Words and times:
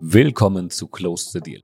Willkommen 0.00 0.70
zu 0.70 0.86
Close 0.86 1.30
the 1.32 1.40
Deal. 1.40 1.60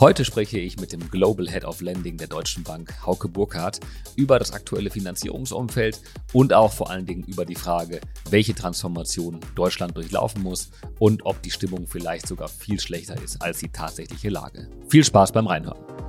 Heute 0.00 0.24
spreche 0.24 0.58
ich 0.58 0.80
mit 0.80 0.92
dem 0.92 1.08
Global 1.10 1.48
Head 1.48 1.64
of 1.64 1.80
Lending 1.80 2.16
der 2.16 2.26
Deutschen 2.26 2.64
Bank, 2.64 2.92
Hauke 3.06 3.28
Burkhardt, 3.28 3.78
über 4.16 4.40
das 4.40 4.52
aktuelle 4.52 4.90
Finanzierungsumfeld 4.90 6.00
und 6.32 6.52
auch 6.52 6.72
vor 6.72 6.90
allen 6.90 7.06
Dingen 7.06 7.22
über 7.24 7.44
die 7.44 7.54
Frage, 7.54 8.00
welche 8.30 8.54
Transformation 8.54 9.38
Deutschland 9.54 9.96
durchlaufen 9.96 10.42
muss 10.42 10.70
und 10.98 11.24
ob 11.24 11.40
die 11.42 11.52
Stimmung 11.52 11.86
vielleicht 11.86 12.26
sogar 12.26 12.48
viel 12.48 12.80
schlechter 12.80 13.14
ist 13.22 13.40
als 13.40 13.60
die 13.60 13.68
tatsächliche 13.68 14.30
Lage. 14.30 14.68
Viel 14.88 15.04
Spaß 15.04 15.30
beim 15.30 15.46
Reinhören. 15.46 15.99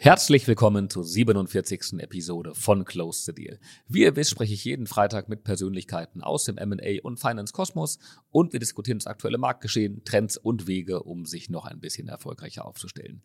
Herzlich 0.00 0.46
willkommen 0.46 0.88
zur 0.88 1.02
47. 1.02 1.94
Episode 1.98 2.54
von 2.54 2.84
Close 2.84 3.24
the 3.24 3.32
Deal. 3.34 3.58
Wie 3.88 4.02
ihr 4.02 4.14
wisst, 4.14 4.30
spreche 4.30 4.54
ich 4.54 4.64
jeden 4.64 4.86
Freitag 4.86 5.28
mit 5.28 5.42
Persönlichkeiten 5.42 6.22
aus 6.22 6.44
dem 6.44 6.56
M&A 6.56 7.02
und 7.02 7.18
Finance 7.18 7.52
Kosmos 7.52 7.98
und 8.30 8.52
wir 8.52 8.60
diskutieren 8.60 8.98
das 8.98 9.08
aktuelle 9.08 9.38
Marktgeschehen, 9.38 10.04
Trends 10.04 10.36
und 10.36 10.68
Wege, 10.68 11.02
um 11.02 11.26
sich 11.26 11.50
noch 11.50 11.64
ein 11.64 11.80
bisschen 11.80 12.06
erfolgreicher 12.06 12.64
aufzustellen. 12.64 13.22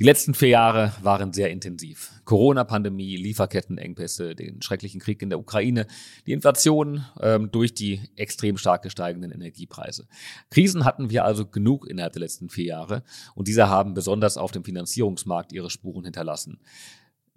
Die 0.00 0.02
letzten 0.02 0.34
vier 0.34 0.48
Jahre 0.48 0.92
waren 1.00 1.32
sehr 1.32 1.50
intensiv. 1.50 2.10
Corona-Pandemie, 2.24 3.16
Lieferkettenengpässe, 3.16 4.34
den 4.34 4.62
schrecklichen 4.62 5.00
Krieg 5.00 5.22
in 5.22 5.30
der 5.30 5.38
Ukraine, 5.38 5.86
die 6.26 6.32
Inflation 6.32 7.04
ähm, 7.20 7.52
durch 7.52 7.72
die 7.72 8.00
extrem 8.16 8.56
stark 8.56 8.82
gesteigenden 8.82 9.30
Energiepreise. 9.30 10.08
Krisen 10.50 10.84
hatten 10.84 11.08
wir 11.08 11.24
also 11.24 11.46
genug 11.46 11.86
innerhalb 11.86 12.14
der 12.14 12.20
letzten 12.22 12.48
vier 12.48 12.64
Jahre 12.64 13.04
und 13.36 13.46
diese 13.46 13.68
haben 13.68 13.94
besonders 13.94 14.36
auf 14.36 14.50
dem 14.50 14.64
Finanzierungsmarkt 14.64 15.52
ihre 15.52 15.70
Spuren 15.70 15.99
Spuren 16.00 16.04
hinterlassen. 16.04 16.58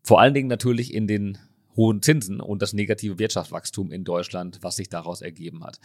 Vor 0.02 0.20
allen 0.20 0.34
Dingen 0.34 0.49
natürlich 0.49 0.94
in 0.94 1.08
den 1.08 1.38
hohen 1.76 2.01
Zinsen 2.01 2.40
und 2.40 2.62
das 2.62 2.74
negative 2.74 3.18
Wirtschaftswachstum 3.20 3.91
in 3.91 4.04
Deutschland, 4.04 4.60
was 4.62 4.76
sich 4.76 4.90
daraus 4.90 5.21
ergeben 5.21 5.63
hat. 5.63 5.79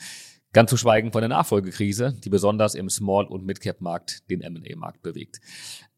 Ganz 0.52 0.70
zu 0.70 0.76
schweigen 0.76 1.12
von 1.12 1.20
der 1.20 1.28
Nachfolgekrise, 1.28 2.14
die 2.24 2.30
besonders 2.30 2.74
im 2.74 2.90
Small- 2.90 3.26
und 3.26 3.44
Mid-Cap-Markt 3.44 4.28
den 4.30 4.40
M&A-Markt 4.40 5.02
bewegt. 5.02 5.40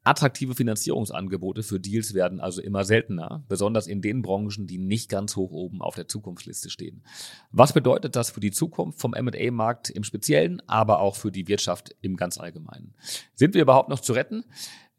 Attraktive 0.03 0.55
Finanzierungsangebote 0.55 1.63
für 1.63 1.79
Deals 1.79 2.15
werden 2.15 2.41
also 2.41 2.63
immer 2.63 2.85
seltener, 2.85 3.45
besonders 3.49 3.87
in 3.87 4.01
den 4.01 4.23
Branchen, 4.23 4.67
die 4.67 4.79
nicht 4.79 5.09
ganz 5.09 5.37
hoch 5.37 5.51
oben 5.51 5.83
auf 5.83 5.95
der 5.95 6.09
Zukunftsliste 6.09 6.71
stehen. 6.71 7.05
Was 7.51 7.73
bedeutet 7.73 8.17
das 8.17 8.31
für 8.31 8.41
die 8.41 8.51
Zukunft 8.51 9.01
vom 9.01 9.15
M&A-Markt 9.15 9.91
im 9.91 10.05
Speziellen, 10.05 10.63
aber 10.67 11.01
auch 11.01 11.17
für 11.17 11.31
die 11.31 11.49
Wirtschaft 11.49 11.95
im 12.01 12.17
ganz 12.17 12.39
Allgemeinen? 12.39 12.95
Sind 13.35 13.55
wir 13.55 13.63
überhaupt 13.63 13.89
noch 13.89 14.01
zu 14.01 14.13
retten? 14.13 14.45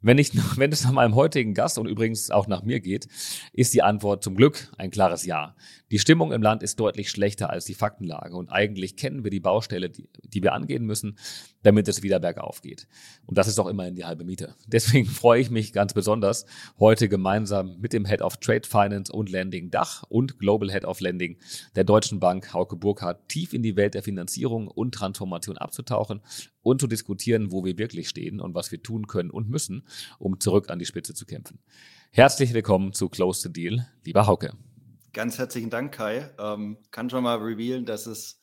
Wenn, 0.01 0.17
ich, 0.17 0.31
wenn 0.57 0.71
es 0.71 0.83
nach 0.83 0.91
meinem 0.91 1.15
heutigen 1.15 1.53
Gast 1.53 1.77
und 1.77 1.87
übrigens 1.87 2.31
auch 2.31 2.47
nach 2.47 2.63
mir 2.63 2.79
geht, 2.79 3.07
ist 3.53 3.73
die 3.73 3.83
Antwort 3.83 4.23
zum 4.23 4.35
Glück 4.35 4.71
ein 4.77 4.91
klares 4.91 5.25
Ja. 5.25 5.55
Die 5.91 5.99
Stimmung 5.99 6.31
im 6.31 6.41
Land 6.41 6.63
ist 6.63 6.79
deutlich 6.79 7.09
schlechter 7.09 7.49
als 7.49 7.65
die 7.65 7.73
Faktenlage 7.73 8.35
und 8.35 8.49
eigentlich 8.49 8.95
kennen 8.95 9.23
wir 9.23 9.31
die 9.31 9.39
Baustelle, 9.41 9.89
die, 9.89 10.07
die 10.23 10.41
wir 10.41 10.53
angehen 10.53 10.85
müssen, 10.85 11.17
damit 11.63 11.87
es 11.87 12.01
wieder 12.01 12.19
bergauf 12.19 12.61
geht. 12.61 12.87
Und 13.25 13.37
das 13.37 13.47
ist 13.47 13.59
auch 13.59 13.67
immerhin 13.67 13.95
die 13.95 14.05
halbe 14.05 14.23
Miete. 14.23 14.55
Deswegen 14.67 15.07
freue 15.07 15.41
ich 15.41 15.49
mich 15.49 15.73
ganz 15.73 15.93
besonders, 15.93 16.45
heute 16.79 17.09
gemeinsam 17.09 17.77
mit 17.79 17.93
dem 17.93 18.05
Head 18.05 18.21
of 18.21 18.37
Trade 18.37 18.67
Finance 18.67 19.11
und 19.11 19.29
Lending 19.29 19.69
Dach 19.69 20.03
und 20.07 20.39
Global 20.39 20.71
Head 20.71 20.85
of 20.85 21.01
Lending 21.01 21.37
der 21.75 21.83
Deutschen 21.83 22.19
Bank, 22.19 22.53
Hauke 22.53 22.77
Burkhardt, 22.77 23.27
tief 23.27 23.53
in 23.53 23.61
die 23.61 23.75
Welt 23.75 23.93
der 23.93 24.03
Finanzierung 24.03 24.67
und 24.67 24.93
Transformation 24.93 25.57
abzutauchen 25.57 26.21
und 26.61 26.81
zu 26.81 26.87
diskutieren, 26.87 27.51
wo 27.51 27.63
wir 27.63 27.77
wirklich 27.77 28.09
stehen 28.09 28.39
und 28.39 28.55
was 28.55 28.71
wir 28.71 28.81
tun 28.81 29.07
können 29.07 29.31
und 29.31 29.49
müssen, 29.49 29.83
um 30.19 30.39
zurück 30.39 30.69
an 30.69 30.79
die 30.79 30.85
Spitze 30.85 31.13
zu 31.13 31.25
kämpfen. 31.25 31.59
Herzlich 32.11 32.53
willkommen 32.53 32.93
zu 32.93 33.09
Close 33.09 33.41
the 33.41 33.53
Deal, 33.53 33.87
lieber 34.03 34.27
Hauke. 34.27 34.53
Ganz 35.13 35.37
herzlichen 35.37 35.69
Dank, 35.69 35.93
Kai. 35.93 36.29
Ähm, 36.39 36.77
kann 36.91 37.09
schon 37.09 37.23
mal 37.23 37.37
revealen, 37.37 37.85
dass 37.85 38.05
es 38.05 38.41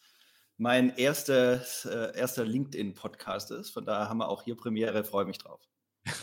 mein 0.59 0.91
erster, 0.97 1.62
äh, 1.84 2.19
erster 2.19 2.44
LinkedIn-Podcast 2.44 3.53
ist. 3.53 3.70
Von 3.70 3.84
daher 3.84 4.09
haben 4.09 4.19
wir 4.19 4.28
auch 4.28 4.42
hier 4.42 4.56
Premiere, 4.56 5.04
freue 5.04 5.25
mich 5.25 5.38
drauf. 5.38 5.67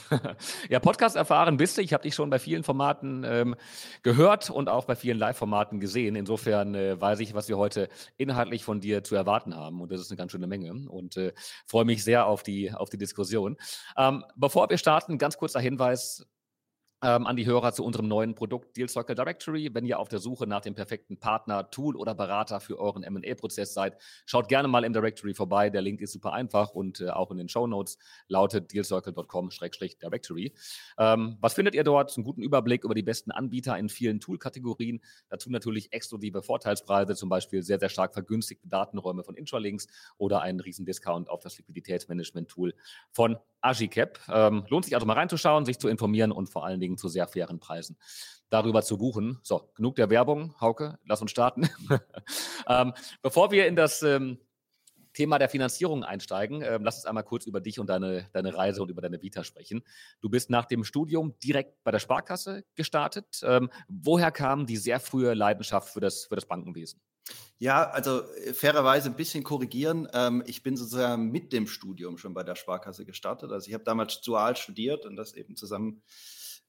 ja, 0.69 0.79
Podcast 0.79 1.15
erfahren 1.15 1.57
bist 1.57 1.77
du. 1.77 1.81
Ich 1.81 1.93
habe 1.93 2.03
dich 2.03 2.15
schon 2.15 2.29
bei 2.29 2.39
vielen 2.39 2.63
Formaten 2.63 3.23
ähm, 3.25 3.55
gehört 4.03 4.49
und 4.49 4.69
auch 4.69 4.85
bei 4.85 4.95
vielen 4.95 5.17
Live-Formaten 5.17 5.79
gesehen. 5.79 6.15
Insofern 6.15 6.75
äh, 6.75 6.99
weiß 6.99 7.19
ich, 7.19 7.33
was 7.33 7.49
wir 7.49 7.57
heute 7.57 7.89
inhaltlich 8.17 8.63
von 8.63 8.79
dir 8.79 9.03
zu 9.03 9.15
erwarten 9.15 9.55
haben. 9.55 9.81
Und 9.81 9.91
das 9.91 10.01
ist 10.01 10.11
eine 10.11 10.17
ganz 10.17 10.31
schöne 10.31 10.47
Menge. 10.47 10.89
Und 10.89 11.17
äh, 11.17 11.33
freue 11.65 11.85
mich 11.85 12.03
sehr 12.03 12.25
auf 12.25 12.43
die, 12.43 12.71
auf 12.71 12.89
die 12.89 12.97
Diskussion. 12.97 13.57
Ähm, 13.97 14.23
bevor 14.35 14.69
wir 14.69 14.77
starten, 14.77 15.17
ganz 15.17 15.37
kurzer 15.37 15.59
Hinweis 15.59 16.25
ähm, 17.05 17.27
an 17.27 17.35
die 17.35 17.45
Hörer 17.45 17.71
zu 17.71 17.85
unserem 17.85 18.07
neuen 18.07 18.33
Produkt 18.33 18.75
Deal 18.75 18.89
Circle 18.89 19.15
Directory. 19.15 19.69
Wenn 19.73 19.85
ihr 19.85 19.99
auf 19.99 20.09
der 20.09 20.17
Suche 20.17 20.47
nach 20.47 20.61
dem 20.61 20.73
perfekten 20.73 21.19
Partner, 21.19 21.69
Tool 21.69 21.95
oder 21.95 22.15
Berater 22.15 22.59
für 22.59 22.79
euren 22.79 23.03
M&A-Prozess 23.03 23.75
seid, 23.75 24.01
schaut 24.25 24.49
gerne 24.49 24.67
mal 24.67 24.83
im 24.83 24.91
Directory 24.91 25.35
vorbei. 25.35 25.69
Der 25.69 25.81
Link 25.81 26.01
ist 26.01 26.13
super 26.13 26.33
einfach 26.33 26.71
und 26.71 27.01
äh, 27.01 27.09
auch 27.09 27.29
in 27.29 27.37
den 27.37 27.47
Show 27.47 27.67
Notes 27.67 27.99
lautet 28.27 28.73
dealcircle.com-directory. 28.73 30.53
Ähm, 30.97 31.37
was 31.39 31.53
findet 31.53 31.75
ihr 31.75 31.83
dort? 31.83 32.15
Einen 32.17 32.23
guten 32.23 32.41
Überblick 32.41 32.83
über 32.83 32.95
die 32.95 33.03
besten 33.03 33.31
Anbieter 33.31 33.77
in 33.77 33.89
vielen 33.89 34.19
Tool-Kategorien. 34.19 35.01
Dazu 35.29 35.51
natürlich 35.51 35.93
exklusive 35.93 36.41
Vorteilspreise, 36.41 37.15
zum 37.15 37.29
Beispiel 37.29 37.61
sehr, 37.61 37.77
sehr 37.77 37.89
stark 37.89 38.13
vergünstigte 38.13 38.67
Datenräume 38.67 39.23
von 39.23 39.35
Intralinks 39.35 39.87
oder 40.17 40.41
einen 40.41 40.59
riesen 40.59 40.85
Discount 40.85 41.29
auf 41.29 41.41
das 41.41 41.57
Liquiditätsmanagement-Tool 41.59 42.73
von 43.11 43.37
Agicap. 43.61 44.19
Ähm, 44.29 44.65
lohnt 44.69 44.85
sich 44.85 44.95
also 44.95 45.05
mal 45.05 45.13
reinzuschauen, 45.13 45.65
sich 45.65 45.79
zu 45.79 45.87
informieren 45.87 46.31
und 46.31 46.49
vor 46.49 46.65
allen 46.65 46.79
Dingen 46.79 46.94
zu 46.97 47.07
sehr 47.09 47.27
fairen 47.27 47.59
Preisen 47.59 47.97
darüber 48.49 48.81
zu 48.81 48.97
buchen. 48.97 49.39
So, 49.43 49.69
genug 49.75 49.95
der 49.95 50.09
Werbung. 50.09 50.55
Hauke, 50.59 50.99
lass 51.05 51.21
uns 51.21 51.31
starten. 51.31 51.69
ähm, 52.67 52.93
bevor 53.21 53.51
wir 53.51 53.67
in 53.67 53.75
das 53.75 54.01
ähm, 54.03 54.39
Thema 55.13 55.39
der 55.39 55.49
Finanzierung 55.49 56.03
einsteigen, 56.03 56.61
ähm, 56.61 56.83
lass 56.83 56.97
uns 56.97 57.05
einmal 57.05 57.23
kurz 57.23 57.45
über 57.45 57.61
dich 57.61 57.79
und 57.79 57.87
deine, 57.87 58.29
deine 58.33 58.55
Reise 58.55 58.81
und 58.81 58.89
über 58.89 59.01
deine 59.01 59.21
Vita 59.21 59.43
sprechen. 59.43 59.83
Du 60.21 60.29
bist 60.29 60.49
nach 60.49 60.65
dem 60.65 60.83
Studium 60.83 61.33
direkt 61.39 61.83
bei 61.83 61.91
der 61.91 61.99
Sparkasse 61.99 62.63
gestartet. 62.75 63.41
Ähm, 63.43 63.69
woher 63.87 64.31
kam 64.31 64.65
die 64.67 64.77
sehr 64.77 64.99
frühe 64.99 65.33
Leidenschaft 65.33 65.89
für 65.89 66.01
das, 66.01 66.25
für 66.25 66.35
das 66.35 66.45
Bankenwesen? 66.45 67.01
Ja, 67.57 67.89
also 67.89 68.21
äh, 68.33 68.53
fairerweise 68.53 69.09
ein 69.09 69.15
bisschen 69.15 69.43
korrigieren. 69.43 70.07
Ähm, 70.13 70.43
ich 70.45 70.61
bin 70.61 70.77
sozusagen 70.77 71.31
mit 71.31 71.53
dem 71.53 71.67
Studium 71.67 72.17
schon 72.17 72.33
bei 72.33 72.43
der 72.43 72.55
Sparkasse 72.55 73.05
gestartet. 73.05 73.51
Also 73.51 73.67
ich 73.67 73.73
habe 73.73 73.83
damals 73.83 74.21
dual 74.21 74.55
studiert 74.55 75.05
und 75.05 75.15
das 75.15 75.33
eben 75.33 75.55
zusammen 75.55 76.03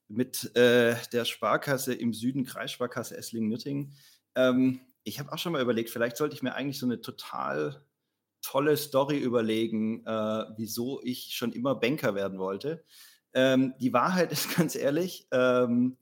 mit 0.07 0.55
äh, 0.55 0.95
der 1.11 1.25
Sparkasse 1.25 1.93
im 1.93 2.13
Süden, 2.13 2.45
Kreissparkasse 2.45 3.17
Esslingen-Nürtingen. 3.17 3.93
Ähm, 4.35 4.81
ich 5.03 5.19
habe 5.19 5.31
auch 5.31 5.37
schon 5.37 5.53
mal 5.53 5.61
überlegt, 5.61 5.89
vielleicht 5.89 6.17
sollte 6.17 6.35
ich 6.35 6.43
mir 6.43 6.53
eigentlich 6.53 6.79
so 6.79 6.85
eine 6.85 7.01
total 7.01 7.81
tolle 8.41 8.77
Story 8.77 9.17
überlegen, 9.17 10.05
äh, 10.05 10.45
wieso 10.55 11.01
ich 11.03 11.35
schon 11.35 11.51
immer 11.51 11.75
Banker 11.75 12.15
werden 12.15 12.39
wollte. 12.39 12.83
Ähm, 13.33 13.73
die 13.79 13.93
Wahrheit 13.93 14.31
ist 14.31 14.55
ganz 14.55 14.75
ehrlich, 14.75 15.27
ähm, 15.31 15.97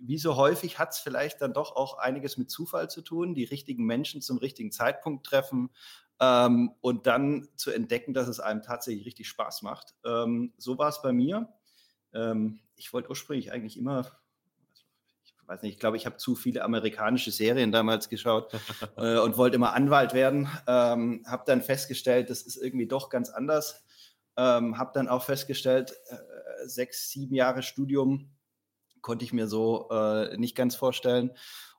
wie 0.00 0.18
so 0.18 0.36
häufig 0.36 0.78
hat 0.78 0.92
es 0.92 0.98
vielleicht 0.98 1.40
dann 1.40 1.52
doch 1.52 1.74
auch 1.74 1.98
einiges 1.98 2.36
mit 2.36 2.50
Zufall 2.50 2.88
zu 2.88 3.02
tun, 3.02 3.34
die 3.34 3.44
richtigen 3.44 3.84
Menschen 3.84 4.22
zum 4.22 4.38
richtigen 4.38 4.70
Zeitpunkt 4.70 5.26
treffen 5.26 5.70
ähm, 6.20 6.72
und 6.80 7.06
dann 7.06 7.48
zu 7.56 7.72
entdecken, 7.72 8.14
dass 8.14 8.28
es 8.28 8.38
einem 8.40 8.62
tatsächlich 8.62 9.06
richtig 9.06 9.28
Spaß 9.28 9.62
macht. 9.62 9.94
Ähm, 10.04 10.52
so 10.56 10.78
war 10.78 10.88
es 10.88 11.02
bei 11.02 11.12
mir. 11.12 11.52
Ich 12.78 12.92
wollte 12.92 13.10
ursprünglich 13.10 13.52
eigentlich 13.52 13.76
immer, 13.76 14.10
ich 15.24 15.48
weiß 15.48 15.62
nicht, 15.62 15.74
ich 15.74 15.78
glaube, 15.78 15.96
ich 15.96 16.06
habe 16.06 16.16
zu 16.16 16.34
viele 16.34 16.64
amerikanische 16.64 17.30
Serien 17.30 17.72
damals 17.72 18.08
geschaut 18.08 18.52
äh, 18.96 19.18
und 19.18 19.36
wollte 19.36 19.56
immer 19.56 19.74
Anwalt 19.74 20.14
werden. 20.14 20.48
Ähm, 20.66 21.24
habe 21.26 21.42
dann 21.46 21.60
festgestellt, 21.60 22.30
das 22.30 22.42
ist 22.42 22.56
irgendwie 22.56 22.86
doch 22.86 23.10
ganz 23.10 23.30
anders. 23.30 23.84
Ähm, 24.36 24.78
habe 24.78 24.92
dann 24.94 25.08
auch 25.08 25.24
festgestellt, 25.24 25.92
äh, 26.08 26.16
sechs, 26.66 27.10
sieben 27.10 27.34
Jahre 27.34 27.62
Studium 27.62 28.30
konnte 29.00 29.24
ich 29.24 29.32
mir 29.32 29.48
so 29.48 29.88
äh, 29.90 30.36
nicht 30.36 30.56
ganz 30.56 30.74
vorstellen. 30.74 31.32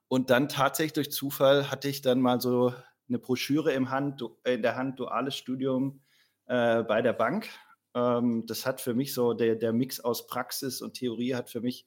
Und 0.07 0.29
dann 0.29 0.49
tatsächlich 0.49 0.93
durch 0.93 1.11
Zufall 1.11 1.69
hatte 1.69 1.87
ich 1.87 2.01
dann 2.01 2.19
mal 2.19 2.41
so 2.41 2.73
eine 3.07 3.19
Broschüre 3.19 3.73
im 3.73 3.89
Hand, 3.89 4.23
in 4.43 4.61
der 4.61 4.75
Hand, 4.75 4.99
duales 4.99 5.35
Studium 5.35 6.01
äh, 6.47 6.83
bei 6.83 7.01
der 7.01 7.13
Bank. 7.13 7.47
Ähm, 7.93 8.45
das 8.45 8.65
hat 8.65 8.81
für 8.81 8.93
mich 8.93 9.13
so, 9.13 9.33
der, 9.33 9.55
der 9.55 9.73
Mix 9.73 9.99
aus 9.99 10.27
Praxis 10.27 10.81
und 10.81 10.93
Theorie 10.93 11.35
hat 11.35 11.49
für 11.49 11.61
mich 11.61 11.85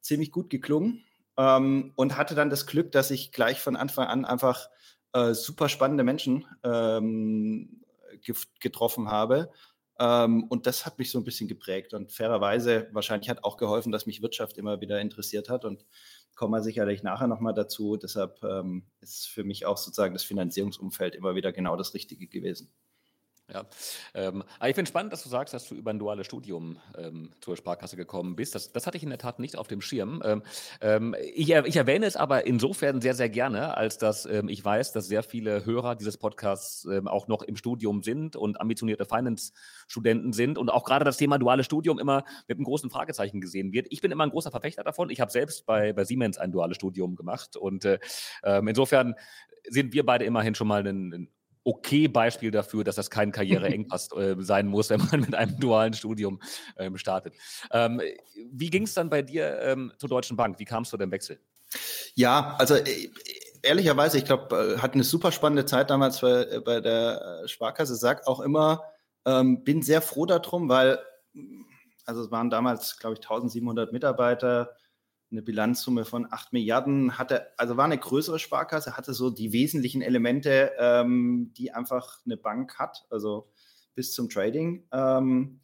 ziemlich 0.00 0.30
gut 0.30 0.50
geklungen 0.50 1.04
ähm, 1.36 1.92
und 1.96 2.16
hatte 2.16 2.34
dann 2.34 2.50
das 2.50 2.66
Glück, 2.66 2.92
dass 2.92 3.10
ich 3.10 3.32
gleich 3.32 3.60
von 3.60 3.76
Anfang 3.76 4.06
an 4.06 4.24
einfach 4.24 4.68
äh, 5.12 5.34
super 5.34 5.68
spannende 5.68 6.04
Menschen 6.04 6.46
ähm, 6.62 7.82
getroffen 8.60 9.10
habe 9.10 9.50
ähm, 9.98 10.44
und 10.44 10.66
das 10.66 10.84
hat 10.84 10.98
mich 10.98 11.10
so 11.10 11.18
ein 11.18 11.24
bisschen 11.24 11.48
geprägt. 11.48 11.94
Und 11.94 12.12
fairerweise, 12.12 12.88
wahrscheinlich 12.92 13.30
hat 13.30 13.44
auch 13.44 13.56
geholfen, 13.56 13.92
dass 13.92 14.06
mich 14.06 14.22
Wirtschaft 14.22 14.58
immer 14.58 14.80
wieder 14.80 15.00
interessiert 15.00 15.48
hat. 15.48 15.64
Und 15.64 15.86
kommen 16.34 16.52
wir 16.52 16.62
sicherlich 16.62 17.02
nachher 17.02 17.28
nochmal 17.28 17.54
dazu. 17.54 17.96
Deshalb 17.96 18.42
ähm, 18.44 18.86
ist 19.00 19.28
für 19.28 19.44
mich 19.44 19.64
auch 19.64 19.78
sozusagen 19.78 20.14
das 20.14 20.24
Finanzierungsumfeld 20.24 21.14
immer 21.14 21.34
wieder 21.34 21.52
genau 21.52 21.76
das 21.76 21.94
Richtige 21.94 22.26
gewesen. 22.26 22.70
Ja, 23.52 23.64
ähm, 24.14 24.42
aber 24.58 24.68
ich 24.70 24.74
finde 24.74 24.88
spannend, 24.88 25.12
dass 25.12 25.22
du 25.22 25.28
sagst, 25.28 25.54
dass 25.54 25.68
du 25.68 25.76
über 25.76 25.92
ein 25.92 26.00
duales 26.00 26.26
Studium 26.26 26.80
ähm, 26.98 27.30
zur 27.40 27.56
Sparkasse 27.56 27.96
gekommen 27.96 28.34
bist. 28.34 28.56
Das, 28.56 28.72
das 28.72 28.88
hatte 28.88 28.96
ich 28.96 29.04
in 29.04 29.08
der 29.08 29.20
Tat 29.20 29.38
nicht 29.38 29.56
auf 29.56 29.68
dem 29.68 29.80
Schirm. 29.80 30.20
Ähm, 30.24 30.42
ähm 30.80 31.14
ich, 31.32 31.50
ich, 31.50 31.76
erwähne 31.76 32.06
es 32.06 32.16
aber 32.16 32.44
insofern 32.48 33.00
sehr, 33.00 33.14
sehr 33.14 33.28
gerne, 33.28 33.76
als 33.76 33.98
dass 33.98 34.26
ähm, 34.26 34.48
ich 34.48 34.64
weiß, 34.64 34.90
dass 34.90 35.06
sehr 35.06 35.22
viele 35.22 35.64
Hörer 35.64 35.94
dieses 35.94 36.16
Podcasts 36.16 36.86
ähm, 36.86 37.06
auch 37.06 37.28
noch 37.28 37.42
im 37.42 37.54
Studium 37.54 38.02
sind 38.02 38.34
und 38.34 38.60
ambitionierte 38.60 39.04
Finance-Studenten 39.04 40.32
sind 40.32 40.58
und 40.58 40.68
auch 40.68 40.82
gerade 40.82 41.04
das 41.04 41.16
Thema 41.16 41.38
duales 41.38 41.66
Studium 41.66 42.00
immer 42.00 42.24
mit 42.48 42.58
einem 42.58 42.64
großen 42.64 42.90
Fragezeichen 42.90 43.40
gesehen 43.40 43.72
wird. 43.72 43.86
Ich 43.90 44.00
bin 44.00 44.10
immer 44.10 44.26
ein 44.26 44.30
großer 44.30 44.50
Verfechter 44.50 44.82
davon. 44.82 45.08
Ich 45.08 45.20
habe 45.20 45.30
selbst 45.30 45.66
bei, 45.66 45.92
bei 45.92 46.02
Siemens 46.02 46.36
ein 46.36 46.50
duales 46.50 46.78
Studium 46.78 47.14
gemacht 47.14 47.56
und 47.56 47.84
äh, 47.84 48.00
insofern 48.42 49.14
sind 49.68 49.92
wir 49.92 50.04
beide 50.04 50.24
immerhin 50.24 50.56
schon 50.56 50.68
mal 50.68 50.84
ein, 50.86 51.12
ein 51.12 51.28
okay 51.66 52.08
Beispiel 52.08 52.50
dafür, 52.50 52.84
dass 52.84 52.96
das 52.96 53.10
kein 53.10 53.32
Karriereengpass 53.32 54.12
äh, 54.12 54.36
sein 54.38 54.66
muss, 54.66 54.90
wenn 54.90 55.00
man 55.10 55.20
mit 55.20 55.34
einem 55.34 55.58
dualen 55.58 55.94
Studium 55.94 56.40
ähm, 56.78 56.96
startet. 56.96 57.34
Ähm, 57.70 58.00
wie 58.52 58.70
ging 58.70 58.84
es 58.84 58.94
dann 58.94 59.10
bei 59.10 59.22
dir 59.22 59.60
ähm, 59.60 59.92
zur 59.98 60.08
Deutschen 60.08 60.36
Bank? 60.36 60.58
Wie 60.58 60.64
kamst 60.64 60.92
du 60.92 60.96
dem 60.96 61.10
Wechsel? 61.10 61.38
Ja, 62.14 62.54
also 62.58 62.76
äh, 62.76 63.10
ehrlicherweise, 63.62 64.18
ich 64.18 64.24
glaube, 64.24 64.76
äh, 64.76 64.78
hatte 64.78 64.94
eine 64.94 65.04
super 65.04 65.32
spannende 65.32 65.66
Zeit 65.66 65.90
damals 65.90 66.20
bei, 66.20 66.44
äh, 66.44 66.60
bei 66.64 66.80
der 66.80 67.42
Sparkasse. 67.46 67.96
Sag 67.96 68.26
auch 68.26 68.40
immer, 68.40 68.84
ähm, 69.26 69.64
bin 69.64 69.82
sehr 69.82 70.00
froh 70.00 70.26
darum, 70.26 70.68
weil 70.68 70.98
also 72.06 72.22
es 72.22 72.30
waren 72.30 72.50
damals, 72.50 72.98
glaube 72.98 73.14
ich, 73.14 73.20
1700 73.20 73.92
Mitarbeiter 73.92 74.76
eine 75.36 75.42
Bilanzsumme 75.42 76.04
von 76.06 76.26
8 76.30 76.52
Milliarden, 76.54 77.18
hatte, 77.18 77.48
also 77.58 77.76
war 77.76 77.84
eine 77.84 77.98
größere 77.98 78.38
Sparkasse, 78.38 78.96
hatte 78.96 79.12
so 79.12 79.30
die 79.30 79.52
wesentlichen 79.52 80.00
Elemente, 80.00 80.72
ähm, 80.78 81.52
die 81.56 81.72
einfach 81.72 82.20
eine 82.24 82.38
Bank 82.38 82.78
hat, 82.78 83.04
also 83.10 83.50
bis 83.94 84.14
zum 84.14 84.30
Trading. 84.30 84.88
Ähm, 84.92 85.60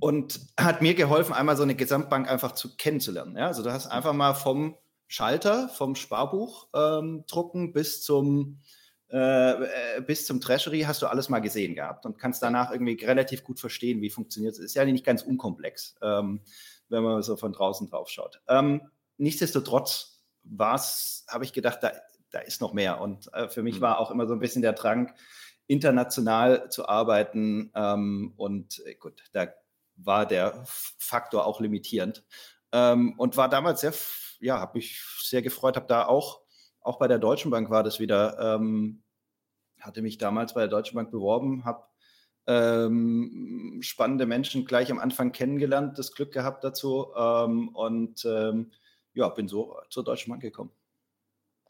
und 0.00 0.40
hat 0.58 0.82
mir 0.82 0.94
geholfen, 0.94 1.32
einmal 1.32 1.56
so 1.56 1.62
eine 1.62 1.74
Gesamtbank 1.74 2.30
einfach 2.30 2.52
zu 2.52 2.76
kennenzulernen. 2.76 3.36
Ja? 3.36 3.46
Also 3.46 3.62
du 3.62 3.72
hast 3.72 3.86
einfach 3.86 4.12
mal 4.12 4.34
vom 4.34 4.76
Schalter, 5.06 5.68
vom 5.70 5.94
Sparbuch 5.94 6.68
ähm, 6.74 7.24
drucken 7.26 7.72
bis 7.72 8.02
zum 8.02 8.60
äh, 9.08 10.02
bis 10.06 10.26
zum 10.26 10.38
Treasury 10.38 10.82
hast 10.82 11.00
du 11.00 11.06
alles 11.06 11.30
mal 11.30 11.38
gesehen 11.38 11.74
gehabt 11.74 12.04
und 12.04 12.18
kannst 12.18 12.42
danach 12.42 12.70
irgendwie 12.70 13.02
relativ 13.02 13.42
gut 13.42 13.58
verstehen, 13.58 14.02
wie 14.02 14.10
funktioniert 14.10 14.52
es. 14.52 14.58
Ist 14.58 14.74
ja 14.74 14.84
nicht 14.84 15.04
ganz 15.04 15.22
unkomplex. 15.22 15.96
Ähm, 16.02 16.42
wenn 16.88 17.02
man 17.02 17.22
so 17.22 17.36
von 17.36 17.52
draußen 17.52 17.88
drauf 17.88 18.08
schaut. 18.08 18.40
Ähm, 18.48 18.82
nichtsdestotrotz 19.16 20.18
was 20.50 21.24
habe 21.28 21.44
ich 21.44 21.52
gedacht, 21.52 21.78
da, 21.82 21.92
da 22.30 22.40
ist 22.40 22.60
noch 22.60 22.72
mehr. 22.72 23.00
Und 23.00 23.32
äh, 23.34 23.48
für 23.48 23.62
mich 23.62 23.76
mhm. 23.76 23.82
war 23.82 23.98
auch 23.98 24.10
immer 24.10 24.26
so 24.26 24.34
ein 24.34 24.40
bisschen 24.40 24.62
der 24.62 24.72
Drang, 24.72 25.12
international 25.66 26.70
zu 26.70 26.88
arbeiten. 26.88 27.70
Ähm, 27.74 28.32
und 28.36 28.82
äh, 28.86 28.94
gut, 28.94 29.22
da 29.32 29.48
war 29.96 30.26
der 30.26 30.64
Faktor 30.64 31.46
auch 31.46 31.60
limitierend. 31.60 32.24
Ähm, 32.72 33.14
und 33.18 33.36
war 33.36 33.48
damals 33.48 33.80
sehr, 33.80 33.92
ja, 34.40 34.58
habe 34.58 34.78
mich 34.78 35.02
sehr 35.22 35.42
gefreut, 35.42 35.76
habe 35.76 35.86
da 35.86 36.06
auch, 36.06 36.40
auch 36.80 36.98
bei 36.98 37.08
der 37.08 37.18
Deutschen 37.18 37.50
Bank 37.50 37.70
war 37.70 37.82
das 37.82 38.00
wieder, 38.00 38.38
ähm, 38.38 39.02
hatte 39.80 40.02
mich 40.02 40.18
damals 40.18 40.54
bei 40.54 40.60
der 40.60 40.68
Deutschen 40.68 40.96
Bank 40.96 41.10
beworben, 41.10 41.64
habe 41.64 41.84
ähm, 42.48 43.78
spannende 43.82 44.24
Menschen 44.24 44.64
gleich 44.64 44.90
am 44.90 44.98
Anfang 44.98 45.32
kennengelernt, 45.32 45.98
das 45.98 46.12
Glück 46.12 46.32
gehabt 46.32 46.64
dazu 46.64 47.08
ähm, 47.14 47.68
und 47.68 48.24
ähm, 48.24 48.72
ja, 49.12 49.28
bin 49.28 49.48
so 49.48 49.76
zur 49.90 50.02
Deutschen 50.02 50.30
Bank 50.30 50.40
gekommen. 50.40 50.72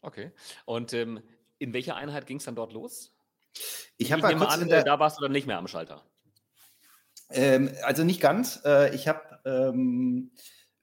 Okay. 0.02 0.30
Und 0.66 0.92
ähm, 0.92 1.20
in 1.58 1.72
welcher 1.72 1.96
Einheit 1.96 2.26
ging 2.26 2.36
es 2.36 2.44
dann 2.44 2.54
dort 2.54 2.72
los? 2.72 3.12
Ich 3.96 4.12
habe 4.12 4.22
mal 4.22 4.46
an, 4.46 4.68
der, 4.68 4.84
da 4.84 5.00
warst 5.00 5.18
du 5.18 5.22
dann 5.22 5.32
nicht 5.32 5.48
mehr 5.48 5.58
am 5.58 5.66
Schalter. 5.66 6.04
Ähm, 7.30 7.72
also 7.82 8.04
nicht 8.04 8.20
ganz. 8.20 8.60
Äh, 8.64 8.94
ich 8.94 9.08
habe 9.08 9.40
ähm, 9.44 10.30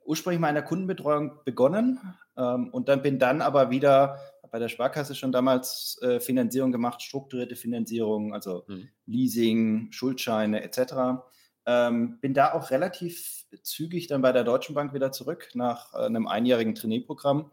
ursprünglich 0.04 0.42
mal 0.42 0.50
in 0.50 0.56
der 0.56 0.64
Kundenbetreuung 0.66 1.40
begonnen 1.46 2.00
und 2.36 2.90
dann 2.90 3.02
bin 3.02 3.18
dann 3.18 3.42
aber 3.42 3.70
wieder 3.70 4.20
bei 4.52 4.60
der 4.60 4.70
Sparkasse 4.70 5.16
schon 5.16 5.32
damals 5.32 6.00
äh, 6.02 6.20
Finanzierung 6.20 6.72
gemacht, 6.72 7.02
strukturierte 7.02 7.56
Finanzierung, 7.56 8.34
also 8.34 8.64
mhm. 8.68 8.90
Leasing, 9.06 9.92
Schuldscheine 9.92 10.64
etc. 10.64 11.24
Ähm, 11.66 12.20
bin 12.20 12.34
da 12.34 12.54
auch 12.54 12.72
relativ 12.72 13.46
zügig 13.64 14.08
dann 14.08 14.22
bei 14.22 14.32
der 14.32 14.44
Deutschen 14.44 14.76
Bank 14.76 14.94
wieder 14.94 15.12
zurück 15.12 15.50
nach 15.54 15.94
äh, 15.94 16.06
einem 16.06 16.28
einjährigen 16.28 16.76
Trainee-Programm. 16.76 17.52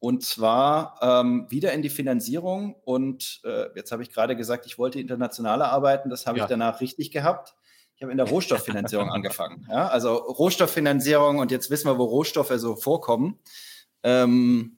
Und 0.00 0.24
zwar 0.24 0.98
ähm, 1.02 1.46
wieder 1.48 1.72
in 1.72 1.82
die 1.82 1.90
Finanzierung. 1.90 2.76
Und 2.84 3.40
äh, 3.44 3.66
jetzt 3.74 3.90
habe 3.90 4.02
ich 4.02 4.12
gerade 4.12 4.36
gesagt, 4.36 4.64
ich 4.66 4.78
wollte 4.78 5.00
internationaler 5.00 5.72
arbeiten. 5.72 6.08
Das 6.08 6.26
habe 6.26 6.38
ja. 6.38 6.44
ich 6.44 6.48
danach 6.48 6.80
richtig 6.80 7.10
gehabt. 7.10 7.56
Ich 7.96 8.02
habe 8.02 8.12
in 8.12 8.18
der 8.18 8.28
Rohstofffinanzierung 8.28 9.10
angefangen. 9.10 9.66
Ja? 9.68 9.88
Also 9.88 10.14
Rohstofffinanzierung 10.14 11.38
und 11.38 11.50
jetzt 11.50 11.68
wissen 11.70 11.88
wir, 11.88 11.98
wo 11.98 12.04
Rohstoffe 12.04 12.52
so 12.56 12.76
vorkommen. 12.76 13.40
Ähm, 14.04 14.77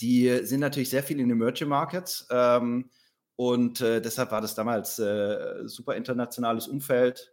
die 0.00 0.44
sind 0.44 0.60
natürlich 0.60 0.90
sehr 0.90 1.02
viel 1.02 1.20
in 1.20 1.30
Emerging 1.30 1.68
Markets. 1.68 2.26
Ähm, 2.30 2.90
und 3.36 3.80
äh, 3.80 4.00
deshalb 4.00 4.32
war 4.32 4.40
das 4.40 4.54
damals 4.54 4.98
äh, 4.98 5.66
super 5.68 5.94
internationales 5.94 6.66
Umfeld, 6.66 7.32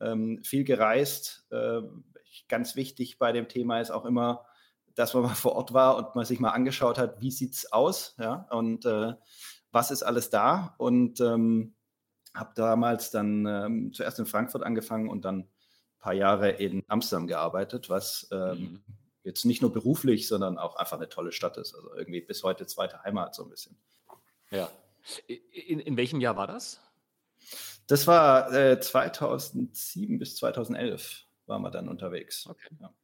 ähm, 0.00 0.42
viel 0.42 0.64
gereist. 0.64 1.46
Äh, 1.50 1.82
ganz 2.48 2.74
wichtig 2.74 3.18
bei 3.18 3.30
dem 3.30 3.48
Thema 3.48 3.80
ist 3.80 3.92
auch 3.92 4.04
immer, 4.04 4.46
dass 4.94 5.14
man 5.14 5.22
mal 5.22 5.28
vor 5.34 5.52
Ort 5.52 5.72
war 5.72 5.96
und 5.96 6.14
man 6.16 6.24
sich 6.24 6.40
mal 6.40 6.50
angeschaut 6.50 6.98
hat, 6.98 7.20
wie 7.20 7.30
sieht's 7.30 7.70
aus, 7.72 8.16
ja, 8.18 8.46
und 8.50 8.84
äh, 8.84 9.14
was 9.70 9.90
ist 9.90 10.02
alles 10.02 10.30
da. 10.30 10.74
Und 10.78 11.20
ähm, 11.20 11.74
habe 12.34 12.50
damals 12.56 13.10
dann 13.10 13.46
ähm, 13.46 13.92
zuerst 13.92 14.18
in 14.18 14.26
Frankfurt 14.26 14.64
angefangen 14.64 15.08
und 15.08 15.24
dann 15.24 15.38
ein 15.38 15.48
paar 16.00 16.14
Jahre 16.14 16.50
in 16.50 16.82
Amsterdam 16.88 17.28
gearbeitet, 17.28 17.88
was 17.88 18.28
ähm, 18.32 18.58
mhm 18.58 19.03
jetzt 19.24 19.44
nicht 19.44 19.62
nur 19.62 19.72
beruflich, 19.72 20.28
sondern 20.28 20.58
auch 20.58 20.76
einfach 20.76 20.96
eine 20.96 21.08
tolle 21.08 21.32
Stadt 21.32 21.56
ist. 21.56 21.74
Also 21.74 21.94
irgendwie 21.94 22.20
bis 22.20 22.42
heute 22.44 22.66
zweite 22.66 23.02
Heimat 23.02 23.34
so 23.34 23.42
ein 23.42 23.50
bisschen. 23.50 23.76
Ja. 24.50 24.70
In, 25.26 25.80
in 25.80 25.96
welchem 25.96 26.20
Jahr 26.20 26.36
war 26.36 26.46
das? 26.46 26.80
Das 27.86 28.06
war 28.06 28.52
äh, 28.52 28.80
2007 28.80 30.18
bis 30.18 30.36
2011 30.36 31.24
waren 31.46 31.62
wir 31.62 31.70
dann 31.70 31.88
unterwegs. 31.88 32.46
Okay. 32.46 32.68
Ja. 32.80 32.94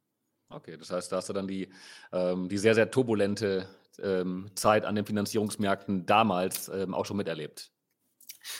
Okay, 0.49 0.77
das 0.77 0.89
heißt, 0.89 1.11
da 1.11 1.17
hast 1.17 1.29
du 1.29 1.33
dann 1.33 1.47
die, 1.47 1.71
ähm, 2.11 2.49
die 2.49 2.57
sehr, 2.57 2.75
sehr 2.75 2.91
turbulente 2.91 3.67
ähm, 3.99 4.51
Zeit 4.55 4.85
an 4.85 4.95
den 4.95 5.05
Finanzierungsmärkten 5.05 6.05
damals 6.05 6.69
ähm, 6.69 6.93
auch 6.93 7.05
schon 7.05 7.17
miterlebt. 7.17 7.71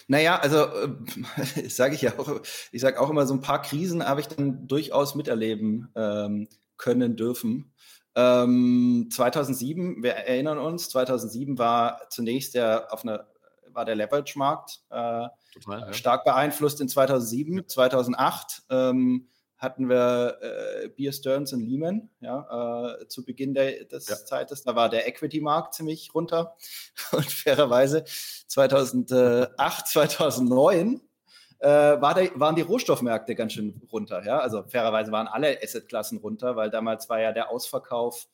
Naja, 0.08 0.40
also 0.40 0.66
äh, 0.66 1.70
sage 1.70 1.96
ich 1.96 2.02
ja 2.02 2.18
auch, 2.18 2.42
ich 2.72 2.82
sage 2.82 3.00
auch 3.00 3.10
immer, 3.10 3.26
so 3.26 3.34
ein 3.34 3.42
paar 3.42 3.62
Krisen 3.62 4.08
habe 4.08 4.22
ich 4.22 4.28
dann 4.28 4.68
durchaus 4.68 5.16
miterleben 5.16 5.90
ähm, 5.96 6.48
können 6.82 7.16
dürfen. 7.16 7.72
Ähm, 8.16 9.08
2007, 9.10 10.04
wir 10.04 10.12
erinnern 10.12 10.58
uns, 10.58 10.90
2007 10.90 11.58
war 11.58 12.02
zunächst 12.10 12.56
der 12.56 12.92
auf 12.92 13.04
einer 13.04 13.28
war 13.74 13.86
der 13.86 13.96
Leverage-Markt 13.96 14.82
äh, 14.90 14.96
ja. 14.96 15.94
stark 15.94 16.26
beeinflusst 16.26 16.82
in 16.82 16.90
2007. 16.90 17.68
2008 17.68 18.64
ähm, 18.70 19.30
hatten 19.58 19.90
wir 19.90 20.38
äh, 20.42 20.90
Beer 20.90 21.12
Stearns 21.14 21.54
und 21.54 21.62
Lehman 21.62 22.10
ja, 22.20 22.96
äh, 23.00 23.08
zu 23.08 23.24
Beginn 23.24 23.54
der, 23.54 23.86
des 23.86 24.08
ja. 24.08 24.16
Zeites. 24.16 24.64
Da 24.64 24.76
war 24.76 24.90
der 24.90 25.08
Equity-Markt 25.08 25.76
ziemlich 25.76 26.14
runter. 26.14 26.56
Und 27.12 27.26
fairerweise 27.26 28.04
2008, 28.48 29.88
2009 29.88 31.02
äh, 31.62 31.70
war 32.02 32.16
der, 32.16 32.32
waren 32.40 32.56
die 32.56 32.62
Rohstoffmärkte 32.62 33.36
ganz 33.36 33.54
schön 33.54 33.82
runter. 33.92 34.26
Ja? 34.26 34.40
Also 34.40 34.64
fairerweise 34.64 35.12
waren 35.12 35.28
alle 35.28 35.60
Assetklassen 35.64 36.18
runter, 36.18 36.56
weil 36.56 36.70
damals 36.70 37.08
war 37.08 37.22
ja 37.22 37.32
der 37.32 37.50
Ausverkauf 37.50 38.28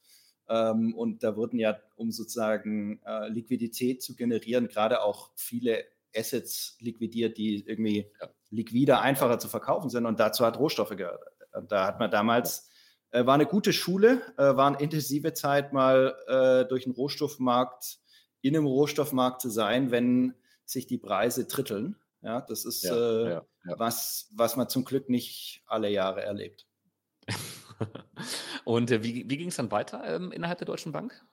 ähm, 0.50 0.96
und 0.96 1.24
da 1.24 1.36
wurden 1.36 1.60
ja, 1.60 1.78
um 1.96 2.12
sozusagen 2.12 3.02
äh, 3.06 3.28
Liquidität 3.28 4.02
zu 4.02 4.16
generieren, 4.16 4.70
gerade 4.70 5.02
auch 5.02 5.32
viele 5.36 5.84
Assets 6.16 6.78
liquidiert, 6.80 7.38
die 7.38 7.66
irgendwie 7.68 8.10
liquider, 8.50 9.02
einfacher 9.02 9.40
zu 9.40 9.50
verkaufen 9.50 9.90
sind. 9.90 10.06
Und 10.06 10.20
dazu 10.22 10.46
hat 10.46 10.58
Rohstoffe 10.58 10.96
gehört. 10.96 11.22
Und 11.54 11.72
da 11.72 11.86
hat 11.86 12.00
man 12.00 12.10
damals, 12.10 12.70
äh, 13.12 13.26
war 13.26 13.34
eine 13.34 13.46
gute 13.46 13.74
Schule, 13.74 14.22
äh, 14.38 14.56
war 14.56 14.68
eine 14.68 14.80
intensive 14.80 15.34
Zeit, 15.34 15.74
mal 15.74 16.16
äh, 16.28 16.68
durch 16.68 16.86
den 16.86 16.94
Rohstoffmarkt, 16.94 18.00
in 18.42 18.56
einem 18.56 18.68
Rohstoffmarkt 18.68 19.42
zu 19.42 19.50
sein, 19.50 19.92
wenn 19.92 20.34
sich 20.64 20.88
die 20.88 20.98
Preise 20.98 21.46
dritteln. 21.46 21.98
Ja, 22.28 22.42
das 22.42 22.66
ist 22.66 22.84
ja, 22.84 22.94
äh, 22.94 23.30
ja, 23.30 23.46
ja. 23.66 23.80
Was, 23.80 24.30
was 24.36 24.58
man 24.58 24.68
zum 24.68 24.84
Glück 24.84 25.08
nicht 25.08 25.64
alle 25.66 25.90
Jahre 25.90 26.24
erlebt. 26.24 26.68
Und 28.66 28.92
äh, 28.92 29.02
wie, 29.02 29.30
wie 29.30 29.38
ging 29.38 29.48
es 29.48 29.56
dann 29.56 29.72
weiter 29.72 30.04
ähm, 30.04 30.34
innerhalb 30.34 30.58
der 30.58 30.66
Deutschen 30.66 30.92
Bank? 30.92 31.26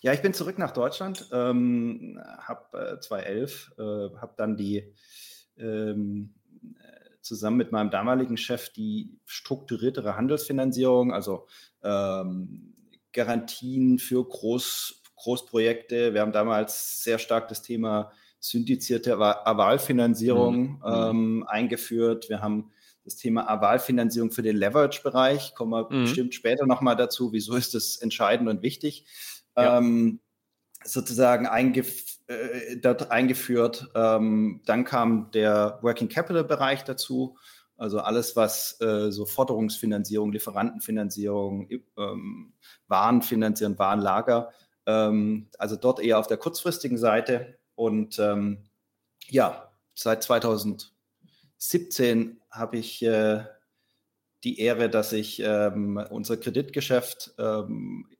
Ja, 0.00 0.12
ich 0.12 0.22
bin 0.22 0.34
zurück 0.34 0.56
nach 0.56 0.70
Deutschland, 0.70 1.28
ähm, 1.32 2.20
habe 2.38 2.96
äh, 2.96 3.00
2011, 3.00 3.72
äh, 3.76 3.82
habe 3.82 4.34
dann 4.36 4.56
die 4.56 4.94
ähm, 5.56 6.32
zusammen 7.20 7.56
mit 7.56 7.72
meinem 7.72 7.90
damaligen 7.90 8.36
Chef 8.36 8.68
die 8.68 9.18
strukturiertere 9.26 10.14
Handelsfinanzierung, 10.14 11.12
also 11.12 11.48
ähm, 11.82 12.72
Garantien 13.12 13.98
für 13.98 14.24
Groß, 14.24 15.02
Großprojekte. 15.16 16.14
Wir 16.14 16.20
haben 16.20 16.30
damals 16.30 17.02
sehr 17.02 17.18
stark 17.18 17.48
das 17.48 17.62
Thema 17.62 18.12
syndizierte 18.40 19.16
Avalfinanzierung 19.16 20.78
mhm. 20.78 20.82
ähm, 20.84 21.44
eingeführt. 21.46 22.28
Wir 22.28 22.40
haben 22.40 22.70
das 23.04 23.16
Thema 23.16 23.48
Avalfinanzierung 23.48 24.30
für 24.30 24.42
den 24.42 24.56
Leverage-Bereich. 24.56 25.54
Kommen 25.54 25.72
wir 25.72 25.88
mhm. 25.90 26.04
bestimmt 26.04 26.34
später 26.34 26.66
nochmal 26.66 26.96
dazu. 26.96 27.32
Wieso 27.32 27.56
ist 27.56 27.74
das 27.74 27.96
entscheidend 27.96 28.48
und 28.48 28.62
wichtig? 28.62 29.06
Ja. 29.56 29.78
Ähm, 29.78 30.20
sozusagen 30.84 31.46
eingef 31.46 32.18
äh, 32.28 32.76
dort 32.76 33.10
eingeführt. 33.10 33.88
Ähm, 33.94 34.62
dann 34.66 34.84
kam 34.84 35.30
der 35.32 35.78
Working 35.82 36.08
Capital 36.08 36.44
Bereich 36.44 36.84
dazu. 36.84 37.36
Also 37.76 38.00
alles, 38.00 38.34
was 38.36 38.80
äh, 38.80 39.10
so 39.10 39.24
Forderungsfinanzierung, 39.24 40.32
Lieferantenfinanzierung, 40.32 41.68
ähm, 41.96 42.52
Warenfinanzierung, 42.88 43.78
Warenlager, 43.78 44.50
ähm, 44.86 45.48
also 45.58 45.76
dort 45.76 46.00
eher 46.00 46.18
auf 46.18 46.26
der 46.26 46.38
kurzfristigen 46.38 46.98
Seite. 46.98 47.57
Und 47.78 48.18
ähm, 48.18 48.64
ja, 49.28 49.72
seit 49.94 50.24
2017 50.24 52.40
habe 52.50 52.76
ich 52.76 53.00
äh, 53.02 53.44
die 54.42 54.58
Ehre, 54.58 54.90
dass 54.90 55.12
ich 55.12 55.40
ähm, 55.40 56.04
unser 56.10 56.36
Kreditgeschäft 56.36 57.34
ähm, 57.38 58.10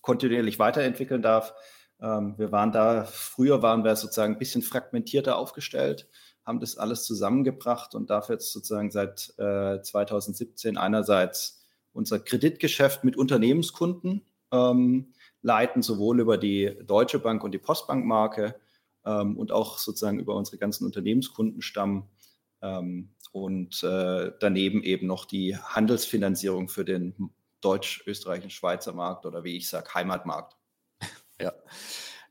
kontinuierlich 0.00 0.58
weiterentwickeln 0.58 1.20
darf. 1.20 1.52
Ähm, 2.00 2.32
wir 2.38 2.50
waren 2.50 2.72
da, 2.72 3.04
früher 3.04 3.60
waren 3.60 3.84
wir 3.84 3.94
sozusagen 3.94 4.34
ein 4.34 4.38
bisschen 4.38 4.62
fragmentierter 4.62 5.36
aufgestellt 5.36 6.08
haben 6.46 6.60
das 6.60 6.78
alles 6.78 7.04
zusammengebracht 7.04 7.96
und 7.96 8.08
darf 8.08 8.28
jetzt 8.28 8.52
sozusagen 8.52 8.92
seit 8.92 9.34
äh, 9.36 9.82
2017 9.82 10.78
einerseits 10.78 11.60
unser 11.92 12.20
Kreditgeschäft 12.20 13.02
mit 13.02 13.16
Unternehmenskunden 13.16 14.24
ähm, 14.52 15.12
leiten, 15.46 15.80
sowohl 15.80 16.20
über 16.20 16.36
die 16.38 16.76
Deutsche 16.84 17.20
Bank 17.20 17.44
und 17.44 17.52
die 17.52 17.58
Postbankmarke 17.58 18.56
ähm, 19.04 19.38
und 19.38 19.52
auch 19.52 19.78
sozusagen 19.78 20.18
über 20.18 20.34
unsere 20.34 20.58
ganzen 20.58 20.84
Unternehmenskundenstamm 20.84 22.08
ähm, 22.62 23.14
und 23.30 23.82
äh, 23.84 24.32
daneben 24.40 24.82
eben 24.82 25.06
noch 25.06 25.24
die 25.24 25.56
Handelsfinanzierung 25.56 26.68
für 26.68 26.84
den 26.84 27.30
deutsch-österreichischen 27.60 28.50
Schweizer 28.50 28.92
Markt 28.92 29.24
oder 29.24 29.44
wie 29.44 29.56
ich 29.56 29.68
sage, 29.68 29.94
Heimatmarkt. 29.94 30.56
Ja. 31.40 31.52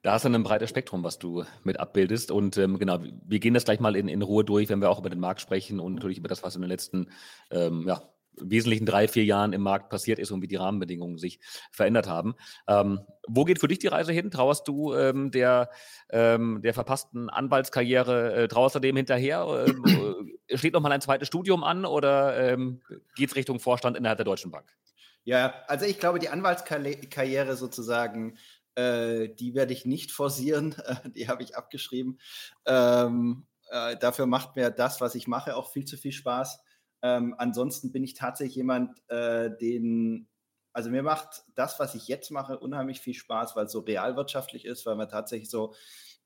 Da 0.01 0.13
hast 0.13 0.25
du 0.25 0.29
ein 0.29 0.43
breites 0.43 0.69
Spektrum, 0.69 1.03
was 1.03 1.19
du 1.19 1.45
mit 1.63 1.79
abbildest. 1.79 2.31
Und 2.31 2.57
ähm, 2.57 2.79
genau, 2.79 2.99
wir 3.01 3.39
gehen 3.39 3.53
das 3.53 3.65
gleich 3.65 3.79
mal 3.79 3.95
in, 3.95 4.07
in 4.07 4.23
Ruhe 4.23 4.43
durch, 4.43 4.69
wenn 4.69 4.81
wir 4.81 4.89
auch 4.89 4.99
über 4.99 5.09
den 5.09 5.19
Markt 5.19 5.41
sprechen 5.41 5.79
und 5.79 5.93
natürlich 5.95 6.17
über 6.17 6.27
das, 6.27 6.43
was 6.43 6.55
in 6.55 6.61
den 6.61 6.69
letzten 6.69 7.09
ähm, 7.51 7.87
ja, 7.87 8.01
wesentlichen 8.39 8.85
drei, 8.85 9.07
vier 9.07 9.23
Jahren 9.23 9.53
im 9.53 9.61
Markt 9.61 9.89
passiert 9.89 10.19
ist 10.19 10.31
und 10.31 10.41
wie 10.41 10.47
die 10.47 10.55
Rahmenbedingungen 10.55 11.17
sich 11.17 11.39
verändert 11.71 12.07
haben. 12.07 12.35
Ähm, 12.67 13.01
wo 13.27 13.45
geht 13.45 13.59
für 13.59 13.67
dich 13.67 13.79
die 13.79 13.87
Reise 13.87 14.11
hin? 14.11 14.31
Trauerst 14.31 14.67
du 14.67 14.93
ähm, 14.93 15.31
der, 15.31 15.69
ähm, 16.09 16.61
der 16.63 16.73
verpassten 16.73 17.29
Anwaltskarriere, 17.29 18.33
äh, 18.35 18.47
trauerst 18.47 18.75
du 18.75 18.79
dem 18.79 18.95
hinterher? 18.95 19.65
Ähm, 19.67 20.29
äh, 20.47 20.57
steht 20.57 20.73
noch 20.73 20.81
mal 20.81 20.91
ein 20.91 21.01
zweites 21.01 21.27
Studium 21.27 21.63
an 21.63 21.85
oder 21.85 22.51
ähm, 22.51 22.81
geht 23.15 23.29
es 23.29 23.35
Richtung 23.35 23.59
Vorstand 23.59 23.97
innerhalb 23.97 24.17
der 24.17 24.25
Deutschen 24.25 24.51
Bank? 24.51 24.75
Ja, 25.23 25.55
also 25.67 25.85
ich 25.85 25.99
glaube, 25.99 26.19
die 26.19 26.29
Anwaltskarriere 26.29 27.55
sozusagen 27.55 28.37
äh, 28.75 29.29
die 29.29 29.55
werde 29.55 29.73
ich 29.73 29.85
nicht 29.85 30.11
forcieren, 30.11 30.75
die 31.15 31.27
habe 31.27 31.43
ich 31.43 31.55
abgeschrieben. 31.55 32.19
Ähm, 32.65 33.45
äh, 33.71 33.97
dafür 33.97 34.25
macht 34.25 34.55
mir 34.55 34.69
das, 34.69 35.01
was 35.01 35.15
ich 35.15 35.27
mache, 35.27 35.55
auch 35.55 35.71
viel 35.71 35.85
zu 35.85 35.97
viel 35.97 36.11
Spaß. 36.11 36.59
Ähm, 37.01 37.35
ansonsten 37.37 37.91
bin 37.91 38.03
ich 38.03 38.13
tatsächlich 38.13 38.55
jemand, 38.55 38.97
äh, 39.09 39.55
den, 39.55 40.27
also 40.73 40.89
mir 40.89 41.03
macht 41.03 41.43
das, 41.55 41.79
was 41.79 41.95
ich 41.95 42.07
jetzt 42.07 42.31
mache, 42.31 42.59
unheimlich 42.59 42.99
viel 43.01 43.13
Spaß, 43.13 43.55
weil 43.55 43.65
es 43.65 43.71
so 43.71 43.79
realwirtschaftlich 43.79 44.65
ist, 44.65 44.85
weil 44.85 44.95
man 44.95 45.09
tatsächlich 45.09 45.49
so 45.49 45.73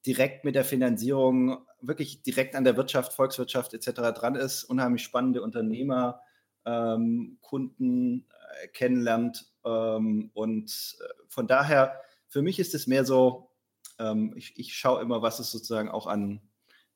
direkt 0.05 0.45
mit 0.45 0.55
der 0.55 0.63
Finanzierung, 0.63 1.65
wirklich 1.81 2.23
direkt 2.23 2.55
an 2.55 2.63
der 2.63 2.77
Wirtschaft, 2.77 3.13
Volkswirtschaft 3.13 3.73
etc. 3.73 4.13
dran 4.13 4.35
ist, 4.35 4.63
unheimlich 4.63 5.03
spannende 5.03 5.41
Unternehmer, 5.41 6.21
ähm, 6.65 7.37
Kunden 7.41 8.27
äh, 8.61 8.67
kennenlernt. 8.69 9.51
Ähm, 9.65 10.31
und 10.33 10.97
äh, 10.99 11.13
von 11.27 11.47
daher 11.47 12.01
für 12.27 12.41
mich 12.41 12.59
ist 12.59 12.75
es 12.75 12.87
mehr 12.87 13.05
so, 13.05 13.49
ähm, 13.97 14.33
ich, 14.35 14.57
ich 14.57 14.75
schaue 14.75 15.01
immer, 15.01 15.21
was 15.21 15.39
es 15.39 15.51
sozusagen 15.51 15.89
auch 15.89 16.07
an 16.07 16.41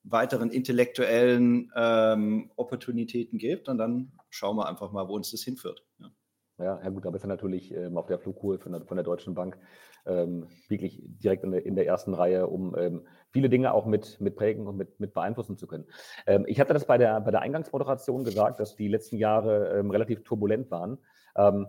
weiteren 0.04 0.50
intellektuellen 0.50 1.72
ähm, 1.74 2.50
Opportunitäten 2.56 3.38
gibt 3.38 3.68
und 3.68 3.78
dann 3.78 4.12
schauen 4.30 4.56
wir 4.56 4.68
einfach 4.68 4.92
mal, 4.92 5.08
wo 5.08 5.14
uns 5.14 5.30
das 5.30 5.42
hinführt. 5.42 5.84
Ja. 5.98 6.10
Ja, 6.58 6.80
ja 6.84 6.88
gut, 6.90 7.04
da 7.04 7.10
bist 7.10 7.24
du 7.24 7.28
natürlich 7.28 7.74
ähm, 7.74 7.98
auf 7.98 8.06
der 8.06 8.20
Flughöhe 8.20 8.58
von 8.58 8.72
der, 8.72 8.82
von 8.82 8.96
der 8.96 9.02
Deutschen 9.02 9.34
Bank 9.34 9.58
ähm, 10.06 10.46
wirklich 10.68 11.02
direkt 11.02 11.42
in 11.42 11.50
der, 11.50 11.66
in 11.66 11.74
der, 11.74 11.86
ersten 11.86 12.14
Reihe, 12.14 12.46
um 12.46 12.76
ähm, 12.78 13.06
viele 13.30 13.48
Dinge 13.48 13.74
auch 13.74 13.86
mit, 13.86 14.20
mit 14.20 14.36
prägen 14.36 14.68
und 14.68 14.76
mit, 14.76 15.00
mit 15.00 15.14
beeinflussen 15.14 15.56
zu 15.56 15.66
können. 15.66 15.86
Ähm, 16.26 16.44
ich 16.46 16.60
hatte 16.60 16.72
das 16.72 16.86
bei 16.86 16.96
der, 16.96 17.20
bei 17.20 17.32
der 17.32 17.40
Eingangsmoderation 17.40 18.22
gesagt, 18.22 18.60
dass 18.60 18.76
die 18.76 18.86
letzten 18.86 19.16
Jahre 19.16 19.76
ähm, 19.78 19.90
relativ 19.90 20.22
turbulent 20.22 20.70
waren. 20.70 20.98
Ähm, 21.36 21.66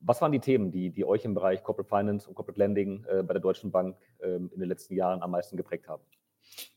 was 0.00 0.20
waren 0.20 0.32
die 0.32 0.40
Themen, 0.40 0.70
die, 0.70 0.90
die 0.90 1.04
euch 1.04 1.24
im 1.24 1.34
Bereich 1.34 1.62
Corporate 1.62 1.88
Finance 1.88 2.28
und 2.28 2.34
Corporate 2.34 2.58
Lending 2.58 3.04
äh, 3.04 3.22
bei 3.22 3.32
der 3.32 3.40
Deutschen 3.40 3.70
Bank 3.70 3.96
in 4.22 4.50
den 4.50 4.68
letzten 4.68 4.94
Jahren 4.94 5.22
am 5.22 5.30
meisten 5.30 5.56
geprägt 5.56 5.88
haben? 5.88 6.02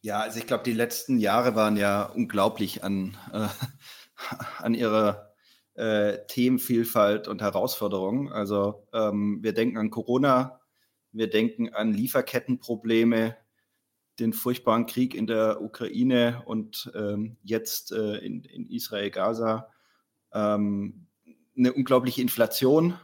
Ja, 0.02 0.20
also 0.20 0.40
ich 0.40 0.48
glaube, 0.48 0.64
die 0.64 0.74
letzten 0.74 1.18
Jahre 1.18 1.56
waren 1.56 1.78
ja 1.78 2.04
unglaublich 2.04 2.84
an, 2.84 3.18
äh, 3.32 3.48
an 4.58 4.74
ihrer 4.74 5.34
äh, 5.76 6.20
Themenvielfalt 6.28 7.28
und 7.28 7.42
Herausforderungen. 7.42 8.32
Also 8.32 8.88
ähm, 8.94 9.40
wir 9.42 9.54
denken 9.54 9.78
an 9.78 9.90
Corona, 9.90 10.62
wir 11.12 11.30
denken 11.30 11.74
an 11.74 11.94
Lieferkettenprobleme, 11.94 13.38
den 14.20 14.34
furchtbaren 14.34 14.86
Krieg 14.86 15.16
in 15.16 15.28
der 15.28 15.62
Ukraine 15.62 16.44
und 16.46 16.92
ähm, 16.96 17.38
jetzt 17.44 17.92
äh, 17.92 18.18
in, 18.18 18.44
in 18.44 18.68
Israel-Gaza, 18.68 19.72
ähm, 20.34 21.08
eine 21.58 21.74
unglaubliche 21.74 22.22
Inflation, 22.22 23.00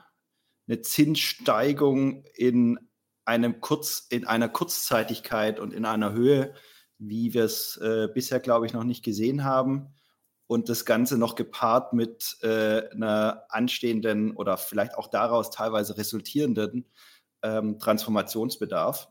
eine 0.67 0.81
Zinssteigung 0.81 2.25
in 2.35 2.88
einem 3.29 3.61
Kurz, 3.61 4.07
in 4.09 4.25
einer 4.25 4.49
Kurzzeitigkeit 4.49 5.59
und 5.59 5.71
in 5.71 5.85
einer 5.85 6.13
Höhe, 6.13 6.55
wie 6.97 7.35
wir 7.35 7.45
es 7.45 7.77
äh, 7.77 8.07
bisher, 8.11 8.39
glaube 8.39 8.65
ich, 8.65 8.73
noch 8.73 8.83
nicht 8.83 9.05
gesehen 9.05 9.43
haben. 9.43 9.93
Und 10.47 10.67
das 10.67 10.83
Ganze 10.83 11.19
noch 11.19 11.35
gepaart 11.35 11.93
mit 11.93 12.37
äh, 12.41 12.89
einer 12.89 13.43
anstehenden 13.49 14.35
oder 14.35 14.57
vielleicht 14.57 14.97
auch 14.97 15.07
daraus 15.07 15.51
teilweise 15.51 15.95
resultierenden 15.95 16.87
ähm, 17.43 17.77
Transformationsbedarf. 17.77 19.09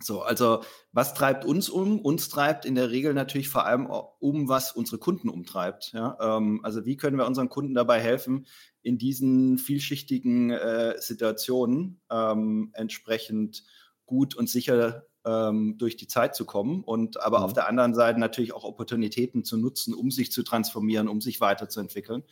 So, 0.00 0.22
also 0.22 0.62
was 0.92 1.12
treibt 1.14 1.44
uns 1.44 1.68
um? 1.68 1.98
Uns 2.00 2.28
treibt 2.28 2.64
in 2.64 2.76
der 2.76 2.90
Regel 2.90 3.12
natürlich 3.12 3.48
vor 3.48 3.66
allem 3.66 3.86
um, 3.86 4.48
was 4.48 4.72
unsere 4.72 4.98
Kunden 4.98 5.28
umtreibt. 5.28 5.92
Ja? 5.92 6.16
Ähm, 6.20 6.60
also 6.62 6.86
wie 6.86 6.96
können 6.96 7.18
wir 7.18 7.26
unseren 7.26 7.48
Kunden 7.48 7.74
dabei 7.74 8.00
helfen, 8.00 8.46
in 8.82 8.98
diesen 8.98 9.58
vielschichtigen 9.58 10.50
äh, 10.50 10.94
Situationen 10.98 12.00
ähm, 12.10 12.70
entsprechend 12.74 13.64
gut 14.06 14.34
und 14.34 14.48
sicher 14.48 15.06
ähm, 15.24 15.76
durch 15.78 15.96
die 15.96 16.08
Zeit 16.08 16.34
zu 16.34 16.44
kommen 16.44 16.82
und 16.82 17.20
aber 17.22 17.38
mhm. 17.38 17.44
auf 17.44 17.52
der 17.52 17.68
anderen 17.68 17.94
Seite 17.94 18.18
natürlich 18.18 18.52
auch 18.52 18.64
Opportunitäten 18.64 19.44
zu 19.44 19.56
nutzen, 19.56 19.94
um 19.94 20.10
sich 20.10 20.32
zu 20.32 20.42
transformieren, 20.42 21.08
um 21.08 21.20
sich 21.20 21.40
weiterzuentwickeln. 21.40 22.24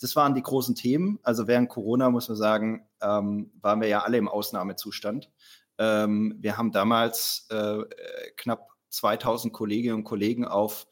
Das 0.00 0.14
waren 0.16 0.34
die 0.34 0.42
großen 0.42 0.74
Themen. 0.74 1.18
Also 1.22 1.46
während 1.46 1.68
Corona, 1.68 2.10
muss 2.10 2.28
man 2.28 2.36
sagen, 2.36 2.86
ähm, 3.00 3.52
waren 3.60 3.80
wir 3.80 3.88
ja 3.88 4.02
alle 4.02 4.18
im 4.18 4.28
Ausnahmezustand. 4.28 5.30
Ähm, 5.78 6.36
wir 6.38 6.56
haben 6.56 6.72
damals 6.72 7.46
äh, 7.50 7.82
knapp 8.36 8.68
2000 8.90 9.52
Kolleginnen 9.52 9.96
und 9.96 10.04
Kollegen 10.04 10.44
auf 10.44 10.86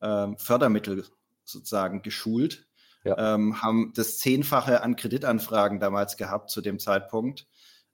ähm, 0.00 0.36
Fördermittel 0.38 1.04
sozusagen 1.44 2.02
geschult, 2.02 2.63
ja. 3.04 3.34
ähm, 3.34 3.62
haben 3.62 3.92
das 3.94 4.18
Zehnfache 4.18 4.82
an 4.82 4.96
Kreditanfragen 4.96 5.80
damals 5.80 6.16
gehabt 6.16 6.50
zu 6.50 6.60
dem 6.60 6.78
Zeitpunkt, 6.78 7.46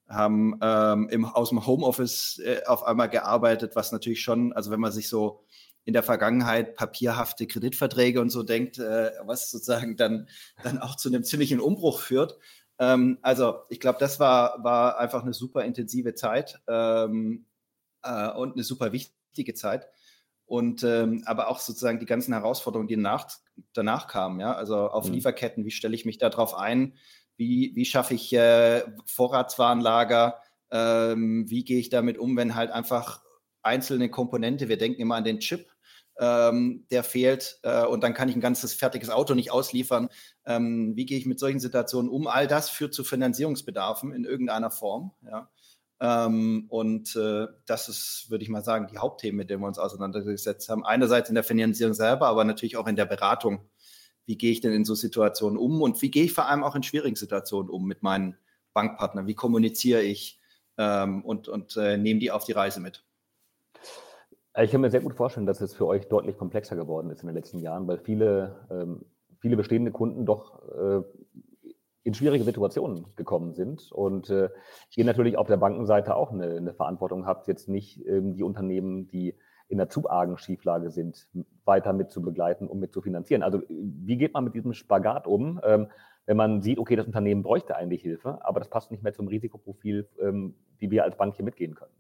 haben 0.08 0.58
ähm, 0.62 1.08
im, 1.10 1.24
aus 1.24 1.50
dem 1.50 1.66
Homeoffice 1.66 2.40
äh, 2.44 2.62
auf 2.66 2.84
einmal 2.84 3.08
gearbeitet, 3.08 3.76
was 3.76 3.92
natürlich 3.92 4.22
schon, 4.22 4.52
also 4.52 4.70
wenn 4.70 4.80
man 4.80 4.92
sich 4.92 5.08
so 5.08 5.44
in 5.84 5.92
der 5.94 6.02
Vergangenheit 6.02 6.76
papierhafte 6.76 7.46
Kreditverträge 7.46 8.20
und 8.20 8.30
so 8.30 8.42
denkt, 8.42 8.78
äh, 8.78 9.12
was 9.24 9.50
sozusagen 9.50 9.96
dann, 9.96 10.28
dann 10.62 10.78
auch 10.78 10.96
zu 10.96 11.08
einem 11.08 11.24
ziemlichen 11.24 11.60
Umbruch 11.60 12.00
führt, 12.00 12.38
ähm, 12.80 13.18
also 13.20 13.60
ich 13.68 13.78
glaube, 13.78 13.98
das 14.00 14.18
war, 14.18 14.64
war 14.64 14.98
einfach 14.98 15.22
eine 15.22 15.34
super 15.34 15.64
intensive 15.64 16.14
Zeit 16.14 16.58
ähm, 16.66 17.44
äh, 18.02 18.30
und 18.30 18.54
eine 18.54 18.64
super 18.64 18.92
wichtige 18.92 19.54
Zeit. 19.54 19.86
Und 20.50 20.82
ähm, 20.82 21.22
aber 21.26 21.46
auch 21.46 21.60
sozusagen 21.60 22.00
die 22.00 22.06
ganzen 22.06 22.34
Herausforderungen, 22.34 22.88
die 22.88 22.96
nach, 22.96 23.28
danach 23.72 24.08
kamen, 24.08 24.40
ja, 24.40 24.52
also 24.52 24.88
auf 24.88 25.06
mhm. 25.06 25.14
Lieferketten, 25.14 25.64
wie 25.64 25.70
stelle 25.70 25.94
ich 25.94 26.04
mich 26.04 26.18
darauf 26.18 26.56
ein, 26.56 26.94
wie, 27.36 27.70
wie 27.76 27.84
schaffe 27.84 28.14
ich 28.14 28.32
äh, 28.32 28.82
Vorratswarenlager, 29.06 30.40
ähm, 30.72 31.48
wie 31.48 31.62
gehe 31.62 31.78
ich 31.78 31.88
damit 31.88 32.18
um, 32.18 32.36
wenn 32.36 32.56
halt 32.56 32.72
einfach 32.72 33.22
einzelne 33.62 34.10
Komponente, 34.10 34.68
wir 34.68 34.76
denken 34.76 35.00
immer 35.00 35.14
an 35.14 35.22
den 35.22 35.38
Chip, 35.38 35.70
ähm, 36.18 36.84
der 36.90 37.04
fehlt 37.04 37.60
äh, 37.62 37.84
und 37.84 38.02
dann 38.02 38.12
kann 38.12 38.28
ich 38.28 38.34
ein 38.34 38.40
ganzes 38.40 38.74
fertiges 38.74 39.08
Auto 39.08 39.34
nicht 39.34 39.52
ausliefern. 39.52 40.08
Ähm, 40.46 40.96
wie 40.96 41.06
gehe 41.06 41.16
ich 41.16 41.26
mit 41.26 41.38
solchen 41.38 41.60
Situationen 41.60 42.10
um? 42.10 42.26
All 42.26 42.48
das 42.48 42.70
führt 42.70 42.92
zu 42.92 43.04
Finanzierungsbedarfen 43.04 44.12
in 44.12 44.24
irgendeiner 44.24 44.72
Form. 44.72 45.12
Ja. 45.22 45.48
Ähm, 46.00 46.64
und 46.68 47.14
äh, 47.14 47.46
das 47.66 47.88
ist, 47.88 48.26
würde 48.30 48.42
ich 48.42 48.48
mal 48.48 48.64
sagen, 48.64 48.88
die 48.90 48.98
Hauptthemen, 48.98 49.36
mit 49.36 49.50
denen 49.50 49.62
wir 49.62 49.68
uns 49.68 49.78
auseinandergesetzt 49.78 50.68
haben. 50.68 50.84
Einerseits 50.84 51.28
in 51.28 51.34
der 51.34 51.44
Finanzierung 51.44 51.94
selber, 51.94 52.26
aber 52.28 52.44
natürlich 52.44 52.76
auch 52.76 52.86
in 52.86 52.96
der 52.96 53.04
Beratung. 53.04 53.60
Wie 54.24 54.38
gehe 54.38 54.52
ich 54.52 54.60
denn 54.60 54.72
in 54.72 54.84
so 54.84 54.94
Situationen 54.94 55.58
um 55.58 55.82
und 55.82 56.00
wie 56.02 56.10
gehe 56.10 56.24
ich 56.24 56.32
vor 56.32 56.46
allem 56.46 56.64
auch 56.64 56.74
in 56.74 56.82
schwierigen 56.82 57.16
Situationen 57.16 57.70
um 57.70 57.86
mit 57.86 58.02
meinen 58.02 58.36
Bankpartnern? 58.72 59.26
Wie 59.26 59.34
kommuniziere 59.34 60.02
ich 60.02 60.40
ähm, 60.78 61.24
und, 61.24 61.48
und 61.48 61.76
äh, 61.76 61.96
nehme 61.96 62.20
die 62.20 62.30
auf 62.30 62.44
die 62.44 62.52
Reise 62.52 62.80
mit? 62.80 63.04
Ich 64.58 64.70
kann 64.70 64.80
mir 64.80 64.90
sehr 64.90 65.00
gut 65.00 65.14
vorstellen, 65.14 65.46
dass 65.46 65.60
es 65.60 65.74
für 65.74 65.86
euch 65.86 66.08
deutlich 66.08 66.36
komplexer 66.36 66.76
geworden 66.76 67.10
ist 67.10 67.22
in 67.22 67.26
den 67.26 67.36
letzten 67.36 67.60
Jahren, 67.60 67.86
weil 67.86 67.98
viele, 67.98 68.66
ähm, 68.70 69.04
viele 69.40 69.56
bestehende 69.56 69.90
Kunden 69.90 70.26
doch 70.26 70.62
äh, 70.68 71.02
in 72.02 72.14
schwierige 72.14 72.44
Situationen 72.44 73.06
gekommen 73.16 73.52
sind 73.54 73.92
und 73.92 74.30
äh, 74.30 74.48
ihr 74.96 75.04
natürlich 75.04 75.36
auf 75.36 75.46
der 75.46 75.58
Bankenseite 75.58 76.14
auch 76.14 76.32
eine, 76.32 76.56
eine 76.56 76.72
Verantwortung 76.72 77.26
habt, 77.26 77.46
jetzt 77.46 77.68
nicht 77.68 78.06
ähm, 78.06 78.34
die 78.34 78.42
Unternehmen, 78.42 79.06
die 79.08 79.34
in 79.68 79.78
der 79.78 79.88
zu 79.88 80.08
argen 80.10 80.36
Schieflage 80.36 80.90
sind, 80.90 81.28
weiter 81.64 81.92
mit 81.92 82.10
zu 82.10 82.22
begleiten 82.22 82.66
und 82.66 82.80
mit 82.80 82.92
zu 82.92 83.02
finanzieren. 83.02 83.42
Also 83.42 83.62
wie 83.68 84.16
geht 84.16 84.34
man 84.34 84.44
mit 84.44 84.54
diesem 84.54 84.74
Spagat 84.74 85.26
um, 85.26 85.60
ähm, 85.62 85.88
wenn 86.26 86.36
man 86.36 86.62
sieht, 86.62 86.78
okay, 86.78 86.96
das 86.96 87.06
Unternehmen 87.06 87.42
bräuchte 87.42 87.76
eigentlich 87.76 88.02
Hilfe, 88.02 88.44
aber 88.44 88.60
das 88.60 88.68
passt 88.68 88.90
nicht 88.90 89.02
mehr 89.02 89.12
zum 89.12 89.28
Risikoprofil, 89.28 90.08
ähm, 90.20 90.54
wie 90.78 90.90
wir 90.90 91.04
als 91.04 91.16
Bank 91.16 91.36
hier 91.36 91.44
mitgehen 91.44 91.74
können? 91.74 91.92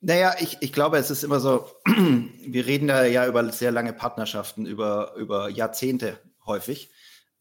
Naja, 0.00 0.34
ich, 0.40 0.58
ich 0.60 0.72
glaube, 0.72 0.98
es 0.98 1.10
ist 1.10 1.22
immer 1.22 1.40
so, 1.40 1.66
wir 1.86 2.66
reden 2.66 2.88
da 2.88 3.04
ja 3.04 3.26
über 3.26 3.44
sehr 3.50 3.72
lange 3.72 3.92
Partnerschaften, 3.92 4.66
über, 4.66 5.14
über 5.16 5.48
Jahrzehnte 5.48 6.18
häufig. 6.44 6.90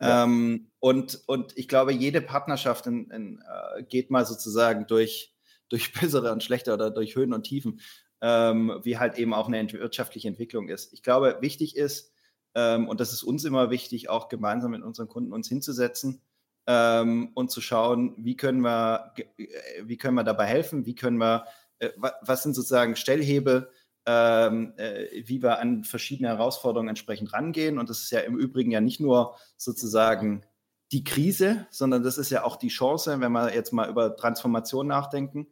Ähm, 0.01 0.72
und, 0.79 1.22
und 1.27 1.58
ich 1.58 1.67
glaube, 1.67 1.93
jede 1.93 2.22
Partnerschaft 2.22 2.88
in, 2.88 3.10
in, 3.12 3.39
äh, 3.39 3.84
geht 3.84 4.10
mal 4.10 4.25
sozusagen 4.25 4.88
durch, 4.88 5.34
durch 5.70 5.93
bessere 6.00 6.31
und 6.31 6.43
schlechte 6.43 6.74
oder 6.74 6.89
durch 6.91 7.15
Höhen 7.15 7.34
und 7.34 7.43
Tiefen, 7.43 7.81
ähm, 8.22 8.79
wie 8.84 8.98
halt 8.98 9.17
eben 9.17 9.34
auch 9.34 9.48
eine 9.48 9.72
wirtschaftliche 9.72 10.27
Entwicklung 10.27 10.70
ist. 10.70 10.93
Ich 10.93 11.03
glaube, 11.03 11.38
wichtig 11.41 11.75
ist, 11.75 12.13
ähm, 12.55 12.88
und 12.88 13.00
das 13.00 13.13
ist 13.13 13.24
uns 13.24 13.46
immer 13.46 13.70
wichtig, 13.70 14.10
auch 14.10 14.27
gemeinsam 14.27 14.72
mit 14.72 14.84
unseren 14.84 15.08
Kunden 15.08 15.34
uns 15.34 15.48
hinzusetzen 15.48 16.22
ähm, 16.67 17.31
und 17.34 17.51
zu 17.51 17.62
schauen, 17.62 18.15
wie 18.17 18.36
können 18.36 18.62
wir, 18.62 19.13
äh, 19.38 19.48
wie 19.84 19.98
können 19.98 20.15
wir 20.15 20.24
dabei 20.24 20.46
helfen, 20.46 20.86
wie 20.86 20.96
können 20.96 21.17
wir, 21.17 21.46
äh, 21.79 21.89
was 22.22 22.43
sind 22.43 22.53
sozusagen 22.53 22.96
Stellhebel, 22.96 23.70
ähm, 24.05 24.74
äh, 24.77 25.24
wie 25.25 25.41
wir 25.43 25.60
an 25.60 25.84
verschiedene 25.84 26.29
Herausforderungen 26.29 26.89
entsprechend 26.89 27.34
rangehen. 27.34 27.77
Und 27.77 27.89
das 27.89 28.01
ist 28.01 28.12
ja 28.12 28.20
im 28.20 28.38
Übrigen 28.38 28.72
ja 28.72 28.81
nicht 28.81 29.00
nur 29.00 29.36
sozusagen 29.58 30.43
die 30.91 31.03
Krise, 31.03 31.67
sondern 31.70 32.03
das 32.03 32.17
ist 32.17 32.31
ja 32.31 32.43
auch 32.43 32.58
die 32.58 32.70
Chance, 32.70 33.20
wenn 33.20 33.31
wir 33.31 33.53
jetzt 33.53 33.72
mal 33.72 33.89
über 33.89 34.15
Transformation 34.15 34.88
nachdenken, 34.88 35.48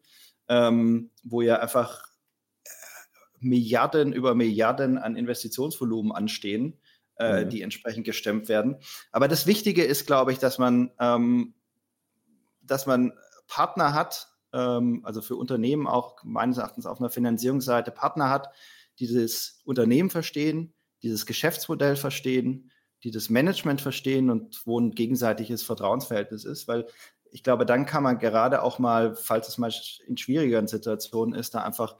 ähm, 0.49 1.11
wo 1.23 1.41
ja 1.41 1.59
einfach 1.59 2.03
äh, 2.65 2.69
Milliarden 3.39 4.11
über 4.11 4.35
Milliarden 4.35 4.97
an 4.97 5.15
Investitionsvolumen 5.15 6.11
anstehen, 6.11 6.77
äh, 7.17 7.45
mhm. 7.45 7.49
die 7.49 7.61
entsprechend 7.61 8.05
gestemmt 8.05 8.49
werden. 8.49 8.77
Aber 9.11 9.27
das 9.27 9.45
Wichtige 9.45 9.83
ist, 9.83 10.07
glaube 10.07 10.31
ich, 10.31 10.39
dass 10.39 10.57
man, 10.57 10.91
ähm, 10.99 11.53
dass 12.61 12.85
man 12.85 13.13
Partner 13.47 13.93
hat, 13.93 14.28
also 14.51 15.21
für 15.21 15.35
Unternehmen 15.35 15.87
auch 15.87 16.23
meines 16.23 16.57
Erachtens 16.57 16.85
auf 16.85 16.99
einer 16.99 17.09
Finanzierungsseite 17.09 17.91
Partner 17.91 18.29
hat, 18.29 18.49
die 18.99 19.07
dieses 19.07 19.61
Unternehmen 19.65 20.09
verstehen, 20.09 20.73
dieses 21.03 21.25
Geschäftsmodell 21.25 21.95
verstehen, 21.95 22.71
die 23.03 23.11
das 23.11 23.29
Management 23.29 23.81
verstehen 23.81 24.29
und 24.29 24.61
wo 24.65 24.79
ein 24.79 24.91
gegenseitiges 24.91 25.63
Vertrauensverhältnis 25.63 26.43
ist, 26.43 26.67
weil 26.67 26.87
ich 27.31 27.43
glaube, 27.43 27.65
dann 27.65 27.85
kann 27.85 28.03
man 28.03 28.19
gerade 28.19 28.63
auch 28.63 28.79
mal, 28.79 29.15
falls 29.15 29.47
es 29.47 29.57
mal 29.57 29.71
in 30.07 30.17
schwierigeren 30.17 30.67
Situationen 30.67 31.35
ist, 31.35 31.53
da 31.53 31.63
einfach 31.63 31.95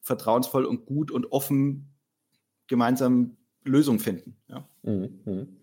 vertrauensvoll 0.00 0.64
und 0.64 0.86
gut 0.86 1.10
und 1.10 1.32
offen 1.32 1.94
gemeinsam 2.68 3.36
Lösungen 3.64 3.98
finden. 3.98 4.36
Ja. 4.48 4.68
Mhm. 4.82 5.20
mhm. 5.24 5.58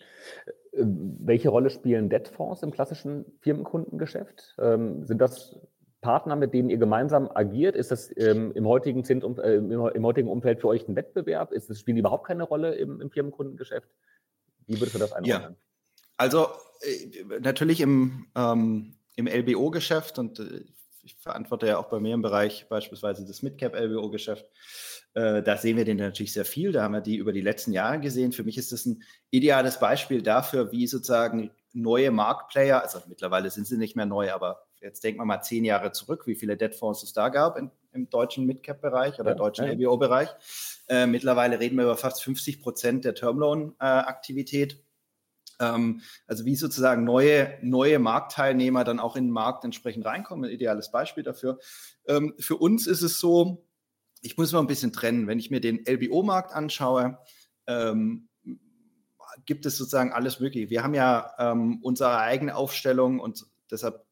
Äh, 0.72 0.84
welche 0.84 1.50
Rolle 1.50 1.70
spielen 1.70 2.10
Debtfonds 2.10 2.62
im 2.62 2.72
klassischen 2.72 3.25
Firmenkundengeschäft? 3.39 4.56
Ähm, 4.60 5.06
sind 5.06 5.20
das 5.20 5.58
Partner, 6.06 6.36
mit 6.36 6.54
denen 6.54 6.70
ihr 6.70 6.78
gemeinsam 6.78 7.27
agiert? 7.34 7.75
Ist 7.75 7.90
das 7.90 8.16
ähm, 8.16 8.51
im, 8.53 8.68
heutigen 8.68 9.03
Zentrum, 9.03 9.40
äh, 9.40 9.56
im, 9.56 10.06
heutigen 10.06 10.29
Umfeld 10.29 10.62
für 10.62 10.68
euch 10.68 10.88
ein 10.88 10.96
Wettbewerb? 10.96 11.51
Ist 11.51 11.68
das, 11.68 11.79
spielen 11.79 11.96
die 11.96 12.01
überhaupt 12.01 12.27
keine 12.27 12.44
Rolle 12.44 12.75
im, 12.75 13.01
im 13.01 13.10
Firmenkundengeschäft? 13.10 13.90
Wie 14.68 14.79
würdest 14.79 14.94
du 14.94 15.00
das 15.00 15.14
einordnen? 15.14 15.53
Ja. 15.53 15.58
Also 16.18 16.50
äh, 16.82 17.40
natürlich 17.40 17.82
im, 17.82 18.27
ähm, 18.36 18.94
im 19.16 19.25
LBO-Geschäft 19.25 20.20
und 20.20 20.40
äh, 20.40 20.64
ich 21.01 21.16
verantworte 21.16 21.66
ja 21.66 21.79
auch 21.79 21.90
bei 21.90 22.00
mir 22.00 22.14
im 22.14 22.22
Bereich 22.22 22.68
beispielsweise 22.70 23.25
das 23.25 23.42
Midcap-LBO-Geschäft. 23.42 24.46
Äh, 25.16 25.42
da 25.42 25.58
sehen 25.58 25.75
wir 25.75 25.86
den 25.86 25.98
natürlich 25.98 26.34
sehr 26.34 26.46
viel. 26.46 26.72
Da 26.72 26.84
haben 26.84 26.94
wir 26.94 27.01
die 27.01 27.16
über 27.16 27.34
die 27.34 27.42
letzten 27.42 27.72
Jahre 27.72 28.00
gesehen. 28.00 28.32
Für 28.32 28.44
mich 28.44 28.60
ist 28.60 28.72
das 28.72 28.86
ein 28.86 29.01
ideales 29.32 29.79
Beispiel 29.79 30.22
dafür, 30.22 30.72
wie 30.72 30.86
sozusagen 30.86 31.50
neue 31.74 32.12
Marktplayer, 32.12 32.84
also 32.84 33.00
mittlerweile 33.08 33.50
sind 33.50 33.66
sie 33.66 33.77
nicht 33.77 33.96
mehr 33.96 34.06
neu, 34.06 34.32
aber 34.32 34.65
jetzt 34.81 35.03
denken 35.03 35.20
wir 35.20 35.25
mal 35.25 35.42
zehn 35.42 35.66
Jahre 35.66 35.92
zurück, 35.92 36.27
wie 36.27 36.35
viele 36.35 36.57
Debtfonds 36.57 37.03
es 37.03 37.14
da 37.14 37.29
gab 37.29 37.57
in, 37.57 37.72
im 37.94 38.09
deutschen 38.09 38.46
Midcap-Bereich 38.46 39.20
oder 39.20 39.31
ja, 39.31 39.35
deutschen 39.35 39.66
ja. 39.66 39.72
LBO-Bereich. 39.74 40.29
Äh, 40.88 41.07
mittlerweile 41.07 41.59
reden 41.59 41.77
wir 41.77 41.85
über 41.85 41.98
fast 41.98 42.24
50 42.24 42.61
Prozent 42.61 43.05
der 43.05 43.16
Termloan-Aktivität. 43.16 44.74
Äh, 44.74 44.77
ähm, 45.59 46.01
also 46.27 46.46
wie 46.46 46.55
sozusagen 46.55 47.03
neue, 47.03 47.57
neue 47.61 48.00
Marktteilnehmer 48.00 48.83
dann 48.83 49.00
auch 49.00 49.16
in 49.16 49.25
den 49.25 49.31
Markt 49.31 49.64
entsprechend 49.64 50.05
reinkommen. 50.05 50.46
Ein 50.46 50.53
ideales 50.53 50.92
Beispiel 50.92 51.24
dafür. 51.24 51.59
Ähm, 52.07 52.33
für 52.40 52.57
uns 52.57 52.88
ist 52.88 53.01
es 53.01 53.20
so, 53.20 53.66
ich 54.22 54.38
muss 54.38 54.51
mal 54.51 54.59
ein 54.59 54.68
bisschen 54.68 54.94
trennen. 54.94 55.27
Wenn 55.27 55.40
ich 55.40 55.51
mir 55.51 55.61
den 55.61 55.83
LBO-Markt 55.85 56.53
anschaue, 56.53 57.20
ähm, 57.68 58.27
gibt 59.46 59.66
es 59.66 59.77
sozusagen 59.77 60.14
alles 60.14 60.40
Mögliche. 60.40 60.70
Wir 60.70 60.83
haben 60.83 60.94
ja 60.94 61.33
ähm, 61.38 61.79
unsere 61.81 62.18
eigene 62.20 62.55
Aufstellung 62.55 63.20
und 63.20 63.46
deshalb 63.70 64.05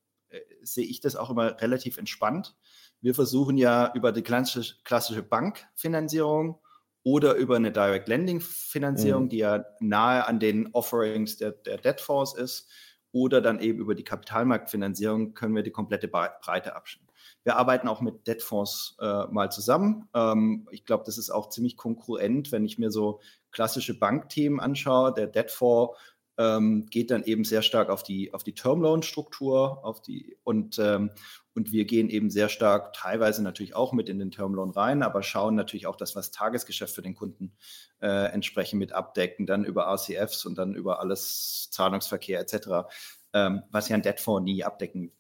sehe 0.62 0.86
ich 0.86 1.00
das 1.02 1.15
auch 1.15 1.30
immer 1.30 1.60
relativ 1.62 1.98
entspannt. 1.98 2.56
Wir 3.02 3.13
versuchen 3.13 3.58
ja 3.58 3.91
über 3.93 4.12
die 4.12 4.24
klassische, 4.24 5.24
Bankfinanzierung 5.24 6.60
oder 7.04 7.36
über 7.36 7.58
eine 7.58 7.72
Direct 7.72 8.08
Lending 8.08 8.39
Finanzierung, 8.39 9.26
mhm. 9.26 9.30
die 9.30 9.38
ja 9.38 9.65
nahe 9.80 10.26
an 10.26 10.39
den 10.39 10.74
Offerings 10.74 11.38
der, 11.38 11.52
der 11.52 11.78
Debt 11.78 12.00
Force 12.00 12.34
ist, 12.34 12.69
oder 13.12 13.41
dann 13.41 13.60
eben 13.60 13.80
über 13.80 13.93
die 13.93 14.04
Kapitalmarktfinanzierung 14.04 15.36
können 15.36 15.56
wir 15.56 15.63
die 15.63 15.72
komplette 15.72 16.08
Breite 16.08 16.76
abschneiden. 16.76 17.13
Wir 17.43 17.58
arbeiten 17.58 17.88
auch 17.88 18.02
mit 18.02 18.26
Debtfonds 18.26 18.98
äh, 19.00 19.26
mal 19.28 19.52
zusammen. 19.52 20.10
Ähm, 20.13 20.67
ich 20.72 20.86
glaube, 20.86 21.04
das 21.06 21.17
ist 21.17 21.30
auch 21.30 21.50
ziemlich 21.50 21.78
konkurrent, 21.78 22.52
wenn 22.52 22.65
ich 22.65 22.80
mir 22.80 22.89
so 22.89 23.19
klassische 23.52 23.98
Bankthemen 24.00 24.60
anschaue. 24.60 25.13
Der 25.13 25.28
Debtfonds 25.28 25.98
ähm, 26.38 26.88
geht 26.88 27.12
dann 27.12 27.24
eben 27.24 27.43
sehr 27.43 27.62
stark 27.62 27.89
auf 27.89 28.04
die, 28.04 28.34
auf 28.34 28.43
die 28.43 28.54
Termloan-Struktur, 28.54 29.84
auf 29.86 30.02
die 30.02 30.38
und, 30.43 30.80
ähm, 30.80 31.12
und 31.54 31.72
wir 31.72 31.86
gehen 31.86 32.10
eben 32.10 32.32
sehr 32.32 32.50
stark 32.50 32.93
teilweise 32.93 33.43
natürlich 33.43 33.76
auch 33.76 33.93
mit 33.93 34.10
in 34.10 34.17
den 34.17 34.32
Termloan 34.32 34.72
rein, 34.72 35.04
aber 35.04 35.22
schauen 35.22 35.56
natürlich 35.56 35.86
auch 35.86 35.96
das, 35.96 36.15
was 36.15 36.32
Tagesgeschäft 36.32 36.96
für 36.96 37.04
den 37.04 37.13
Kunden 37.13 37.54
äh, 38.02 38.32
entsprechend 38.32 38.80
mit 38.80 38.93
abdecken, 38.93 39.46
dann 39.46 39.63
über 39.63 39.86
RCFs 39.86 40.46
und 40.46 40.58
dann 40.58 40.74
über 40.74 41.00
alles 41.00 41.69
Zahlungsverkehr 41.72 42.39
etc., 42.39 42.89
ähm, 43.34 43.63
was 43.69 43.89
ja 43.89 43.96
ein 43.96 44.02
Debtfonds 44.02 44.43
nie 44.43 44.63
abdecken 44.63 45.12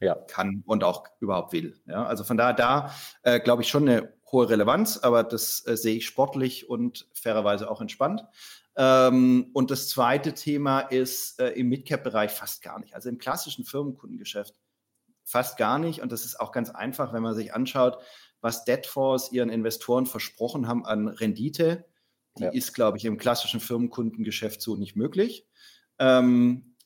ja. 0.00 0.14
kann 0.14 0.62
und 0.66 0.84
auch 0.84 1.06
überhaupt 1.20 1.52
will. 1.52 1.80
Ja, 1.86 2.04
also 2.04 2.24
von 2.24 2.36
daher 2.36 2.54
da 2.54 2.94
äh, 3.22 3.40
glaube 3.40 3.62
ich 3.62 3.68
schon 3.68 3.88
eine 3.88 4.12
hohe 4.30 4.48
Relevanz, 4.48 4.98
aber 4.98 5.24
das 5.24 5.66
äh, 5.66 5.76
sehe 5.76 5.96
ich 5.96 6.06
sportlich 6.06 6.68
und 6.68 7.06
fairerweise 7.14 7.70
auch 7.70 7.80
entspannt. 7.80 8.24
Ähm, 8.78 9.50
und 9.52 9.72
das 9.72 9.88
zweite 9.88 10.34
Thema 10.34 10.80
ist 10.80 11.40
äh, 11.40 11.50
im 11.50 11.68
Midcap-Bereich 11.68 12.30
fast 12.30 12.62
gar 12.62 12.78
nicht. 12.78 12.94
Also 12.94 13.08
im 13.08 13.18
klassischen 13.18 13.64
Firmenkundengeschäft 13.64 14.54
fast 15.24 15.58
gar 15.58 15.80
nicht. 15.80 16.00
Und 16.00 16.12
das 16.12 16.24
ist 16.24 16.38
auch 16.38 16.52
ganz 16.52 16.70
einfach, 16.70 17.12
wenn 17.12 17.22
man 17.22 17.34
sich 17.34 17.52
anschaut, 17.52 17.98
was 18.40 18.64
Debtfonds 18.64 19.32
ihren 19.32 19.50
Investoren 19.50 20.06
versprochen 20.06 20.68
haben 20.68 20.86
an 20.86 21.08
Rendite. 21.08 21.86
Die 22.38 22.44
ja. 22.44 22.50
ist, 22.50 22.72
glaube 22.72 22.98
ich, 22.98 23.04
im 23.04 23.18
klassischen 23.18 23.58
Firmenkundengeschäft 23.58 24.62
so 24.62 24.76
nicht 24.76 24.94
möglich. 24.94 25.44
Ähm, 25.98 26.76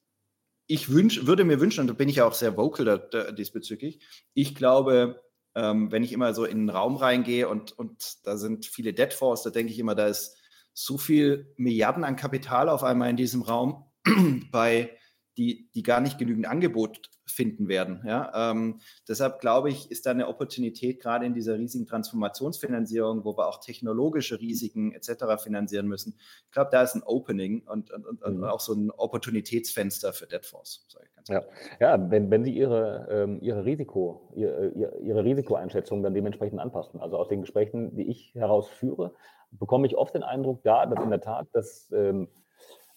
ich 0.67 0.91
wünsch, 0.91 1.27
würde 1.27 1.45
mir 1.45 1.61
wünschen, 1.61 1.83
und 1.83 1.89
da 1.89 1.93
bin 1.93 2.09
ich 2.09 2.23
auch 2.23 2.33
sehr 2.33 2.57
vocal 2.57 2.87
da, 2.87 2.97
da, 2.97 3.33
diesbezüglich, 3.33 4.01
ich 4.33 4.55
glaube, 4.55 5.23
ähm, 5.55 5.93
wenn 5.93 6.03
ich 6.03 6.13
immer 6.13 6.33
so 6.33 6.47
in 6.47 6.61
einen 6.61 6.71
Raum 6.71 6.97
reingehe 6.97 7.47
und, 7.47 7.79
und 7.79 8.27
da 8.27 8.39
sind 8.39 8.65
viele 8.65 8.95
Debtfonds, 8.95 9.43
da 9.43 9.51
denke 9.51 9.71
ich 9.71 9.79
immer, 9.79 9.95
da 9.95 10.07
ist 10.07 10.35
so 10.75 10.99
viel 10.99 11.53
Milliarden 11.57 12.05
an 12.05 12.17
Kapital 12.17 12.69
auf 12.69 12.83
einmal 12.83 13.11
in 13.11 13.17
diesem 13.17 13.43
Raum 13.43 13.85
bei 14.51 14.91
die, 15.39 15.71
die 15.75 15.83
gar 15.83 16.01
nicht 16.01 16.19
genügend 16.19 16.47
Angebot 16.47 17.11
finden 17.25 17.69
werden. 17.69 18.03
Ja? 18.05 18.51
Ähm, 18.51 18.81
deshalb 19.09 19.41
glaube 19.41 19.71
ich, 19.71 19.91
ist 19.91 20.07
da 20.07 20.11
eine 20.11 20.29
Opportunität 20.29 21.01
gerade 21.01 21.25
in 21.25 21.35
dieser 21.35 21.59
riesigen 21.59 21.87
Transformationsfinanzierung, 21.87 23.25
wo 23.25 23.37
wir 23.37 23.49
auch 23.49 23.61
technologische 23.61 24.41
Risiken 24.41 24.93
etc. 24.93 25.43
finanzieren 25.43 25.87
müssen. 25.89 26.17
Ich 26.47 26.53
glaube, 26.53 26.71
da 26.71 26.83
ist 26.83 26.95
ein 26.95 27.03
Opening 27.03 27.67
und, 27.67 27.91
und, 27.91 28.23
und, 28.23 28.39
mhm. 28.39 28.45
auch 28.45 28.61
so 28.61 28.75
ein 28.75 28.91
Opportunitätsfenster 28.91 30.13
für 30.13 30.27
Debtfonds. 30.27 30.87
Ja, 31.29 31.43
ja 31.81 32.11
wenn, 32.11 32.31
wenn 32.31 32.45
Sie 32.45 32.53
Ihre, 32.53 33.07
ähm, 33.11 33.39
Ihre, 33.41 33.65
Risiko, 33.65 34.33
Ihre, 34.35 34.69
Ihre 35.01 35.25
Risikoeinschätzung 35.25 36.03
dann 36.03 36.15
dementsprechend 36.15 36.61
anpassen. 36.61 37.01
Also 37.01 37.17
aus 37.17 37.29
den 37.29 37.41
Gesprächen, 37.41 37.97
die 37.97 38.11
ich 38.11 38.35
herausführe, 38.35 39.15
bekomme 39.53 39.87
ich 39.87 39.97
oft 39.97 40.15
den 40.15 40.23
Eindruck 40.23 40.63
da, 40.63 40.87
dass 40.87 41.03
in 41.03 41.11
der 41.11 41.21
Tat 41.21 41.49
das, 41.53 41.91
ähm, 41.93 42.29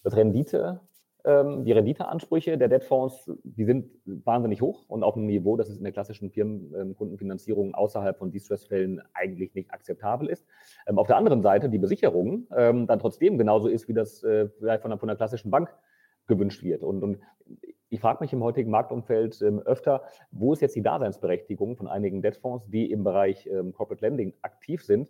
das 0.04 0.15
Rendite 0.15 0.82
ähm, 1.26 1.65
die 1.65 1.72
Renditeansprüche 1.72 2.58
der 2.58 2.68
Debtfonds, 2.68 3.32
die 3.44 3.65
sind 3.65 3.89
wahnsinnig 4.06 4.62
hoch 4.62 4.86
und 4.88 5.04
auf 5.04 5.15
einem 5.15 5.26
Niveau, 5.26 5.58
das 5.58 5.70
es 5.70 5.78
in 5.78 5.84
der 5.84 5.91
klassischen 5.91 6.30
Firmenkundenfinanzierung 6.30 7.74
außerhalb 7.74 8.18
von 8.18 8.32
Distress-Fällen 8.32 9.02
eigentlich 9.13 9.56
nicht 9.56 9.72
akzeptabel 9.72 10.30
ist. 10.30 10.46
Ähm, 10.88 11.00
auf 11.00 11.08
der 11.08 11.18
anderen 11.18 11.41
Seite 11.41 11.70
die 11.70 11.80
Besicherung 11.80 12.48
ähm, 12.56 12.86
dann 12.86 13.00
trotzdem 13.00 13.38
genauso 13.38 13.68
ist, 13.68 13.88
wie 13.88 13.94
das 13.94 14.24
äh, 14.24 14.50
vielleicht 14.60 14.84
von 14.84 14.91
einer, 14.91 15.00
von 15.00 15.10
einer 15.10 15.18
klassischen 15.18 15.50
Bank 15.50 15.74
gewünscht 16.28 16.63
wird. 16.63 16.84
Und, 16.84 17.04
und 17.04 17.20
ich 17.89 18.00
frage 18.00 18.24
mich 18.24 18.34
im 18.34 18.44
heutigen 18.44 18.70
Marktumfeld 18.70 19.41
ähm, 19.41 19.60
öfter, 19.60 20.04
wo 20.32 20.54
ist 20.54 20.62
jetzt 20.62 20.76
die 20.76 20.84
Daseinsberechtigung 20.84 21.76
von 21.76 21.88
einigen 21.88 22.22
Debtfonds, 22.22 22.68
die 22.68 22.91
im 22.91 23.04
Bereich 23.04 23.48
ähm, 23.48 23.74
Corporate 23.74 24.06
Lending 24.06 24.34
aktiv 24.41 24.84
sind, 24.84 25.10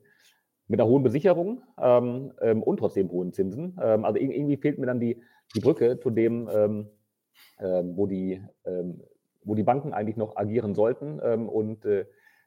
mit 0.67 0.79
einer 0.79 0.89
hohen 0.89 1.03
Besicherung 1.03 1.61
ähm, 1.79 2.33
ähm, 2.41 2.63
und 2.63 2.77
trotzdem 2.77 3.09
hohen 3.09 3.33
Zinsen. 3.33 3.77
Ähm, 3.81 4.05
also 4.05 4.19
irgendwie 4.19 4.57
fehlt 4.57 4.79
mir 4.79 4.87
dann 4.87 4.99
die, 4.99 5.21
die 5.55 5.59
Brücke 5.59 5.99
zu 5.99 6.09
dem, 6.09 6.49
ähm, 6.51 6.87
ähm, 7.59 7.95
wo, 7.95 8.07
die, 8.07 8.41
ähm, 8.65 9.01
wo 9.43 9.55
die 9.55 9.63
Banken 9.63 9.93
eigentlich 9.93 10.17
noch 10.17 10.35
agieren 10.35 10.73
sollten 10.73 11.19
ähm, 11.23 11.47
und 11.47 11.85
äh, 11.85 12.05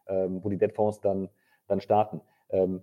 ähm, 0.08 0.42
wo 0.42 0.48
die 0.48 0.58
Debtfonds 0.58 1.00
dann, 1.00 1.28
dann 1.68 1.80
starten. 1.80 2.20
Ähm, 2.50 2.82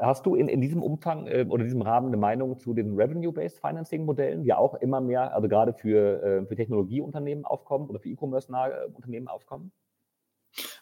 hast 0.00 0.26
du 0.26 0.34
in, 0.34 0.48
in 0.48 0.60
diesem 0.60 0.82
Umfang 0.82 1.26
äh, 1.26 1.46
oder 1.48 1.64
diesem 1.64 1.82
Rahmen 1.82 2.08
eine 2.08 2.16
Meinung 2.16 2.58
zu 2.58 2.74
den 2.74 2.94
Revenue-Based 2.94 3.60
Financing-Modellen, 3.60 4.42
die 4.42 4.52
auch 4.54 4.74
immer 4.74 5.00
mehr, 5.00 5.34
also 5.34 5.48
gerade 5.48 5.72
für, 5.72 6.22
äh, 6.22 6.46
für 6.46 6.56
Technologieunternehmen 6.56 7.44
aufkommen 7.44 7.88
oder 7.88 8.00
für 8.00 8.08
E-Commerce-nahe 8.08 8.88
Unternehmen 8.88 9.28
aufkommen? 9.28 9.72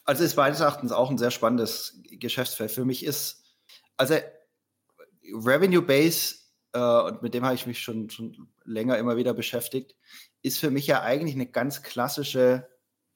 Also 0.04 0.24
ist 0.24 0.36
meines 0.36 0.60
Erachtens 0.60 0.92
auch 0.92 1.10
ein 1.10 1.18
sehr 1.18 1.30
spannendes 1.30 2.00
Geschäftsfeld. 2.20 2.70
Für 2.70 2.84
mich 2.84 3.04
ist 3.04 3.45
also 3.96 4.16
Revenue 5.32 5.82
Base, 5.82 6.36
äh, 6.72 6.78
und 6.78 7.22
mit 7.22 7.34
dem 7.34 7.44
habe 7.44 7.54
ich 7.54 7.66
mich 7.66 7.80
schon, 7.80 8.10
schon 8.10 8.48
länger 8.64 8.98
immer 8.98 9.16
wieder 9.16 9.34
beschäftigt, 9.34 9.96
ist 10.42 10.58
für 10.58 10.70
mich 10.70 10.86
ja 10.86 11.02
eigentlich 11.02 11.34
eine 11.34 11.46
ganz 11.46 11.82
klassische 11.82 12.68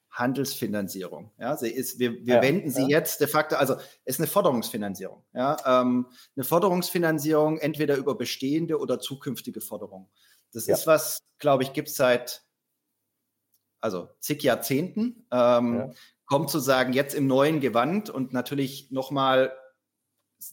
Handelsfinanzierung. 0.09 1.31
Ja, 1.37 1.55
sie 1.55 1.69
ist, 1.71 1.97
wir, 1.99 2.13
wir 2.25 2.35
ja, 2.35 2.41
wenden 2.41 2.69
sie 2.69 2.81
ja. 2.81 2.99
jetzt 2.99 3.21
de 3.21 3.27
facto, 3.27 3.55
also 3.55 3.77
ist 4.03 4.19
eine 4.19 4.27
Forderungsfinanzierung. 4.27 5.23
Ja, 5.33 5.57
ähm, 5.65 6.07
eine 6.35 6.43
Forderungsfinanzierung 6.43 7.59
entweder 7.59 7.95
über 7.95 8.15
bestehende 8.15 8.77
oder 8.79 8.99
zukünftige 8.99 9.61
Forderungen. 9.61 10.09
Das 10.51 10.67
ja. 10.67 10.75
ist 10.75 10.85
was, 10.85 11.23
glaube 11.39 11.63
ich, 11.63 11.71
gibt 11.71 11.87
es 11.87 11.95
seit 11.95 12.43
also 13.81 14.09
zig 14.19 14.43
Jahrzehnten. 14.43 15.25
Ähm, 15.31 15.93
kommt 16.25 16.49
sozusagen 16.49 16.93
jetzt 16.93 17.13
im 17.13 17.27
neuen 17.27 17.59
Gewand 17.59 18.09
und 18.09 18.31
natürlich 18.31 18.91
nochmal 18.91 19.53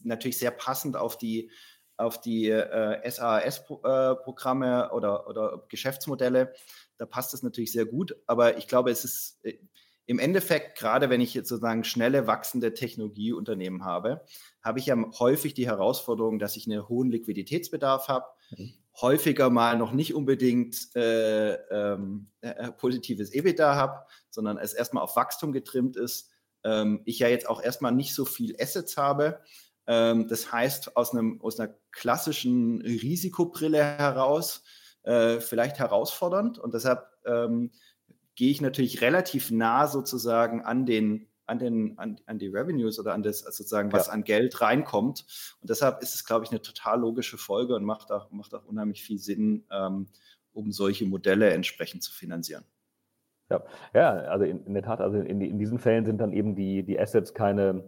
natürlich 0.03 0.39
sehr 0.39 0.51
passend 0.51 0.95
auf 0.95 1.17
die 1.17 1.51
auf 1.99 2.21
die 2.21 2.49
äh, 2.49 3.09
SAS-Programme 3.09 4.87
äh, 4.89 4.95
oder, 4.95 5.27
oder 5.27 5.65
Geschäftsmodelle. 5.67 6.53
Da 6.97 7.05
passt 7.05 7.33
es 7.33 7.43
natürlich 7.43 7.73
sehr 7.73 7.85
gut. 7.85 8.15
Aber 8.25 8.57
ich 8.57 8.67
glaube, 8.67 8.89
es 8.89 9.03
ist 9.03 9.39
äh, 9.43 9.57
im 10.05 10.17
Endeffekt, 10.17 10.77
gerade 10.79 11.09
wenn 11.11 11.21
ich 11.21 11.33
jetzt 11.33 11.49
sozusagen 11.49 11.83
schnelle 11.83 12.25
wachsende 12.25 12.73
Technologieunternehmen 12.73 13.83
habe, 13.83 14.25
habe 14.63 14.79
ich 14.79 14.87
ja 14.87 14.95
häufig 15.19 15.53
die 15.53 15.67
Herausforderung, 15.67 16.39
dass 16.39 16.55
ich 16.55 16.65
einen 16.65 16.87
hohen 16.87 17.11
Liquiditätsbedarf 17.11 18.07
habe, 18.07 18.25
mhm. 18.49 18.73
häufiger 18.99 19.49
mal 19.49 19.77
noch 19.77 19.91
nicht 19.91 20.15
unbedingt 20.15 20.95
äh, 20.95 21.53
ähm, 21.53 22.31
äh, 22.41 22.71
positives 22.71 23.31
EBITDA 23.33 23.75
habe, 23.75 24.05
sondern 24.31 24.57
es 24.57 24.73
erstmal 24.73 25.03
auf 25.03 25.15
Wachstum 25.15 25.51
getrimmt 25.51 25.95
ist. 25.95 26.31
Ähm, 26.63 27.01
ich 27.05 27.19
ja 27.19 27.27
jetzt 27.27 27.47
auch 27.47 27.61
erstmal 27.61 27.91
nicht 27.91 28.15
so 28.15 28.25
viel 28.25 28.55
Assets 28.59 28.97
habe 28.97 29.41
das 29.89 30.51
heißt, 30.51 30.95
aus, 30.95 31.13
einem, 31.13 31.41
aus 31.41 31.59
einer 31.59 31.73
klassischen 31.91 32.81
Risikobrille 32.81 33.83
heraus 33.83 34.63
äh, 35.03 35.39
vielleicht 35.39 35.79
herausfordernd. 35.79 36.59
Und 36.59 36.73
deshalb 36.73 37.07
ähm, 37.25 37.71
gehe 38.35 38.51
ich 38.51 38.61
natürlich 38.61 39.01
relativ 39.01 39.51
nah 39.51 39.87
sozusagen 39.87 40.61
an 40.61 40.85
den 40.85 41.25
an, 41.49 41.57
den, 41.57 41.97
an, 41.97 42.19
an 42.27 42.37
die 42.37 42.47
Revenues 42.47 42.99
oder 42.99 43.13
an 43.13 43.23
das 43.23 43.39
sozusagen, 43.39 43.91
was 43.91 44.05
ja. 44.05 44.13
an 44.13 44.23
Geld 44.23 44.61
reinkommt. 44.61 45.25
Und 45.61 45.69
deshalb 45.69 46.01
ist 46.03 46.13
es, 46.13 46.23
glaube 46.23 46.45
ich, 46.45 46.51
eine 46.51 46.61
total 46.61 46.99
logische 46.99 47.39
Folge 47.39 47.75
und 47.75 47.83
macht 47.83 48.11
auch, 48.11 48.29
macht 48.29 48.53
auch 48.53 48.65
unheimlich 48.65 49.03
viel 49.03 49.17
Sinn, 49.17 49.65
ähm, 49.71 50.07
um 50.53 50.71
solche 50.71 51.05
Modelle 51.05 51.49
entsprechend 51.49 52.03
zu 52.03 52.13
finanzieren. 52.13 52.65
Ja, 53.49 53.63
ja 53.95 54.11
also 54.11 54.45
in, 54.45 54.63
in 54.65 54.75
der 54.75 54.83
Tat, 54.83 55.01
also 55.01 55.17
in, 55.17 55.41
in 55.41 55.57
diesen 55.57 55.79
Fällen 55.79 56.05
sind 56.05 56.19
dann 56.19 56.33
eben 56.33 56.55
die, 56.55 56.83
die 56.83 56.99
Assets 56.99 57.33
keine, 57.33 57.83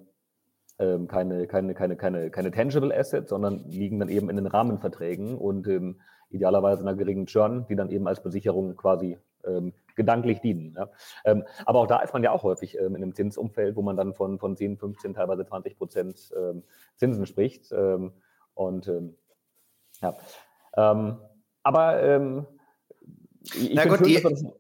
ähm, 0.82 1.08
keine, 1.08 1.48
keine, 1.48 1.74
keine, 1.74 1.96
keine, 1.96 2.32
keine 2.32 2.52
tangible 2.52 2.94
Assets, 2.94 3.30
sondern 3.30 3.64
liegen 3.70 4.00
dann 4.00 4.10
eben 4.10 4.30
in 4.30 4.36
den 4.36 4.48
Rahmenverträgen 4.48 5.38
und 5.38 5.68
ähm, 5.68 6.02
idealerweise 6.30 6.82
einer 6.82 6.96
geringen 6.96 7.28
Churn, 7.28 7.66
die 7.70 7.76
dann 7.76 7.90
eben 7.90 8.08
als 8.08 8.24
Besicherung 8.24 8.76
quasi 8.76 9.18
ähm, 9.46 9.74
gedanklich 9.96 10.42
dienen. 10.42 10.76
Ja. 10.76 10.90
Ähm, 11.26 11.44
aber 11.66 11.80
auch 11.80 11.88
da 11.88 12.00
ist 12.00 12.14
man 12.14 12.24
ja 12.24 12.32
auch 12.32 12.44
häufig 12.44 12.78
ähm, 12.78 12.96
in 12.96 13.04
einem 13.04 13.14
Zinsumfeld, 13.14 13.76
wo 13.76 13.82
man 13.82 13.96
dann 13.96 14.14
von, 14.14 14.40
von 14.40 14.56
10, 14.58 14.78
15, 14.78 15.14
teilweise 15.14 15.46
20 15.46 15.78
Prozent 15.78 16.32
ähm, 16.36 16.64
Zinsen 16.96 17.26
spricht. 17.26 17.72
Ähm, 17.72 18.14
und 18.54 18.88
ähm, 18.88 19.16
ja. 20.02 20.16
Ähm, 20.76 21.18
aber 21.64 22.02
ähm, 22.02 22.48
ich 23.42 23.76
Na 23.76 23.86
gut, 23.86 24.00
schön, 24.00 24.08
die, 24.08 24.52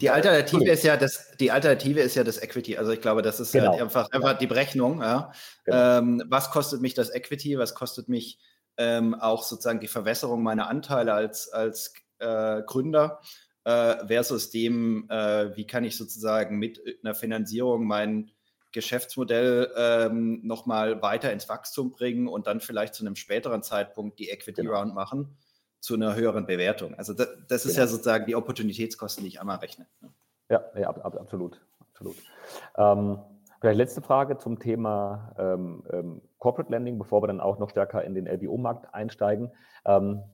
die 0.00 0.10
Alternative 0.10 0.70
ist 0.70 0.84
ja 0.84 0.96
das, 0.96 1.32
die 1.38 1.50
Alternative 1.50 2.00
ist 2.00 2.14
ja 2.16 2.24
das 2.24 2.38
Equity. 2.38 2.76
Also 2.76 2.92
ich 2.92 3.00
glaube, 3.00 3.22
das 3.22 3.40
ist 3.40 3.52
genau. 3.52 3.76
ja 3.76 3.82
einfach, 3.82 4.10
einfach 4.10 4.38
die 4.38 4.46
Berechnung. 4.46 5.00
Ja. 5.00 5.32
Genau. 5.64 5.98
Ähm, 5.98 6.22
was 6.26 6.50
kostet 6.50 6.80
mich 6.80 6.94
das 6.94 7.10
Equity? 7.10 7.58
Was 7.58 7.74
kostet 7.74 8.08
mich 8.08 8.38
ähm, 8.76 9.14
auch 9.14 9.42
sozusagen 9.42 9.80
die 9.80 9.88
Verwässerung 9.88 10.42
meiner 10.42 10.68
Anteile 10.68 11.12
als, 11.12 11.48
als 11.48 11.94
äh, 12.18 12.62
Gründer? 12.62 13.20
Äh, 13.64 14.06
versus 14.06 14.50
dem, 14.50 15.08
äh, 15.10 15.56
wie 15.56 15.66
kann 15.66 15.82
ich 15.82 15.96
sozusagen 15.96 16.56
mit 16.56 16.80
einer 17.02 17.16
Finanzierung 17.16 17.84
mein 17.84 18.30
Geschäftsmodell 18.70 19.72
ähm, 19.76 20.40
nochmal 20.44 21.02
weiter 21.02 21.32
ins 21.32 21.48
Wachstum 21.48 21.90
bringen 21.90 22.28
und 22.28 22.46
dann 22.46 22.60
vielleicht 22.60 22.94
zu 22.94 23.04
einem 23.04 23.16
späteren 23.16 23.64
Zeitpunkt 23.64 24.20
die 24.20 24.28
Equity 24.28 24.62
genau. 24.62 24.74
Round 24.74 24.94
machen 24.94 25.36
zu 25.86 25.94
einer 25.94 26.16
höheren 26.16 26.46
Bewertung. 26.46 26.94
Also 26.96 27.14
das, 27.14 27.28
das 27.46 27.64
ist 27.64 27.74
genau. 27.74 27.84
ja 27.84 27.86
sozusagen 27.86 28.26
die 28.26 28.34
Opportunitätskosten, 28.34 29.22
die 29.22 29.28
ich 29.28 29.40
einmal 29.40 29.58
rechne. 29.58 29.86
Ne? 30.00 30.10
Ja, 30.50 30.64
ja 30.76 30.88
ab, 30.88 31.04
ab, 31.04 31.16
absolut. 31.16 31.64
absolut. 31.92 32.16
Ähm, 32.76 33.20
vielleicht 33.60 33.78
letzte 33.78 34.02
Frage 34.02 34.36
zum 34.36 34.58
Thema 34.58 35.32
ähm, 35.38 35.84
ähm, 35.92 36.22
Corporate 36.38 36.72
Lending, 36.72 36.98
bevor 36.98 37.22
wir 37.22 37.28
dann 37.28 37.40
auch 37.40 37.60
noch 37.60 37.70
stärker 37.70 38.02
in 38.02 38.16
den 38.16 38.26
LBO-Markt 38.26 38.92
einsteigen. 38.92 39.52
Ähm, 39.84 40.24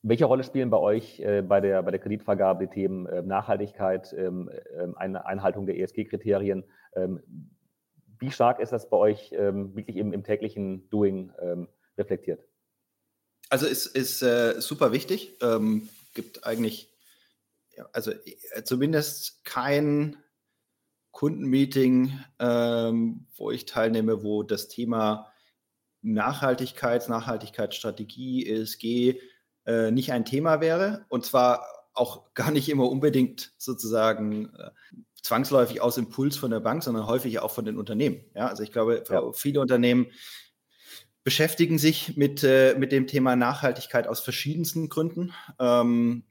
welche 0.00 0.24
Rolle 0.24 0.42
spielen 0.42 0.70
bei 0.70 0.78
euch 0.78 1.20
äh, 1.20 1.42
bei, 1.42 1.60
der, 1.60 1.82
bei 1.82 1.90
der 1.90 2.00
Kreditvergabe 2.00 2.66
die 2.66 2.72
Themen 2.72 3.04
äh, 3.04 3.20
Nachhaltigkeit, 3.20 4.14
ähm, 4.16 4.48
äh, 4.50 4.86
Einhaltung 4.96 5.66
der 5.66 5.78
ESG-Kriterien? 5.78 6.64
Ähm, 6.96 7.20
wie 8.18 8.30
stark 8.30 8.58
ist 8.58 8.72
das 8.72 8.88
bei 8.88 8.96
euch 8.96 9.32
wirklich 9.32 9.96
im, 9.96 10.12
im 10.12 10.22
täglichen 10.22 10.88
Doing 10.90 11.32
reflektiert? 11.98 12.46
Also 13.52 13.66
ist, 13.66 13.84
ist 13.84 14.22
äh, 14.22 14.62
super 14.62 14.92
wichtig. 14.92 15.36
Ähm, 15.42 15.90
gibt 16.14 16.46
eigentlich, 16.46 16.90
ja, 17.76 17.86
also 17.92 18.10
äh, 18.10 18.62
zumindest 18.64 19.44
kein 19.44 20.16
Kundenmeeting, 21.10 22.18
ähm, 22.38 23.26
wo 23.36 23.50
ich 23.50 23.66
teilnehme, 23.66 24.22
wo 24.22 24.42
das 24.42 24.68
Thema 24.68 25.30
Nachhaltigkeit, 26.00 27.06
Nachhaltigkeitsstrategie, 27.10 28.48
ESG 28.48 29.20
äh, 29.66 29.90
nicht 29.90 30.12
ein 30.12 30.24
Thema 30.24 30.62
wäre. 30.62 31.04
Und 31.10 31.26
zwar 31.26 31.66
auch 31.92 32.32
gar 32.34 32.52
nicht 32.52 32.70
immer 32.70 32.88
unbedingt 32.88 33.52
sozusagen 33.58 34.46
äh, 34.54 34.70
zwangsläufig 35.22 35.82
aus 35.82 35.98
Impuls 35.98 36.38
von 36.38 36.52
der 36.52 36.60
Bank, 36.60 36.82
sondern 36.82 37.06
häufig 37.06 37.38
auch 37.40 37.50
von 37.50 37.66
den 37.66 37.76
Unternehmen. 37.76 38.24
Ja, 38.34 38.46
also 38.46 38.62
ich 38.62 38.72
glaube, 38.72 39.04
ja. 39.10 39.30
viele 39.34 39.60
Unternehmen 39.60 40.06
beschäftigen 41.24 41.78
sich 41.78 42.16
mit, 42.16 42.42
äh, 42.44 42.74
mit 42.76 42.92
dem 42.92 43.06
Thema 43.06 43.36
Nachhaltigkeit 43.36 44.06
aus 44.08 44.20
verschiedensten 44.20 44.88
Gründen 44.88 45.32
ähm, 45.58 46.24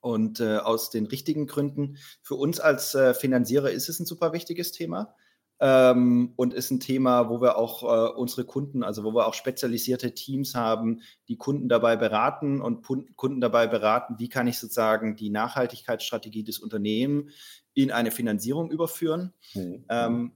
und 0.00 0.40
äh, 0.40 0.58
aus 0.58 0.90
den 0.90 1.06
richtigen 1.06 1.46
Gründen. 1.46 1.98
Für 2.22 2.34
uns 2.34 2.60
als 2.60 2.94
äh, 2.94 3.14
Finanzierer 3.14 3.70
ist 3.70 3.88
es 3.88 4.00
ein 4.00 4.06
super 4.06 4.32
wichtiges 4.32 4.72
Thema. 4.72 5.14
ähm, 5.62 6.32
und 6.34 6.54
ist 6.54 6.72
ein 6.72 6.80
Thema, 6.80 7.30
wo 7.30 7.40
wir 7.40 7.56
auch 7.56 7.84
äh, 7.84 8.12
unsere 8.14 8.44
Kunden, 8.44 8.82
also 8.82 9.04
wo 9.04 9.14
wir 9.14 9.28
auch 9.28 9.34
spezialisierte 9.34 10.12
Teams 10.12 10.56
haben, 10.56 11.02
die 11.28 11.36
Kunden 11.36 11.68
dabei 11.68 11.94
beraten 11.94 12.60
und 12.60 12.84
Kunden 12.84 13.40
dabei 13.40 13.68
beraten, 13.68 14.16
wie 14.18 14.28
kann 14.28 14.48
ich 14.48 14.58
sozusagen 14.58 15.14
die 15.14 15.30
Nachhaltigkeitsstrategie 15.30 16.42
des 16.42 16.58
Unternehmens 16.58 17.32
in 17.74 17.92
eine 17.92 18.10
Finanzierung 18.10 18.72
überführen. 18.72 19.34
Mhm. 19.54 19.84
Ähm, 19.88 20.32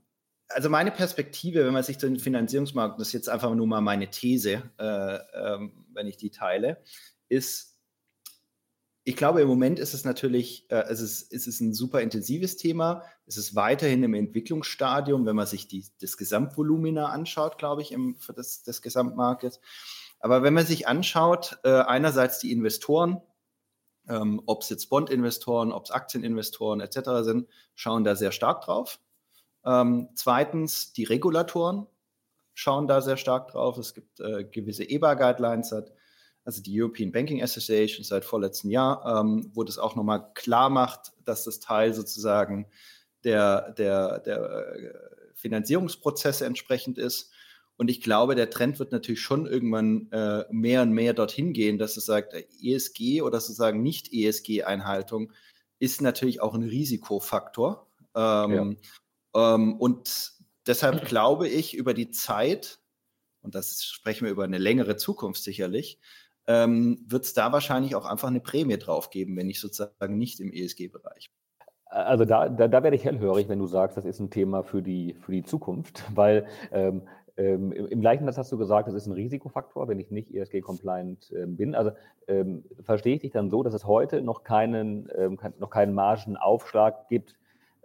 also 0.49 0.71
meine 0.71 0.91
Perspektive, 0.91 1.65
wenn 1.65 1.73
man 1.73 1.83
sich 1.83 1.99
den 1.99 2.19
Finanzierungsmarkt, 2.19 3.01
das 3.01 3.09
ist 3.09 3.13
jetzt 3.13 3.29
einfach 3.29 3.55
nur 3.55 3.67
mal 3.67 3.81
meine 3.81 4.11
These, 4.11 4.63
äh, 4.79 5.19
ähm, 5.35 5.87
wenn 5.93 6.07
ich 6.07 6.17
die 6.17 6.31
teile, 6.31 6.83
ist, 7.29 7.77
ich 9.05 9.17
glaube, 9.17 9.41
im 9.41 9.49
Moment 9.49 9.79
ist 9.79 9.95
es 9.95 10.05
natürlich, 10.05 10.71
äh, 10.71 10.85
es, 10.89 11.01
ist, 11.01 11.33
es 11.33 11.47
ist 11.47 11.61
ein 11.61 11.75
super 11.75 12.01
intensives 12.01 12.57
Thema. 12.57 13.05
Es 13.27 13.37
ist 13.37 13.55
weiterhin 13.55 14.03
im 14.03 14.15
Entwicklungsstadium, 14.15 15.27
wenn 15.27 15.37
man 15.37 15.47
sich 15.47 15.69
die, 15.69 15.85
das 16.01 16.17
Gesamtvolumina 16.17 17.07
anschaut, 17.07 17.59
glaube 17.59 17.83
ich, 17.83 17.93
im, 17.93 18.17
für 18.17 18.33
das, 18.33 18.63
des 18.63 18.83
Gesamtmarktes. 18.83 19.61
Aber 20.19 20.43
wenn 20.43 20.55
man 20.55 20.67
sich 20.67 20.89
anschaut, 20.89 21.59
äh, 21.63 21.71
einerseits 21.71 22.39
die 22.39 22.51
Investoren, 22.51 23.21
ähm, 24.09 24.43
ob 24.47 24.63
es 24.63 24.71
jetzt 24.71 24.89
Bond-Investoren, 24.89 25.73
ob 25.73 25.85
es 25.85 25.91
Aktieninvestoren 25.91 26.81
etc. 26.81 27.23
sind, 27.23 27.49
schauen 27.75 28.05
da 28.05 28.17
sehr 28.17 28.33
stark 28.33 28.63
drauf. 28.63 29.01
Ähm, 29.67 30.09
zweitens, 30.15 30.93
die 30.93 31.05
Regulatoren 31.05 31.87
schauen 32.55 32.87
da 32.87 33.01
sehr 33.01 33.17
stark 33.17 33.49
drauf. 33.49 33.77
Es 33.79 33.93
gibt 33.93 34.21
äh, 34.21 34.45
gewisse 34.45 34.85
EBA-Guidelines, 34.85 35.75
also 36.45 36.63
die 36.63 36.81
European 36.81 37.13
Banking 37.13 37.43
Association 37.43 38.05
seit 38.05 38.25
vorletzten 38.25 38.71
Jahr, 38.71 39.21
ähm, 39.21 39.51
wo 39.53 39.65
das 39.65 39.79
auch 39.79 39.97
nochmal 39.97 40.33
klar 40.35 40.71
macht, 40.71 41.13
dass 41.25 41.45
das 41.45 41.61
Teil 41.61 41.93
sozusagen 41.93 42.67
der, 43.25 43.73
der, 43.73 44.21
der 44.21 44.75
äh, 44.77 44.93
Finanzierungsprozesse 45.35 46.47
entsprechend 46.47 46.97
ist. 46.97 47.33
Und 47.77 47.91
ich 47.91 48.01
glaube, 48.01 48.37
der 48.37 48.49
Trend 48.49 48.79
wird 48.79 48.93
natürlich 48.93 49.21
schon 49.21 49.47
irgendwann 49.47 50.11
äh, 50.13 50.45
mehr 50.51 50.83
und 50.83 50.93
mehr 50.93 51.13
dorthin 51.13 51.53
gehen, 51.53 51.77
dass 51.77 51.97
es 51.97 52.07
sagt, 52.07 52.35
ESG 52.63 53.21
oder 53.21 53.41
sozusagen 53.41 53.83
nicht 53.83 54.13
ESG-Einhaltung 54.13 55.33
ist 55.79 56.01
natürlich 56.01 56.41
auch 56.41 56.55
ein 56.55 56.63
Risikofaktor. 56.63 57.87
Ähm, 58.15 58.53
ja. 58.53 58.91
Ähm, 59.37 59.77
und 59.77 60.33
deshalb 60.67 61.05
glaube 61.05 61.49
ich, 61.49 61.77
über 61.77 61.95
die 61.95 62.11
Zeit, 62.11 62.81
und 63.43 63.55
das 63.55 63.85
sprechen 63.85 64.25
wir 64.25 64.33
über 64.33 64.45
eine 64.45 64.59
längere 64.59 64.97
Zukunft 64.97 65.43
sicherlich, 65.43 66.01
ähm, 66.49 67.05
wird 67.07 67.25
es 67.25 67.35
da 67.35 67.53
wahrscheinlich 67.53 67.95
auch 67.95 68.05
einfach 68.05 68.29
eine 68.29 68.41
Prämie 68.41 68.79
drauf 68.79 69.11
geben, 69.11 69.37
wenn 69.37 69.51
ich 69.51 69.61
sozusagen 69.61 70.17
nicht 70.17 70.41
im 70.41 70.53
ESG-Bereich. 70.53 71.31
Also 71.87 72.25
da, 72.25 72.49
da, 72.49 72.67
da, 72.67 72.83
werde 72.83 72.97
ich 72.97 73.05
hellhörig, 73.05 73.49
wenn 73.49 73.59
du 73.59 73.67
sagst, 73.67 73.97
das 73.97 74.05
ist 74.05 74.19
ein 74.21 74.31
Thema 74.31 74.63
für 74.63 74.83
die, 74.83 75.15
für 75.21 75.33
die 75.33 75.45
Zukunft, 75.45 76.03
weil 76.15 76.47
ähm, 76.73 77.03
ähm, 77.37 77.73
im 77.73 78.01
gleichen 78.01 78.25
Satz 78.25 78.39
hast 78.39 78.53
du 78.53 78.59
gesagt, 78.59 78.89
das 78.89 78.95
ist 78.95 79.07
ein 79.07 79.13
Risikofaktor, 79.13 79.89
wenn 79.89 80.01
ich 80.01 80.11
nicht 80.11 80.33
ESG-compliant 80.35 81.33
äh, 81.33 81.47
bin. 81.47 81.75
Also 81.75 81.93
ähm, 82.29 82.65
verstehe 82.83 83.17
ich 83.17 83.21
dich 83.21 83.33
dann 83.33 83.51
so, 83.51 83.63
dass 83.63 83.75
es 83.75 83.85
heute 83.85 84.23
noch 84.23 84.43
keinen, 84.43 85.09
ähm, 85.15 85.39
noch 85.59 85.71
keinen 85.71 85.95
Margenaufschlag 85.95 87.09
gibt, 87.09 87.37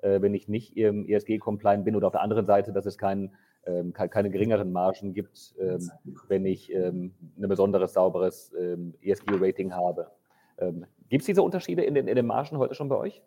äh, 0.02 0.22
wenn 0.22 0.34
ich 0.34 0.48
nicht 0.48 0.78
ESG-compliant 0.78 1.86
bin 1.86 1.96
oder 1.96 2.08
auf 2.08 2.14
der 2.14 2.22
anderen 2.22 2.46
Seite, 2.46 2.74
dass 2.74 2.86
es 2.86 2.98
keinen 2.98 3.36
ähm, 3.66 3.94
keine 3.94 4.32
geringeren 4.32 4.72
Margen 4.72 5.14
gibt, 5.14 5.54
ähm, 5.60 5.92
wenn 6.28 6.46
ich 6.46 6.74
ähm, 6.74 7.14
ein 7.38 7.48
besonderes, 7.48 7.94
sauberes 7.94 8.52
ähm, 8.60 8.96
ESG-Rating 9.04 9.74
habe. 9.74 10.10
Ähm, 10.58 10.88
gibt 11.10 11.22
es 11.22 11.28
diese 11.28 11.44
Unterschiede 11.44 11.84
in 11.84 11.94
den, 11.94 12.08
in 12.08 12.16
den 12.16 12.26
Margen 12.26 12.58
heute 12.58 12.74
schon 12.74 12.90
bei 12.90 12.98
euch? 12.98 13.22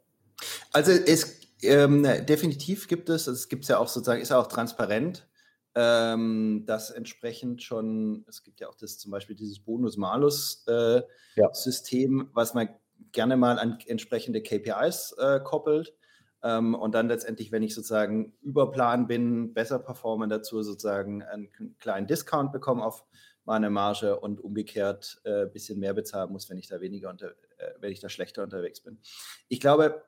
Also 0.73 0.91
es 0.91 1.39
ähm, 1.63 2.05
definitiv 2.27 2.89
gibt 2.89 3.09
es, 3.11 3.29
es 3.29 3.49
gibt 3.49 3.65
ja 3.69 3.79
auch 3.79 3.87
sozusagen, 3.87 4.21
ist 4.21 4.31
ja 4.31 4.41
auch 4.41 4.49
transparent, 4.49 5.29
dass 5.77 6.91
entsprechend 6.91 7.61
schon, 7.61 8.25
es 8.29 8.45
gibt 8.45 8.61
ja 8.61 8.69
auch 8.69 8.77
das 8.77 8.97
zum 8.97 9.11
Beispiel 9.11 9.35
dieses 9.35 9.59
Bonus-Malus-System, 9.59 12.21
äh, 12.21 12.23
ja. 12.23 12.29
was 12.33 12.55
man 12.55 12.69
gerne 13.11 13.37
mal 13.37 13.59
an 13.59 13.79
entsprechende 13.89 14.41
KPIs 14.41 15.17
äh, 15.19 15.41
koppelt. 15.41 15.93
Ähm, 16.45 16.75
und 16.75 16.95
dann 16.95 17.09
letztendlich, 17.09 17.51
wenn 17.51 17.63
ich 17.63 17.75
sozusagen 17.75 18.35
über 18.43 18.71
Plan 18.71 19.07
bin, 19.07 19.55
besser 19.55 19.79
performen 19.79 20.29
dazu, 20.29 20.63
sozusagen 20.63 21.23
einen 21.23 21.49
kleinen 21.79 22.07
Discount 22.07 22.53
bekomme 22.53 22.85
auf 22.85 23.05
meine 23.47 23.71
Marge 23.71 24.21
und 24.21 24.41
umgekehrt 24.43 25.21
ein 25.25 25.33
äh, 25.33 25.47
bisschen 25.51 25.81
mehr 25.81 25.95
bezahlen 25.95 26.31
muss, 26.31 26.49
wenn 26.51 26.59
ich 26.59 26.69
da 26.69 26.81
weniger 26.81 27.11
unter, 27.11 27.31
äh, 27.59 27.73
wenn 27.81 27.93
ich 27.93 28.01
da 28.01 28.09
schlechter 28.09 28.43
unterwegs 28.43 28.81
bin. 28.81 28.99
Ich 29.49 29.59
glaube, 29.59 30.03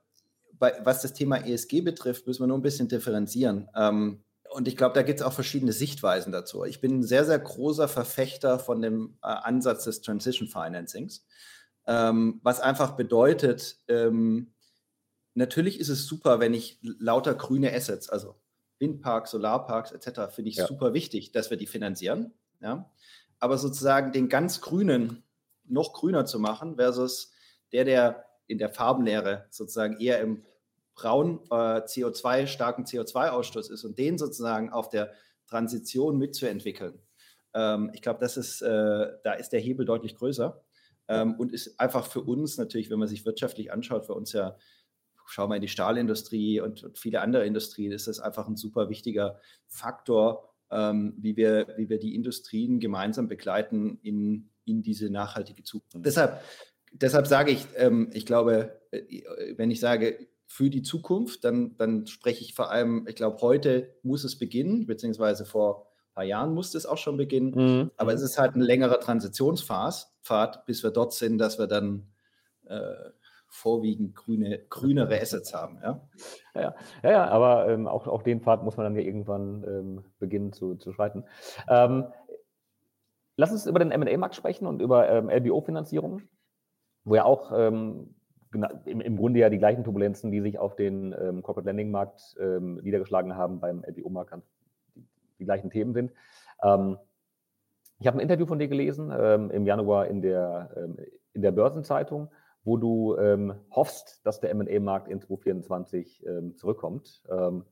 bei, 0.53 0.75
was 0.85 1.03
das 1.03 1.15
Thema 1.15 1.39
ESG 1.39 1.81
betrifft, 1.81 2.27
müssen 2.27 2.43
wir 2.43 2.47
nur 2.47 2.59
ein 2.59 2.63
bisschen 2.63 2.89
differenzieren. 2.89 3.69
Ähm, 3.75 4.23
und 4.51 4.69
ich 4.69 4.77
glaube, 4.77 4.95
da 4.95 5.03
gibt 5.03 5.21
es 5.21 5.27
auch 5.27 5.33
verschiedene 5.33 5.73
Sichtweisen 5.73 6.33
dazu. 6.33 6.65
Ich 6.65 6.81
bin 6.81 7.01
ein 7.01 7.03
sehr, 7.03 7.25
sehr 7.25 7.39
großer 7.39 7.89
Verfechter 7.89 8.59
von 8.59 8.81
dem 8.81 9.19
äh, 9.23 9.27
Ansatz 9.27 9.85
des 9.85 10.03
Transition 10.03 10.49
Financings, 10.49 11.27
ähm, 11.87 12.41
was 12.43 12.61
einfach 12.61 12.93
bedeutet, 12.93 13.79
ähm, 13.89 14.53
natürlich 15.37 15.79
ist 15.79 15.89
es 15.89 16.07
super, 16.07 16.41
wenn 16.41 16.55
ich 16.55 16.79
lauter 16.83 17.35
grüne 17.35 17.73
Assets, 17.73 18.09
also 18.09 18.37
Windparks, 18.79 19.31
Solarparks 19.31 19.93
etc., 19.93 20.33
finde 20.35 20.51
ich 20.51 20.57
ja. 20.57 20.67
super 20.67 20.93
wichtig, 20.93 21.33
dass 21.33 21.51
wir 21.51 21.57
die 21.57 21.67
finanzieren. 21.67 22.33
Ja? 22.61 22.91
Aber 23.39 23.59
sozusagen 23.59 24.13
den 24.13 24.29
ganz 24.29 24.61
grünen 24.61 25.23
noch 25.65 25.93
grüner 25.93 26.27
zu 26.27 26.39
machen 26.39 26.77
versus 26.77 27.33
der, 27.73 27.85
der 27.85 28.25
in 28.47 28.59
der 28.59 28.71
Farbenlehre 28.71 29.47
sozusagen 29.51 29.99
eher 29.99 30.21
im 30.21 30.45
braun 30.95 31.41
äh, 31.51 31.83
CO2, 31.83 32.47
starken 32.47 32.85
CO2-Ausstoß 32.85 33.71
ist 33.71 33.85
und 33.85 33.99
den 33.99 34.19
sozusagen 34.19 34.71
auf 34.71 34.89
der 34.89 35.13
Transition 35.47 36.17
mitzuentwickeln. 36.17 36.99
Ähm, 37.55 37.91
ich 37.93 38.03
glaube, 38.03 38.21
das 38.21 38.37
ist, 38.37 38.63
äh, 38.63 39.13
da 39.23 39.33
ist 39.35 39.51
der 39.51 39.61
Hebel 39.61 39.85
deutlich 39.85 40.17
größer 40.17 40.63
ähm, 41.09 41.35
und 41.35 41.53
ist 41.53 41.79
einfach 41.79 42.07
für 42.07 42.23
uns 42.23 42.57
natürlich, 42.57 42.89
wenn 42.91 42.99
man 42.99 43.09
sich 43.09 43.27
wirtschaftlich 43.27 43.73
anschaut, 43.73 44.07
für 44.07 44.15
uns 44.15 44.33
ja 44.33 44.57
schau 45.27 45.47
mal 45.49 45.57
in 45.57 45.63
die 45.63 45.69
Stahlindustrie 45.69 46.61
und, 46.61 46.85
und 46.85 46.99
viele 46.99 47.21
andere 47.21 47.47
Industrien, 47.47 47.93
ist 47.93 48.07
das 48.07 48.21
einfach 48.21 48.49
ein 48.49 48.57
super 48.57 48.89
wichtiger 48.89 49.39
Faktor, 49.67 50.49
ähm, 50.71 51.15
wie, 51.19 51.37
wir, 51.37 51.67
wie 51.77 51.89
wir 51.89 51.99
die 51.99 52.15
Industrien 52.15 52.81
gemeinsam 52.81 53.29
begleiten 53.29 53.99
in, 54.03 54.51
in 54.65 54.83
diese 54.83 55.11
nachhaltige 55.11 55.63
Zukunft. 55.63 56.07
Deshalb, 56.07 56.41
deshalb 56.93 57.27
sage 57.27 57.53
ich, 57.53 57.67
ähm, 57.77 58.11
ich 58.13 58.27
glaube, 58.27 58.81
äh, 58.91 59.55
wenn 59.57 59.71
ich 59.71 59.81
sage, 59.81 60.29
für 60.47 60.71
die 60.71 60.83
Zukunft, 60.83 61.45
dann, 61.45 61.77
dann 61.77 62.07
spreche 62.07 62.43
ich 62.43 62.55
vor 62.55 62.71
allem, 62.71 63.07
ich 63.09 63.17
glaube, 63.17 63.41
heute 63.41 63.95
muss 64.03 64.25
es 64.25 64.39
beginnen, 64.39 64.87
beziehungsweise 64.87 65.45
vor 65.45 65.89
ein 66.11 66.15
paar 66.15 66.25
Jahren 66.25 66.55
musste 66.55 66.79
es 66.79 66.87
auch 66.87 66.99
schon 66.99 67.17
beginnen. 67.17 67.51
Mhm. 67.55 67.91
Aber 67.97 68.15
es 68.15 68.23
ist 68.23 68.39
halt 68.39 68.55
ein 68.55 68.61
längerer 68.61 69.01
Transitionspfad, 69.01 70.65
bis 70.65 70.85
wir 70.85 70.91
dort 70.91 71.13
sind, 71.15 71.39
dass 71.39 71.59
wir 71.59 71.67
dann 71.67 72.07
äh, 72.67 72.95
vorwiegend 73.57 74.15
grüne, 74.15 74.59
grünere 74.69 75.21
Assets 75.21 75.55
haben. 75.55 75.79
Ja, 75.83 76.01
ja, 76.55 76.75
ja, 77.03 77.11
ja 77.11 77.29
aber 77.29 77.69
ähm, 77.69 77.89
auch, 77.89 78.07
auch 78.07 78.23
den 78.23 78.43
Pfad 78.43 78.63
muss 78.63 78.77
man 78.77 78.85
dann 78.85 78.97
ja 78.97 79.03
irgendwann 79.03 79.65
ähm, 79.65 80.05
beginnen 80.19 80.53
zu, 80.53 80.75
zu 80.77 80.93
schreiten. 80.93 81.25
Ähm, 81.69 82.05
lass 83.37 83.53
uns 83.53 83.67
über 83.67 83.79
den 83.79 83.89
MA-Markt 83.89 84.35
sprechen 84.35 84.67
und 84.67 84.83
über 84.83 85.09
ähm, 85.09 85.31
LBO-Finanzierung, 85.31 86.23
wo 87.05 87.15
ja 87.15 87.25
auch 87.25 87.51
ähm, 87.57 88.15
im, 88.85 89.01
im, 89.01 89.17
Grunde 89.17 89.41
ja 89.41 89.49
die 89.49 89.59
gleichen 89.59 89.85
Turbulenzen, 89.85 90.31
die 90.31 90.41
sich 90.41 90.59
auf 90.59 90.77
den 90.77 91.15
ähm, 91.19 91.43
Corporate 91.43 91.67
Lending-Markt 91.67 92.37
niedergeschlagen 92.39 93.37
haben, 93.37 93.61
beim 93.61 93.85
LBO-Markt 93.87 94.35
die, 94.95 95.05
die, 95.39 95.45
gleichen 95.45 95.71
Themen 95.71 95.93
sind. 95.93 96.13
ich 96.61 98.07
habe 98.07 98.17
ein 98.17 98.21
Interview 98.21 98.47
von 98.47 98.59
dir 98.59 98.69
gelesen 98.69 99.11
im 99.11 99.67
Januar 99.67 100.07
in 100.07 100.23
der, 100.23 100.71
in 101.35 101.43
der 101.43 101.53
Börsenzeitung 101.53 102.31
wo 102.67 102.77
du 102.77 103.17
ähm, 103.17 103.55
hoffst, 103.71 104.21
dass 104.25 104.41
der 104.41 104.53
MA-Markt 104.55 105.09
in 105.09 105.21
2024 105.21 106.27
ähm, 106.27 106.57
zurückkommt. 106.57 107.23
Ähm, 107.31 107.65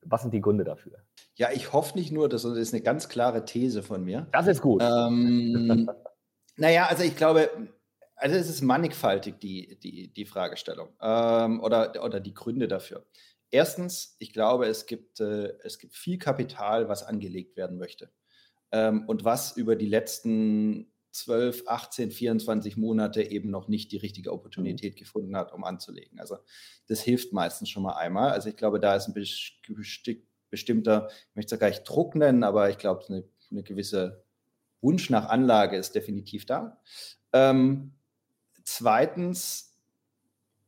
was 0.00 0.22
sind 0.22 0.32
die 0.32 0.40
Gründe 0.40 0.64
dafür? 0.64 0.98
Ja, 1.36 1.50
ich 1.52 1.72
hoffe 1.72 1.96
nicht 1.96 2.10
nur, 2.10 2.28
das 2.28 2.44
ist 2.44 2.72
eine 2.72 2.82
ganz 2.82 3.08
klare 3.08 3.44
These 3.44 3.82
von 3.82 4.02
mir. 4.02 4.26
Das 4.32 4.46
ist 4.46 4.62
gut. 4.62 4.82
Ähm, 4.82 5.90
naja, 6.56 6.86
also 6.86 7.04
ich 7.04 7.16
glaube, 7.16 7.50
also 8.16 8.36
es 8.36 8.48
ist 8.48 8.62
mannigfaltig, 8.62 9.38
die, 9.40 9.78
die, 9.78 10.12
die 10.12 10.24
Fragestellung 10.24 10.88
ähm, 11.02 11.60
oder, 11.60 12.02
oder 12.02 12.18
die 12.18 12.34
Gründe 12.34 12.66
dafür. 12.66 13.04
Erstens, 13.50 14.16
ich 14.18 14.32
glaube, 14.32 14.66
es 14.66 14.86
gibt, 14.86 15.20
äh, 15.20 15.52
es 15.62 15.78
gibt 15.78 15.94
viel 15.94 16.18
Kapital, 16.18 16.88
was 16.88 17.02
angelegt 17.02 17.58
werden 17.58 17.76
möchte. 17.76 18.10
Ähm, 18.72 19.04
und 19.06 19.24
was 19.24 19.56
über 19.56 19.76
die 19.76 19.86
letzten 19.86 20.93
12, 21.14 21.62
18, 21.68 22.10
24 22.10 22.76
Monate 22.76 23.22
eben 23.22 23.48
noch 23.48 23.68
nicht 23.68 23.92
die 23.92 23.98
richtige 23.98 24.32
Opportunität 24.32 24.94
mhm. 24.94 24.98
gefunden 24.98 25.36
hat, 25.36 25.52
um 25.52 25.62
anzulegen. 25.62 26.18
Also 26.18 26.38
das 26.88 27.00
hilft 27.00 27.32
meistens 27.32 27.70
schon 27.70 27.84
mal 27.84 27.92
einmal. 27.92 28.30
Also 28.30 28.48
ich 28.48 28.56
glaube, 28.56 28.80
da 28.80 28.96
ist 28.96 29.08
ein 29.08 29.14
bestimmter, 30.50 31.08
ich 31.08 31.36
möchte 31.36 31.46
es 31.46 31.50
ja 31.52 31.56
gar 31.56 31.68
nicht 31.68 31.84
Druck 31.84 32.16
nennen, 32.16 32.42
aber 32.42 32.68
ich 32.68 32.78
glaube, 32.78 33.04
eine, 33.08 33.24
eine 33.50 33.62
gewisse 33.62 34.24
Wunsch 34.80 35.08
nach 35.08 35.28
Anlage 35.28 35.76
ist 35.76 35.94
definitiv 35.94 36.46
da. 36.46 36.80
Ähm, 37.32 37.94
zweitens, 38.64 39.78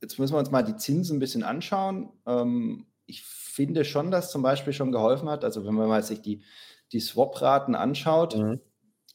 jetzt 0.00 0.18
müssen 0.20 0.34
wir 0.34 0.38
uns 0.38 0.52
mal 0.52 0.62
die 0.62 0.76
Zinsen 0.76 1.16
ein 1.16 1.20
bisschen 1.20 1.42
anschauen. 1.42 2.12
Ähm, 2.24 2.86
ich 3.06 3.24
finde 3.24 3.84
schon, 3.84 4.12
dass 4.12 4.30
zum 4.30 4.42
Beispiel 4.42 4.72
schon 4.72 4.92
geholfen 4.92 5.28
hat. 5.28 5.44
Also 5.44 5.66
wenn 5.66 5.74
man 5.74 5.88
mal 5.88 6.04
sich 6.04 6.22
die, 6.22 6.44
die 6.92 7.00
Swap-Raten 7.00 7.74
anschaut, 7.74 8.36
mhm. 8.36 8.60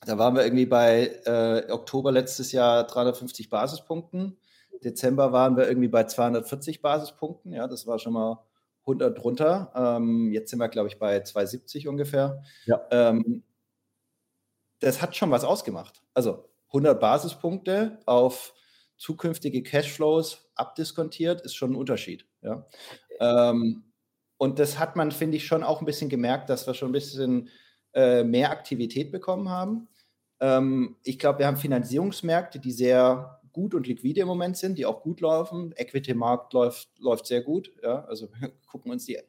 Da 0.06 0.18
waren 0.18 0.36
wir 0.36 0.44
irgendwie 0.44 0.66
bei 0.66 1.12
äh, 1.26 1.72
Oktober 1.72 2.12
letztes 2.12 2.52
Jahr 2.52 2.86
350 2.86 3.50
Basispunkten. 3.50 4.38
Dezember 4.84 5.32
waren 5.32 5.58
wir 5.58 5.68
irgendwie 5.68 5.88
bei 5.88 6.06
240 6.06 6.82
Basispunkten. 6.82 7.54
Ja, 7.54 7.68
das 7.68 7.86
war 7.86 8.00
schon 8.00 8.14
mal 8.14 8.44
100 8.82 9.18
drunter. 9.18 9.72
Ähm, 9.76 10.32
jetzt 10.34 10.50
sind 10.50 10.60
wir, 10.60 10.70
glaube 10.70 10.90
ich, 10.90 10.98
bei 10.98 11.22
270 11.22 11.88
ungefähr. 11.88 12.42
Ja. 12.66 12.82
Ähm, 12.90 13.44
das 14.80 15.02
hat 15.02 15.16
schon 15.16 15.30
was 15.30 15.44
ausgemacht. 15.44 16.02
Also 16.16 16.50
100 16.68 17.00
Basispunkte 17.00 18.00
auf 18.06 18.54
zukünftige 18.98 19.62
Cashflows 19.62 20.52
abdiskontiert, 20.56 21.42
ist 21.42 21.56
schon 21.56 21.72
ein 21.72 21.76
Unterschied. 21.76 22.26
Ja. 22.42 22.66
Ähm, 23.20 23.84
und 24.38 24.58
das 24.58 24.80
hat 24.80 24.96
man, 24.96 25.12
finde 25.12 25.38
ich, 25.38 25.46
schon 25.46 25.64
auch 25.64 25.82
ein 25.82 25.86
bisschen 25.86 26.10
gemerkt, 26.10 26.50
dass 26.50 26.66
wir 26.66 26.74
schon 26.74 26.90
ein 26.90 26.94
bisschen 26.94 27.50
äh, 27.94 28.24
mehr 28.24 28.50
Aktivität 28.50 29.12
bekommen 29.12 29.50
haben. 29.50 29.88
Ähm, 30.42 30.98
ich 31.04 31.20
glaube, 31.20 31.40
wir 31.40 31.48
haben 31.48 31.58
Finanzierungsmärkte, 31.58 32.60
die 32.60 32.72
sehr 32.72 33.40
gut 33.54 33.74
und 33.76 33.88
liquide 33.88 34.22
im 34.22 34.28
Moment 34.28 34.58
sind, 34.58 34.78
die 34.78 34.86
auch 34.86 35.02
gut 35.02 35.22
laufen. 35.22 35.74
Equity-Markt 35.76 36.54
läuft, 36.54 36.90
läuft 37.00 37.28
sehr 37.28 37.42
gut. 37.42 37.72
Ja? 37.84 38.06
Also 38.06 38.28
wir 38.40 38.52
gucken 38.66 38.92
uns 38.92 39.06
die 39.06 39.20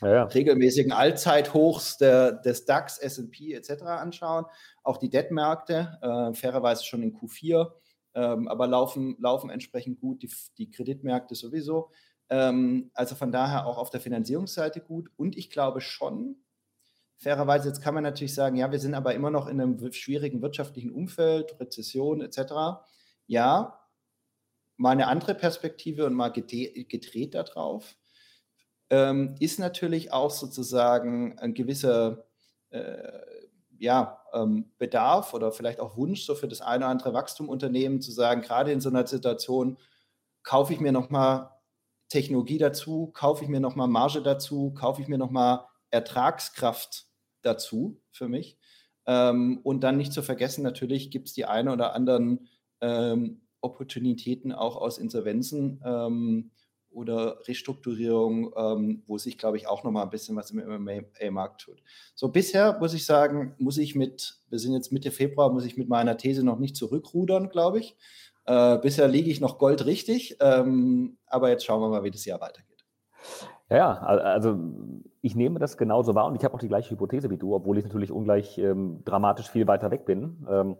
ja, 0.00 0.08
ja. 0.08 0.24
regelmäßigen 0.24 0.92
Allzeithochs 0.92 1.98
der, 1.98 2.32
des 2.32 2.64
DAX, 2.64 2.98
S&P 2.98 3.52
etc. 3.52 3.82
anschauen. 3.82 4.46
Auch 4.82 4.96
die 4.96 5.10
Debt-Märkte, 5.10 5.98
äh, 6.00 6.34
fairerweise 6.34 6.84
schon 6.84 7.02
in 7.02 7.14
Q4, 7.14 7.70
ähm, 8.14 8.48
aber 8.48 8.66
laufen, 8.66 9.16
laufen 9.18 9.50
entsprechend 9.50 10.00
gut. 10.00 10.22
Die, 10.22 10.30
die 10.56 10.70
Kreditmärkte 10.70 11.34
sowieso. 11.34 11.90
Ähm, 12.30 12.90
also 12.94 13.14
von 13.14 13.32
daher 13.32 13.66
auch 13.66 13.76
auf 13.76 13.90
der 13.90 14.00
Finanzierungsseite 14.00 14.80
gut. 14.80 15.10
Und 15.16 15.36
ich 15.36 15.50
glaube 15.50 15.80
schon, 15.80 16.36
fairerweise, 17.18 17.68
jetzt 17.68 17.80
kann 17.80 17.94
man 17.94 18.02
natürlich 18.02 18.34
sagen, 18.34 18.56
ja, 18.56 18.70
wir 18.70 18.78
sind 18.78 18.94
aber 18.94 19.14
immer 19.14 19.30
noch 19.30 19.46
in 19.46 19.60
einem 19.60 19.92
schwierigen 19.92 20.42
wirtschaftlichen 20.42 20.92
Umfeld, 20.92 21.58
Rezession 21.60 22.20
etc. 22.20 22.84
Ja, 23.26 23.80
mal 24.76 24.90
eine 24.90 25.06
andere 25.06 25.34
Perspektive 25.34 26.06
und 26.06 26.14
mal 26.14 26.30
gedreht 26.30 27.34
darauf, 27.34 27.96
ähm, 28.90 29.36
ist 29.40 29.58
natürlich 29.58 30.12
auch 30.12 30.30
sozusagen 30.30 31.38
ein 31.38 31.54
gewisser 31.54 32.26
äh, 32.70 33.22
ja, 33.78 34.22
ähm, 34.32 34.70
Bedarf 34.78 35.34
oder 35.34 35.52
vielleicht 35.52 35.80
auch 35.80 35.96
Wunsch 35.96 36.24
so 36.24 36.34
für 36.34 36.48
das 36.48 36.60
eine 36.60 36.84
oder 36.84 36.90
andere 36.90 37.14
Wachstumunternehmen 37.14 38.00
zu 38.00 38.12
sagen, 38.12 38.42
gerade 38.42 38.72
in 38.72 38.80
so 38.80 38.88
einer 38.88 39.06
Situation, 39.06 39.78
kaufe 40.42 40.72
ich 40.72 40.80
mir 40.80 40.92
nochmal 40.92 41.50
Technologie 42.08 42.58
dazu, 42.58 43.10
kaufe 43.12 43.44
ich 43.44 43.50
mir 43.50 43.60
nochmal 43.60 43.88
Marge 43.88 44.22
dazu, 44.22 44.72
kaufe 44.74 45.02
ich 45.02 45.08
mir 45.08 45.18
nochmal 45.18 45.64
Ertragskraft 45.94 47.06
dazu 47.42 48.00
für 48.10 48.28
mich. 48.28 48.58
Ähm, 49.06 49.60
und 49.62 49.84
dann 49.84 49.96
nicht 49.96 50.12
zu 50.12 50.22
vergessen, 50.22 50.62
natürlich 50.62 51.10
gibt 51.10 51.28
es 51.28 51.34
die 51.34 51.44
eine 51.44 51.72
oder 51.72 51.94
anderen 51.94 52.48
ähm, 52.80 53.42
Opportunitäten 53.60 54.52
auch 54.52 54.76
aus 54.76 54.98
Insolvenzen 54.98 55.80
ähm, 55.84 56.50
oder 56.90 57.38
Restrukturierung, 57.46 58.52
ähm, 58.56 59.02
wo 59.06 59.18
sich, 59.18 59.38
glaube 59.38 59.56
ich, 59.56 59.68
auch 59.68 59.84
noch 59.84 59.90
mal 59.90 60.02
ein 60.02 60.10
bisschen 60.10 60.36
was 60.36 60.50
im 60.50 60.58
MMA-Markt 60.58 61.60
tut. 61.60 61.82
So, 62.14 62.28
bisher 62.28 62.78
muss 62.78 62.94
ich 62.94 63.06
sagen, 63.06 63.54
muss 63.58 63.78
ich 63.78 63.94
mit, 63.94 64.40
wir 64.48 64.58
sind 64.58 64.72
jetzt 64.72 64.92
Mitte 64.92 65.10
Februar, 65.10 65.52
muss 65.52 65.64
ich 65.64 65.76
mit 65.76 65.88
meiner 65.88 66.16
These 66.16 66.44
noch 66.44 66.58
nicht 66.58 66.76
zurückrudern, 66.76 67.50
glaube 67.50 67.80
ich. 67.80 67.96
Äh, 68.46 68.78
bisher 68.78 69.08
liege 69.08 69.30
ich 69.30 69.40
noch 69.40 69.58
goldrichtig, 69.58 70.36
ähm, 70.40 71.18
aber 71.26 71.50
jetzt 71.50 71.64
schauen 71.64 71.80
wir 71.80 71.88
mal, 71.88 72.04
wie 72.04 72.10
das 72.10 72.24
Jahr 72.24 72.40
weitergeht. 72.40 72.84
Ja, 73.74 73.98
also 73.98 74.56
ich 75.20 75.34
nehme 75.34 75.58
das 75.58 75.76
genauso 75.76 76.14
wahr 76.14 76.26
und 76.26 76.36
ich 76.36 76.44
habe 76.44 76.54
auch 76.54 76.60
die 76.60 76.68
gleiche 76.68 76.90
Hypothese 76.90 77.28
wie 77.30 77.36
du, 77.38 77.54
obwohl 77.54 77.76
ich 77.78 77.84
natürlich 77.84 78.12
ungleich 78.12 78.56
ähm, 78.58 79.02
dramatisch 79.04 79.50
viel 79.50 79.66
weiter 79.66 79.90
weg 79.90 80.04
bin. 80.04 80.46
Ähm, 80.48 80.76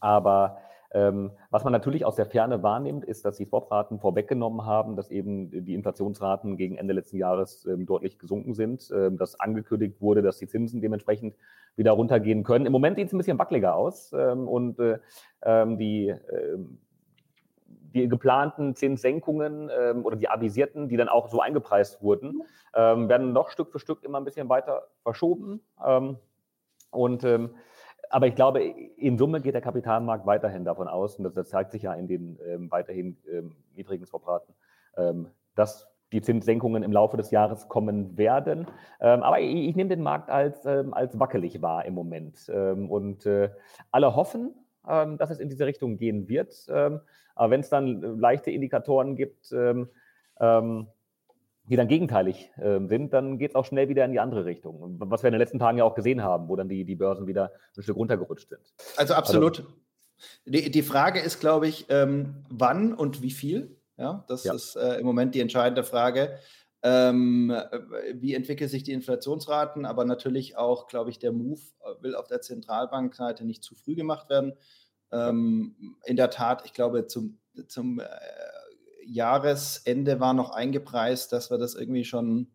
aber 0.00 0.58
ähm, 0.92 1.32
was 1.50 1.64
man 1.64 1.72
natürlich 1.72 2.04
aus 2.04 2.14
der 2.14 2.24
Ferne 2.24 2.62
wahrnimmt, 2.62 3.04
ist, 3.04 3.24
dass 3.24 3.36
die 3.36 3.44
Swapraten 3.44 3.98
vorweggenommen 3.98 4.64
haben, 4.64 4.96
dass 4.96 5.10
eben 5.10 5.50
die 5.50 5.74
Inflationsraten 5.74 6.56
gegen 6.56 6.76
Ende 6.76 6.94
letzten 6.94 7.18
Jahres 7.18 7.66
ähm, 7.66 7.84
deutlich 7.84 8.18
gesunken 8.18 8.54
sind, 8.54 8.90
ähm, 8.94 9.18
dass 9.18 9.38
angekündigt 9.38 10.00
wurde, 10.00 10.22
dass 10.22 10.38
die 10.38 10.46
Zinsen 10.46 10.80
dementsprechend 10.80 11.34
wieder 11.76 11.92
runtergehen 11.92 12.44
können. 12.44 12.64
Im 12.64 12.72
Moment 12.72 12.96
sieht 12.96 13.08
es 13.08 13.12
ein 13.12 13.18
bisschen 13.18 13.38
wackeliger 13.38 13.74
aus 13.74 14.12
ähm, 14.12 14.48
und 14.48 14.78
äh, 14.78 14.98
ähm, 15.42 15.76
die 15.78 16.08
äh, 16.08 16.58
die 17.94 18.08
geplanten 18.08 18.74
Zinssenkungen 18.74 19.70
ähm, 19.76 20.04
oder 20.04 20.16
die 20.16 20.28
avisierten, 20.28 20.88
die 20.88 20.96
dann 20.96 21.08
auch 21.08 21.28
so 21.28 21.40
eingepreist 21.40 22.02
wurden, 22.02 22.42
ähm, 22.74 23.08
werden 23.08 23.32
noch 23.32 23.50
Stück 23.50 23.70
für 23.70 23.78
Stück 23.78 24.02
immer 24.02 24.18
ein 24.18 24.24
bisschen 24.24 24.48
weiter 24.48 24.88
verschoben. 25.02 25.60
Ähm, 25.84 26.18
und 26.90 27.24
ähm, 27.24 27.54
aber 28.10 28.26
ich 28.26 28.34
glaube, 28.34 28.62
in 28.62 29.16
Summe 29.16 29.40
geht 29.40 29.54
der 29.54 29.60
Kapitalmarkt 29.60 30.26
weiterhin 30.26 30.64
davon 30.64 30.88
aus, 30.88 31.16
und 31.16 31.24
das, 31.24 31.34
das 31.34 31.48
zeigt 31.48 31.72
sich 31.72 31.82
ja 31.82 31.94
in 31.94 32.06
den 32.06 32.38
ähm, 32.46 32.70
weiterhin 32.70 33.16
ähm, 33.30 33.56
niedrigen 33.74 34.06
Swapraten, 34.06 34.54
dass 35.56 35.88
die 36.12 36.20
Zinssenkungen 36.20 36.84
im 36.84 36.92
Laufe 36.92 37.16
des 37.16 37.32
Jahres 37.32 37.68
kommen 37.68 38.16
werden. 38.16 38.68
Aber 39.00 39.40
ich, 39.40 39.70
ich, 39.70 39.74
nehme 39.74 39.88
den 39.90 40.02
Markt 40.02 40.30
als, 40.30 40.64
als 40.64 41.18
wackelig 41.18 41.60
wahr 41.60 41.84
im 41.84 41.94
Moment. 41.94 42.48
Und 42.48 43.26
äh, 43.26 43.50
alle 43.90 44.14
hoffen, 44.14 44.54
dass 44.86 45.30
es 45.30 45.38
in 45.38 45.48
diese 45.48 45.66
Richtung 45.66 45.96
gehen 45.96 46.28
wird. 46.28 46.68
aber 46.68 47.50
wenn 47.50 47.60
es 47.60 47.70
dann 47.70 48.18
leichte 48.18 48.50
Indikatoren 48.50 49.16
gibt, 49.16 49.52
die 51.66 51.76
dann 51.76 51.88
gegenteilig 51.88 52.50
äh, 52.58 52.78
sind, 52.86 53.12
dann 53.12 53.38
geht 53.38 53.52
es 53.52 53.54
auch 53.54 53.64
schnell 53.64 53.88
wieder 53.88 54.04
in 54.04 54.12
die 54.12 54.20
andere 54.20 54.44
Richtung. 54.44 54.96
Was 54.98 55.22
wir 55.22 55.28
in 55.28 55.32
den 55.32 55.40
letzten 55.40 55.58
Tagen 55.58 55.78
ja 55.78 55.84
auch 55.84 55.94
gesehen 55.94 56.22
haben, 56.22 56.48
wo 56.48 56.56
dann 56.56 56.68
die, 56.68 56.84
die 56.84 56.94
Börsen 56.94 57.26
wieder 57.26 57.52
ein 57.76 57.82
Stück 57.82 57.96
runtergerutscht 57.96 58.50
sind. 58.50 58.60
Also 58.96 59.14
absolut. 59.14 59.60
Also, 59.60 59.70
die, 60.44 60.70
die 60.70 60.82
Frage 60.82 61.20
ist, 61.20 61.40
glaube 61.40 61.66
ich, 61.66 61.86
ähm, 61.88 62.44
wann 62.50 62.94
und 62.94 63.22
wie 63.22 63.30
viel. 63.30 63.76
Ja, 63.96 64.24
das 64.28 64.44
ja. 64.44 64.54
ist 64.54 64.76
äh, 64.76 64.96
im 64.96 65.06
Moment 65.06 65.34
die 65.34 65.40
entscheidende 65.40 65.84
Frage. 65.84 66.38
Ähm, 66.84 67.50
wie 68.12 68.34
entwickeln 68.34 68.68
sich 68.68 68.82
die 68.82 68.92
Inflationsraten? 68.92 69.86
Aber 69.86 70.04
natürlich 70.04 70.58
auch, 70.58 70.86
glaube 70.86 71.08
ich, 71.08 71.18
der 71.18 71.32
Move 71.32 71.62
will 72.00 72.14
auf 72.14 72.26
der 72.28 72.42
Zentralbankseite 72.42 73.44
nicht 73.46 73.64
zu 73.64 73.74
früh 73.74 73.94
gemacht 73.94 74.28
werden. 74.28 74.52
Ähm, 75.10 75.96
in 76.04 76.16
der 76.16 76.28
Tat, 76.28 76.66
ich 76.66 76.74
glaube, 76.74 77.06
zum, 77.06 77.38
zum 77.68 78.00
äh, 78.00 78.04
Jahresende 79.06 80.20
war 80.20 80.34
noch 80.34 80.50
eingepreist, 80.50 81.32
dass 81.32 81.50
wir 81.50 81.56
das 81.56 81.74
irgendwie 81.74 82.04
schon 82.04 82.52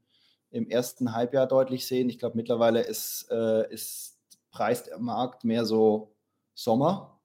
im 0.52 0.70
ersten 0.70 1.13
Halbjahr 1.13 1.48
deutlich 1.48 1.88
sehen. 1.88 2.08
Ich 2.10 2.20
glaube, 2.20 2.38
mittlerweile 2.38 2.82
ist, 2.82 3.28
äh, 3.32 3.68
ist 3.74 4.20
preist 4.52 4.88
der 4.88 5.00
Markt 5.00 5.44
mehr 5.44 5.65
so 5.65 6.15
Sommer 6.54 7.20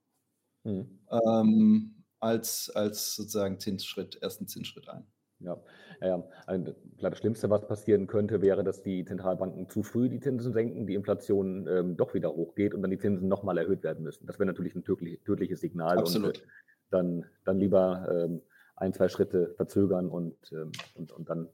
hm. 0.63 0.99
ähm, 1.11 2.03
als, 2.19 2.71
als 2.71 3.15
sozusagen 3.15 3.59
Zinsschritt, 3.59 4.21
ersten 4.23 4.47
Zinsschritt 4.47 4.89
ein. 4.89 5.05
Ja, 5.39 5.61
ja, 6.01 6.23
also, 6.45 6.75
das 6.99 7.17
Schlimmste, 7.17 7.49
was 7.49 7.67
passieren 7.67 8.07
könnte, 8.07 8.41
wäre, 8.41 8.63
dass 8.63 8.81
die 8.81 9.05
Zentralbanken 9.05 9.69
zu 9.69 9.83
früh 9.83 10.09
die 10.09 10.19
Zinsen 10.19 10.53
senken, 10.53 10.87
die 10.87 10.95
Inflation 10.95 11.67
ähm, 11.67 11.97
doch 11.97 12.13
wieder 12.13 12.33
hochgeht 12.33 12.73
und 12.73 12.81
dann 12.81 12.91
die 12.91 12.97
Zinsen 12.97 13.27
nochmal 13.27 13.57
erhöht 13.57 13.83
werden 13.83 14.03
müssen. 14.03 14.25
Das 14.25 14.39
wäre 14.39 14.47
natürlich 14.47 14.75
ein 14.75 14.83
tödliches 14.83 15.59
Signal. 15.59 15.97
Absolut. 15.97 16.37
Und, 16.37 16.43
äh, 16.43 16.47
dann, 16.91 17.25
dann 17.43 17.59
lieber 17.59 18.07
ähm, 18.09 18.41
ein, 18.75 18.93
zwei 18.93 19.09
Schritte 19.09 19.53
verzögern 19.55 20.09
und, 20.09 20.35
ähm, 20.51 20.71
und, 20.95 21.11
und 21.11 21.29
dann, 21.29 21.49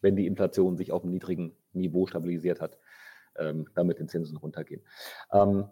wenn 0.00 0.16
die 0.16 0.26
Inflation 0.26 0.76
sich 0.76 0.92
auf 0.92 1.02
einem 1.02 1.12
niedrigen 1.12 1.56
Niveau 1.72 2.06
stabilisiert 2.06 2.60
hat, 2.60 2.78
ähm, 3.36 3.66
damit 3.74 3.98
den 3.98 4.08
Zinsen 4.08 4.36
runtergehen. 4.36 4.82
Ähm, 5.32 5.66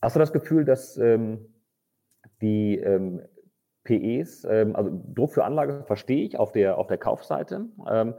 hast 0.00 0.16
du 0.16 0.20
das 0.20 0.32
Gefühl, 0.32 0.64
dass 0.64 0.96
ähm, 0.96 1.54
die 2.40 2.78
ähm, 2.78 3.22
PEs, 3.84 4.44
ähm, 4.44 4.76
also 4.76 4.90
Druck 5.14 5.32
für 5.32 5.44
Anlage 5.44 5.84
verstehe 5.84 6.24
ich 6.24 6.38
auf 6.38 6.52
der, 6.52 6.78
auf 6.78 6.86
der 6.86 6.98
Kaufseite, 6.98 7.66
ähm, 7.90 8.14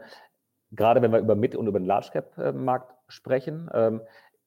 gerade 0.71 1.01
wenn 1.01 1.11
wir 1.11 1.19
über 1.19 1.35
Mid- 1.35 1.55
und 1.55 1.67
über 1.67 1.79
den 1.79 1.85
Large-Cap-Markt 1.85 2.93
sprechen. 3.07 3.69
Ähm, 3.73 4.01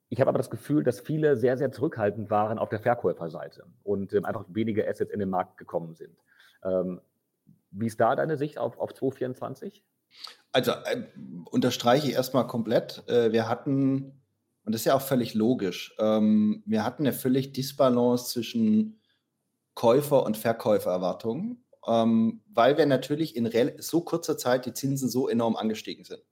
ich 0.08 0.20
habe 0.20 0.28
aber 0.28 0.38
das 0.38 0.50
Gefühl, 0.50 0.84
dass 0.84 1.00
viele 1.00 1.36
sehr, 1.36 1.56
sehr 1.56 1.72
zurückhaltend 1.72 2.30
waren 2.30 2.58
auf 2.58 2.68
der 2.68 2.80
Verkäuferseite 2.80 3.64
und 3.82 4.12
ähm, 4.12 4.24
einfach 4.24 4.44
wenige 4.48 4.88
Assets 4.88 5.12
in 5.12 5.18
den 5.18 5.30
Markt 5.30 5.56
gekommen 5.56 5.94
sind. 5.94 6.16
Ähm, 6.62 7.00
wie 7.70 7.86
ist 7.86 8.00
da 8.00 8.14
deine 8.14 8.36
Sicht 8.36 8.58
auf, 8.58 8.78
auf 8.78 8.94
2024? 8.94 9.84
Also 10.52 10.72
äh, 10.72 11.02
unterstreiche 11.50 12.08
ich 12.08 12.14
erstmal 12.14 12.46
komplett. 12.46 13.02
Äh, 13.08 13.32
wir 13.32 13.48
hatten, 13.48 14.22
und 14.64 14.72
das 14.72 14.82
ist 14.82 14.86
ja 14.86 14.94
auch 14.94 15.02
völlig 15.02 15.34
logisch, 15.34 15.94
ähm, 15.98 16.62
wir 16.66 16.84
hatten 16.84 17.02
eine 17.02 17.12
völlig 17.12 17.52
Disbalance 17.52 18.30
zwischen 18.32 19.00
Käufer- 19.74 20.24
und 20.24 20.36
Verkäufererwartungen, 20.36 21.64
ähm, 21.86 22.42
weil 22.52 22.76
wir 22.78 22.86
natürlich 22.86 23.36
in 23.36 23.50
so 23.78 24.00
kurzer 24.02 24.36
Zeit 24.38 24.66
die 24.66 24.72
Zinsen 24.72 25.08
so 25.08 25.28
enorm 25.28 25.56
angestiegen 25.56 26.04
sind. 26.04 26.22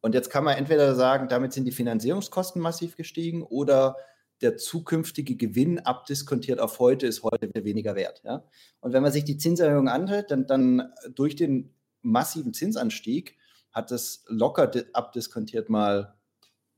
Und 0.00 0.14
jetzt 0.14 0.30
kann 0.30 0.44
man 0.44 0.56
entweder 0.56 0.94
sagen, 0.94 1.28
damit 1.28 1.52
sind 1.52 1.64
die 1.64 1.72
Finanzierungskosten 1.72 2.60
massiv 2.60 2.96
gestiegen 2.96 3.42
oder 3.42 3.96
der 4.42 4.56
zukünftige 4.56 5.36
Gewinn 5.36 5.78
abdiskontiert 5.78 6.60
auf 6.60 6.80
heute 6.80 7.06
ist 7.06 7.22
heute 7.22 7.48
weniger 7.64 7.94
wert. 7.94 8.20
Ja? 8.24 8.44
Und 8.80 8.92
wenn 8.92 9.02
man 9.02 9.12
sich 9.12 9.24
die 9.24 9.38
Zinserhöhung 9.38 9.88
anhört, 9.88 10.32
dann, 10.32 10.46
dann 10.46 10.92
durch 11.14 11.36
den 11.36 11.72
massiven 12.02 12.52
Zinsanstieg 12.52 13.38
hat 13.70 13.92
es 13.92 14.24
locker 14.26 14.70
abdiskontiert 14.92 15.68
mal 15.70 16.16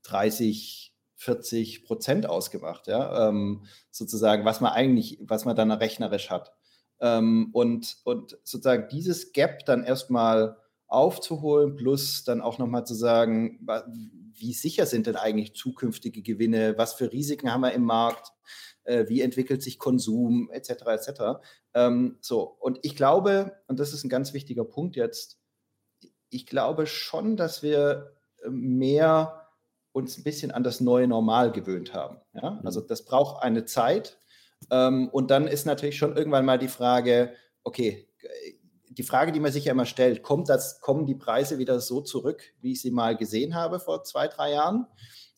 30, 0.03 0.94
40 1.17 1.85
Prozent 1.85 2.27
ausgemacht, 2.27 2.87
ja, 2.87 3.29
ähm, 3.29 3.65
sozusagen, 3.91 4.45
was 4.45 4.61
man 4.61 4.73
eigentlich, 4.73 5.19
was 5.21 5.45
man 5.45 5.55
dann 5.55 5.71
rechnerisch 5.71 6.29
hat. 6.29 6.53
Ähm, 6.99 7.49
und, 7.53 7.97
und 8.03 8.37
sozusagen 8.43 8.87
dieses 8.89 9.31
Gap 9.33 9.65
dann 9.65 9.83
erstmal 9.83 10.57
aufzuholen, 10.87 11.75
plus 11.75 12.23
dann 12.23 12.41
auch 12.41 12.57
nochmal 12.57 12.85
zu 12.85 12.93
sagen, 12.93 13.67
wie 14.33 14.53
sicher 14.53 14.85
sind 14.85 15.07
denn 15.07 15.15
eigentlich 15.15 15.55
zukünftige 15.55 16.21
Gewinne, 16.21 16.77
was 16.77 16.93
für 16.93 17.11
Risiken 17.11 17.51
haben 17.51 17.61
wir 17.61 17.73
im 17.73 17.83
Markt, 17.83 18.31
äh, 18.83 19.05
wie 19.07 19.21
entwickelt 19.21 19.63
sich 19.63 19.79
Konsum, 19.79 20.49
etc., 20.51 20.69
etc. 20.87 21.09
Ähm, 21.73 22.17
so, 22.21 22.41
und 22.59 22.79
ich 22.83 22.95
glaube, 22.95 23.53
und 23.67 23.79
das 23.79 23.93
ist 23.93 24.03
ein 24.03 24.09
ganz 24.09 24.33
wichtiger 24.33 24.65
Punkt 24.65 24.95
jetzt, 24.95 25.39
ich 26.29 26.45
glaube 26.45 26.85
schon, 26.85 27.37
dass 27.37 27.63
wir 27.63 28.13
mehr 28.47 29.44
uns 29.95 30.17
ein 30.17 30.23
bisschen 30.23 30.51
an 30.51 30.63
das 30.63 30.81
neue 30.81 31.07
Normal 31.07 31.53
gewöhnt 31.53 31.93
haben. 31.93 32.19
Ja? 32.33 32.51
Mhm. 32.51 32.65
Also 32.65 32.81
das 32.81 33.05
braucht 33.05 33.41
eine 33.41 33.63
Zeit. 33.63 34.19
Ähm, 34.69 35.07
und 35.09 35.31
dann 35.31 35.47
ist 35.47 35.65
natürlich 35.65 35.97
schon 35.97 36.17
irgendwann 36.17 36.43
mal 36.43 36.59
die 36.59 36.67
Frage, 36.67 37.33
okay, 37.63 38.09
die 38.89 39.03
Frage, 39.03 39.31
die 39.31 39.39
man 39.39 39.53
sich 39.53 39.65
ja 39.65 39.71
immer 39.71 39.85
stellt, 39.85 40.21
kommt 40.21 40.49
das, 40.49 40.81
kommen 40.81 41.05
die 41.05 41.15
Preise 41.15 41.59
wieder 41.59 41.79
so 41.79 42.01
zurück, 42.01 42.43
wie 42.59 42.73
ich 42.73 42.81
sie 42.81 42.91
mal 42.91 43.15
gesehen 43.15 43.55
habe 43.55 43.79
vor 43.79 44.03
zwei, 44.03 44.27
drei 44.27 44.51
Jahren? 44.51 44.85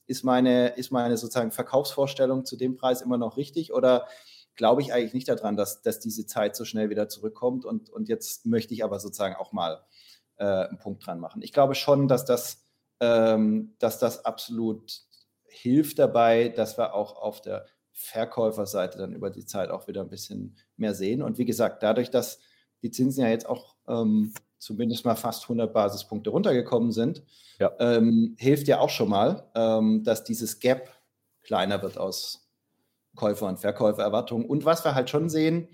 Ist 0.08 0.24
meine, 0.24 0.70
ist 0.70 0.92
meine 0.92 1.18
sozusagen 1.18 1.52
Verkaufsvorstellung 1.52 2.44
zu 2.44 2.56
dem 2.58 2.78
Preis 2.78 3.02
immer 3.02 3.18
noch 3.18 3.38
richtig 3.38 3.74
oder 3.74 4.08
glaube 4.56 4.82
ich 4.82 4.92
eigentlich 4.92 5.14
nicht 5.14 5.30
daran, 5.30 5.56
dass, 5.56 5.84
dass 5.84 6.00
diese 6.00 6.26
Zeit 6.26 6.56
so 6.56 6.66
schnell 6.66 6.90
wieder 6.90 7.10
zurückkommt 7.10 7.64
und, 7.64 7.92
und 7.92 8.10
jetzt 8.10 8.48
möchte 8.48 8.74
ich 8.74 8.84
aber 8.84 9.00
sozusagen 9.00 9.36
auch 9.36 9.52
mal 9.52 9.84
äh, 10.38 10.46
einen 10.46 10.80
Punkt 10.80 11.06
dran 11.06 11.20
machen. 11.20 11.44
Ich 11.44 11.54
glaube 11.54 11.76
schon, 11.76 12.08
dass 12.08 12.26
das 12.26 12.67
ähm, 13.00 13.76
dass 13.80 14.00
das 14.00 14.26
absolut 14.26 15.02
hilft 15.48 16.00
dabei, 16.00 16.50
dass 16.50 16.78
wir 16.78 16.94
auch 16.94 17.16
auf 17.16 17.42
der 17.42 17.66
Verkäuferseite 17.94 18.98
dann 19.00 19.14
über 19.14 19.30
die 19.30 19.46
Zeit 19.46 19.72
auch 19.72 19.88
wieder 19.88 20.02
ein 20.02 20.10
bisschen 20.10 20.56
mehr 20.76 20.94
sehen. 20.94 21.22
Und 21.22 21.38
wie 21.38 21.46
gesagt, 21.46 21.82
dadurch, 21.82 22.12
dass 22.12 22.40
die 22.84 22.92
Zinsen 22.92 23.24
ja 23.24 23.30
jetzt 23.30 23.48
auch 23.48 23.76
ähm, 23.88 24.34
zumindest 24.60 25.06
mal 25.06 25.16
fast 25.16 25.44
100 25.44 25.74
Basispunkte 25.74 26.30
runtergekommen 26.30 26.92
sind, 26.92 27.24
ja. 27.60 27.72
ähm, 27.80 28.36
hilft 28.38 28.68
ja 28.68 28.80
auch 28.80 28.90
schon 28.90 29.10
mal, 29.10 29.50
ähm, 29.56 30.04
dass 30.04 30.24
dieses 30.24 30.60
Gap 30.60 30.92
kleiner 31.42 31.82
wird 31.82 31.98
aus 31.98 32.48
Käufer- 33.16 33.48
und 33.48 33.60
Verkäufererwartungen. 33.60 34.48
Und 34.48 34.66
was 34.66 34.86
wir 34.86 34.94
halt 34.94 35.10
schon 35.10 35.30
sehen, 35.30 35.70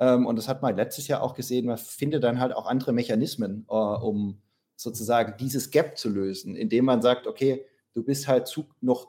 ähm, 0.00 0.26
und 0.26 0.36
das 0.36 0.48
hat 0.48 0.62
man 0.62 0.76
letztes 0.76 1.08
Jahr 1.08 1.22
auch 1.22 1.34
gesehen, 1.34 1.66
man 1.66 1.78
findet 1.78 2.24
dann 2.24 2.40
halt 2.40 2.52
auch 2.54 2.66
andere 2.66 2.92
Mechanismen, 2.92 3.66
äh, 3.68 3.74
um 3.74 4.40
sozusagen 4.78 5.36
dieses 5.38 5.70
Gap 5.70 5.98
zu 5.98 6.08
lösen, 6.08 6.54
indem 6.54 6.84
man 6.84 7.02
sagt, 7.02 7.26
okay, 7.26 7.66
du 7.94 8.04
bist 8.04 8.28
halt 8.28 8.46
zu, 8.46 8.66
noch, 8.80 9.08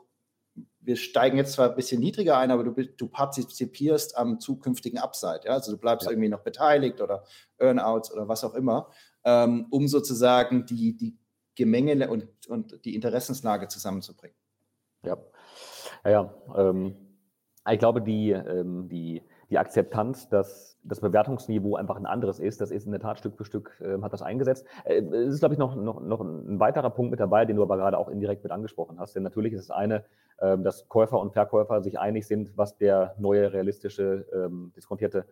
wir 0.80 0.96
steigen 0.96 1.36
jetzt 1.36 1.52
zwar 1.52 1.70
ein 1.70 1.76
bisschen 1.76 2.00
niedriger 2.00 2.36
ein, 2.38 2.50
aber 2.50 2.64
du, 2.64 2.72
du 2.72 3.06
partizipierst 3.06 4.18
am 4.18 4.40
zukünftigen 4.40 4.98
Upside. 4.98 5.42
Ja? 5.44 5.52
Also 5.52 5.70
du 5.70 5.78
bleibst 5.78 6.06
ja. 6.06 6.10
irgendwie 6.10 6.28
noch 6.28 6.40
beteiligt 6.40 7.00
oder 7.00 7.22
Earnouts 7.58 8.12
oder 8.12 8.26
was 8.26 8.42
auch 8.42 8.54
immer, 8.54 8.90
ähm, 9.22 9.68
um 9.70 9.86
sozusagen 9.86 10.66
die, 10.66 10.96
die 10.96 11.16
Gemenge 11.54 12.10
und, 12.10 12.26
und 12.48 12.84
die 12.84 12.96
Interessenslage 12.96 13.68
zusammenzubringen. 13.68 14.36
Ja, 15.04 15.18
ja, 16.04 16.10
ja 16.10 16.34
ähm, 16.56 16.96
ich 17.70 17.78
glaube, 17.78 18.02
die, 18.02 18.32
ähm, 18.32 18.88
die, 18.88 19.22
die 19.50 19.58
Akzeptanz, 19.58 20.28
dass 20.28 20.78
das 20.82 21.00
Bewertungsniveau 21.00 21.76
einfach 21.76 21.96
ein 21.96 22.06
anderes 22.06 22.38
ist, 22.38 22.60
das 22.60 22.70
ist 22.70 22.86
in 22.86 22.92
der 22.92 23.00
Tat 23.00 23.18
Stück 23.18 23.36
für 23.36 23.44
Stück, 23.44 23.80
äh, 23.80 24.00
hat 24.00 24.12
das 24.12 24.22
eingesetzt. 24.22 24.66
Äh, 24.84 25.02
es 25.02 25.34
ist, 25.34 25.40
glaube 25.40 25.54
ich, 25.54 25.58
noch, 25.58 25.74
noch, 25.74 26.00
noch 26.00 26.20
ein 26.20 26.58
weiterer 26.60 26.90
Punkt 26.90 27.10
mit 27.10 27.20
dabei, 27.20 27.44
den 27.44 27.56
du 27.56 27.62
aber 27.62 27.76
gerade 27.76 27.98
auch 27.98 28.08
indirekt 28.08 28.42
mit 28.42 28.52
angesprochen 28.52 28.98
hast. 28.98 29.14
Denn 29.14 29.22
natürlich 29.22 29.52
ist 29.52 29.62
es 29.62 29.70
eine, 29.70 30.04
äh, 30.38 30.56
dass 30.58 30.88
Käufer 30.88 31.20
und 31.20 31.32
Verkäufer 31.32 31.82
sich 31.82 31.98
einig 31.98 32.26
sind, 32.26 32.56
was 32.56 32.78
der 32.78 33.14
neue 33.18 33.52
realistische 33.52 34.26
ähm, 34.32 34.72
diskontierte 34.76 35.26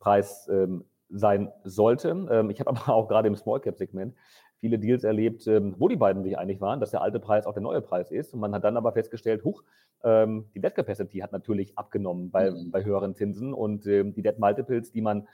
Preis 0.00 0.48
ähm, 0.50 0.84
sein 1.08 1.52
sollte. 1.64 2.08
Ähm, 2.30 2.50
ich 2.50 2.60
habe 2.60 2.70
aber 2.76 2.92
auch 2.92 3.08
gerade 3.08 3.28
im 3.28 3.36
Small 3.36 3.60
Cap 3.60 3.78
Segment 3.78 4.14
viele 4.60 4.78
Deals 4.78 5.04
erlebt, 5.04 5.46
ähm, 5.46 5.74
wo 5.78 5.88
die 5.88 5.96
beiden 5.96 6.22
sich 6.22 6.38
einig 6.38 6.60
waren, 6.60 6.80
dass 6.80 6.90
der 6.90 7.02
alte 7.02 7.18
Preis 7.18 7.46
auch 7.46 7.54
der 7.54 7.62
neue 7.62 7.80
Preis 7.80 8.10
ist. 8.10 8.34
Und 8.34 8.40
man 8.40 8.54
hat 8.54 8.64
dann 8.64 8.76
aber 8.76 8.92
festgestellt, 8.92 9.42
huch, 9.44 9.62
ähm, 10.04 10.46
die 10.54 10.60
Debt 10.60 10.74
Capacity 10.74 11.18
hat 11.18 11.32
natürlich 11.32 11.76
abgenommen 11.76 12.30
bei, 12.30 12.50
mhm. 12.50 12.70
bei 12.70 12.84
höheren 12.84 13.14
Zinsen 13.14 13.52
und 13.52 13.86
ähm, 13.86 14.14
die 14.14 14.22
Debt 14.22 14.38
Multiples, 14.38 14.92
die 14.92 15.02
man 15.02 15.26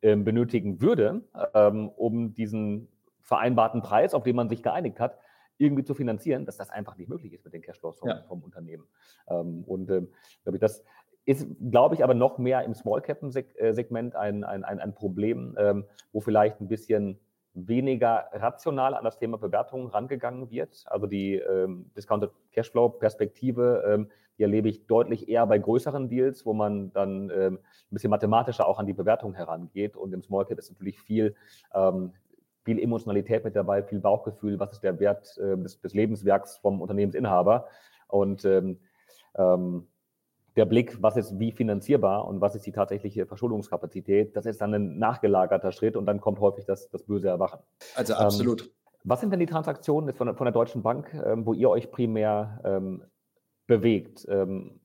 benötigen 0.00 0.82
würde, 0.82 1.22
um 1.96 2.34
diesen 2.34 2.88
vereinbarten 3.22 3.80
Preis, 3.80 4.12
auf 4.12 4.22
den 4.22 4.36
man 4.36 4.50
sich 4.50 4.62
geeinigt 4.62 5.00
hat, 5.00 5.18
irgendwie 5.56 5.82
zu 5.82 5.94
finanzieren, 5.94 6.44
dass 6.44 6.58
das 6.58 6.68
einfach 6.68 6.98
nicht 6.98 7.08
möglich 7.08 7.32
ist 7.32 7.42
mit 7.42 7.54
den 7.54 7.62
Cashflows 7.62 8.00
vom, 8.00 8.10
ja. 8.10 8.22
vom 8.28 8.42
Unternehmen. 8.42 8.84
Und 9.24 9.90
ähm, 9.90 10.08
glaube 10.42 10.56
ich, 10.56 10.60
das 10.60 10.84
ist, 11.24 11.46
glaube 11.70 11.94
ich, 11.94 12.04
aber 12.04 12.14
noch 12.14 12.38
mehr 12.38 12.64
im 12.64 12.74
Small 12.74 13.00
Cap 13.00 13.22
äh, 13.22 13.84
ein, 13.94 14.14
ein, 14.14 14.44
ein, 14.44 14.64
ein 14.64 14.94
Problem, 14.94 15.56
ähm, 15.58 15.84
wo 16.12 16.20
vielleicht 16.20 16.60
ein 16.60 16.68
bisschen 16.68 17.18
weniger 17.54 18.28
rational 18.32 18.94
an 18.94 19.04
das 19.04 19.18
Thema 19.18 19.38
Bewertung 19.38 19.86
rangegangen 19.86 20.50
wird. 20.50 20.84
Also 20.86 21.06
die 21.06 21.36
ähm, 21.36 21.90
Discounted 21.96 22.30
Cashflow 22.52 22.88
Perspektive, 22.88 23.84
ähm, 23.86 24.10
die 24.36 24.42
erlebe 24.42 24.68
ich 24.68 24.86
deutlich 24.86 25.28
eher 25.28 25.46
bei 25.46 25.58
größeren 25.58 26.08
Deals, 26.08 26.44
wo 26.44 26.52
man 26.52 26.92
dann 26.92 27.30
ähm, 27.30 27.54
ein 27.54 27.90
bisschen 27.90 28.10
mathematischer 28.10 28.66
auch 28.66 28.78
an 28.78 28.86
die 28.86 28.92
Bewertung 28.92 29.34
herangeht. 29.34 29.96
Und 29.96 30.12
im 30.12 30.22
Small 30.22 30.44
Cap 30.44 30.58
ist 30.58 30.72
natürlich 30.72 31.00
viel, 31.00 31.36
ähm, 31.72 32.12
viel 32.64 32.80
Emotionalität 32.80 33.44
mit 33.44 33.54
dabei, 33.54 33.82
viel 33.84 34.00
Bauchgefühl, 34.00 34.58
was 34.58 34.72
ist 34.72 34.82
der 34.82 34.98
Wert 34.98 35.38
äh, 35.38 35.56
des, 35.56 35.80
des 35.80 35.94
Lebenswerks 35.94 36.58
vom 36.58 36.80
Unternehmensinhaber. 36.80 37.68
Und 38.08 38.44
ähm, 38.44 38.80
ähm, 39.36 39.86
der 40.56 40.64
Blick, 40.66 41.02
was 41.02 41.16
ist 41.16 41.38
wie 41.38 41.52
finanzierbar 41.52 42.26
und 42.26 42.40
was 42.40 42.54
ist 42.54 42.64
die 42.66 42.72
tatsächliche 42.72 43.26
Verschuldungskapazität, 43.26 44.36
das 44.36 44.46
ist 44.46 44.60
dann 44.60 44.72
ein 44.72 44.98
nachgelagerter 44.98 45.72
Schritt 45.72 45.96
und 45.96 46.06
dann 46.06 46.20
kommt 46.20 46.38
häufig 46.40 46.64
das, 46.64 46.88
das 46.90 47.02
böse 47.02 47.28
Erwachen. 47.28 47.60
Also 47.96 48.14
absolut. 48.14 48.62
Ähm, 48.62 48.68
was 49.04 49.20
sind 49.20 49.30
denn 49.30 49.40
die 49.40 49.46
Transaktionen 49.46 50.14
von 50.14 50.28
der, 50.28 50.36
von 50.36 50.46
der 50.46 50.52
Deutschen 50.52 50.82
Bank, 50.82 51.12
ähm, 51.12 51.44
wo 51.44 51.52
ihr 51.52 51.68
euch 51.68 51.90
primär 51.90 52.60
ähm, 52.64 53.02
bewegt? 53.66 54.26
Ähm, 54.28 54.80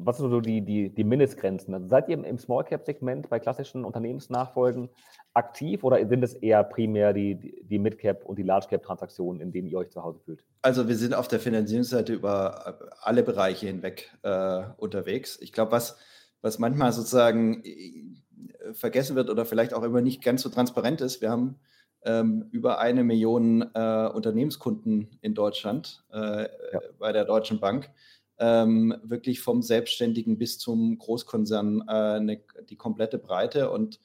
was 0.00 0.18
sind 0.18 0.30
so 0.30 0.40
die, 0.40 0.60
die, 0.62 0.90
die 0.90 1.04
Mindestgrenzen? 1.04 1.74
Also 1.74 1.88
seid 1.88 2.08
ihr 2.08 2.24
im 2.24 2.38
Small 2.38 2.64
Cap 2.64 2.84
Segment 2.84 3.28
bei 3.28 3.38
klassischen 3.38 3.84
Unternehmensnachfolgen 3.84 4.88
aktiv 5.34 5.82
oder 5.84 6.06
sind 6.06 6.22
es 6.22 6.34
eher 6.34 6.62
primär 6.64 7.12
die, 7.12 7.62
die 7.62 7.78
Mid 7.78 7.98
Cap 7.98 8.24
und 8.24 8.38
die 8.38 8.42
Large 8.42 8.68
Cap 8.68 8.82
Transaktionen, 8.82 9.40
in 9.40 9.52
denen 9.52 9.68
ihr 9.68 9.78
euch 9.78 9.90
zu 9.90 10.02
Hause 10.02 10.20
fühlt? 10.24 10.44
Also 10.62 10.88
wir 10.88 10.96
sind 10.96 11.14
auf 11.14 11.28
der 11.28 11.40
Finanzierungsseite 11.40 12.12
über 12.12 12.78
alle 13.02 13.22
Bereiche 13.22 13.66
hinweg 13.66 14.10
äh, 14.22 14.62
unterwegs. 14.76 15.38
Ich 15.40 15.52
glaube, 15.52 15.72
was, 15.72 15.98
was 16.42 16.58
manchmal 16.58 16.92
sozusagen 16.92 17.64
äh, 17.64 18.72
vergessen 18.72 19.16
wird 19.16 19.30
oder 19.30 19.44
vielleicht 19.44 19.74
auch 19.74 19.82
immer 19.82 20.00
nicht 20.00 20.22
ganz 20.22 20.42
so 20.42 20.48
transparent 20.48 21.00
ist, 21.00 21.20
wir 21.20 21.30
haben 21.30 21.56
ähm, 22.04 22.46
über 22.52 22.78
eine 22.78 23.02
Million 23.02 23.62
äh, 23.74 24.06
Unternehmenskunden 24.06 25.18
in 25.20 25.34
Deutschland 25.34 26.04
äh, 26.12 26.42
ja. 26.42 26.80
bei 26.98 27.12
der 27.12 27.24
Deutschen 27.24 27.58
Bank 27.58 27.90
ähm, 28.38 28.94
wirklich 29.02 29.40
vom 29.40 29.62
Selbstständigen 29.62 30.38
bis 30.38 30.58
zum 30.58 30.98
Großkonzern 30.98 31.84
äh, 31.88 32.20
ne, 32.20 32.40
die 32.68 32.76
komplette 32.76 33.18
Breite 33.18 33.70
und, 33.70 34.00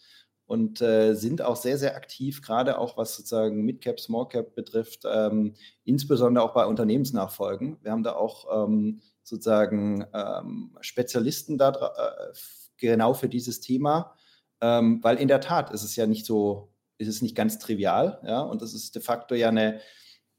und 0.46 0.82
äh, 0.82 1.14
sind 1.14 1.42
auch 1.42 1.56
sehr, 1.56 1.78
sehr 1.78 1.96
aktiv, 1.96 2.42
gerade 2.42 2.80
auch 2.80 2.98
was 2.98 3.16
sozusagen 3.16 3.64
Midcap, 3.64 4.00
Smallcap 4.00 4.56
betrifft, 4.56 5.04
ähm, 5.06 5.54
insbesondere 5.84 6.44
auch 6.44 6.54
bei 6.54 6.66
Unternehmensnachfolgen. 6.66 7.78
Wir 7.82 7.92
haben 7.92 8.04
da 8.04 8.14
auch 8.14 8.68
ähm, 8.68 9.02
sozusagen 9.24 10.06
ähm, 10.14 10.78
Spezialisten 10.82 11.58
da 11.58 11.70
äh, 11.70 12.34
genau 12.78 13.14
für 13.14 13.30
dieses 13.30 13.62
Thema, 13.62 14.16
ähm, 14.62 15.00
weil 15.04 15.18
in 15.18 15.28
der 15.28 15.42
Tat 15.42 15.72
ist 15.72 15.84
es 15.84 15.96
ja 15.96 16.08
nicht 16.08 16.26
so, 16.26 16.74
ist 16.98 17.08
es 17.08 17.22
nicht 17.22 17.36
ganz 17.36 17.60
trivial, 17.60 18.20
ja, 18.26 18.42
und 18.42 18.62
das 18.62 18.74
ist 18.74 18.96
de 18.96 19.02
facto 19.02 19.36
ja 19.36 19.50
eine 19.50 19.80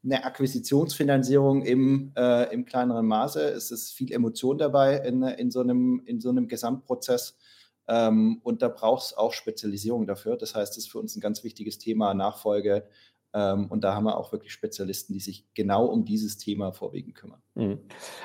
eine 0.04 0.24
Akquisitionsfinanzierung 0.24 1.62
im, 1.62 2.12
äh, 2.16 2.52
im 2.52 2.64
kleineren 2.64 3.06
Maße. 3.06 3.40
Es 3.40 3.70
ist 3.70 3.92
viel 3.92 4.12
Emotion 4.12 4.58
dabei 4.58 4.98
in, 4.98 5.22
in, 5.22 5.50
so, 5.50 5.60
einem, 5.60 6.02
in 6.04 6.20
so 6.20 6.28
einem 6.28 6.46
Gesamtprozess. 6.46 7.36
Ähm, 7.88 8.40
und 8.42 8.62
da 8.62 8.68
braucht 8.68 9.04
es 9.04 9.16
auch 9.16 9.32
Spezialisierung 9.32 10.06
dafür. 10.06 10.36
Das 10.36 10.54
heißt, 10.54 10.72
das 10.72 10.84
ist 10.84 10.90
für 10.90 10.98
uns 10.98 11.16
ein 11.16 11.20
ganz 11.20 11.42
wichtiges 11.44 11.78
Thema 11.78 12.12
Nachfolge. 12.14 12.86
Ähm, 13.32 13.66
und 13.70 13.82
da 13.82 13.94
haben 13.94 14.04
wir 14.04 14.16
auch 14.16 14.32
wirklich 14.32 14.52
Spezialisten, 14.52 15.12
die 15.12 15.20
sich 15.20 15.52
genau 15.54 15.86
um 15.86 16.04
dieses 16.04 16.38
Thema 16.38 16.72
vorwiegend 16.72 17.14
kümmern. 17.14 17.42
Mhm. 17.54 17.80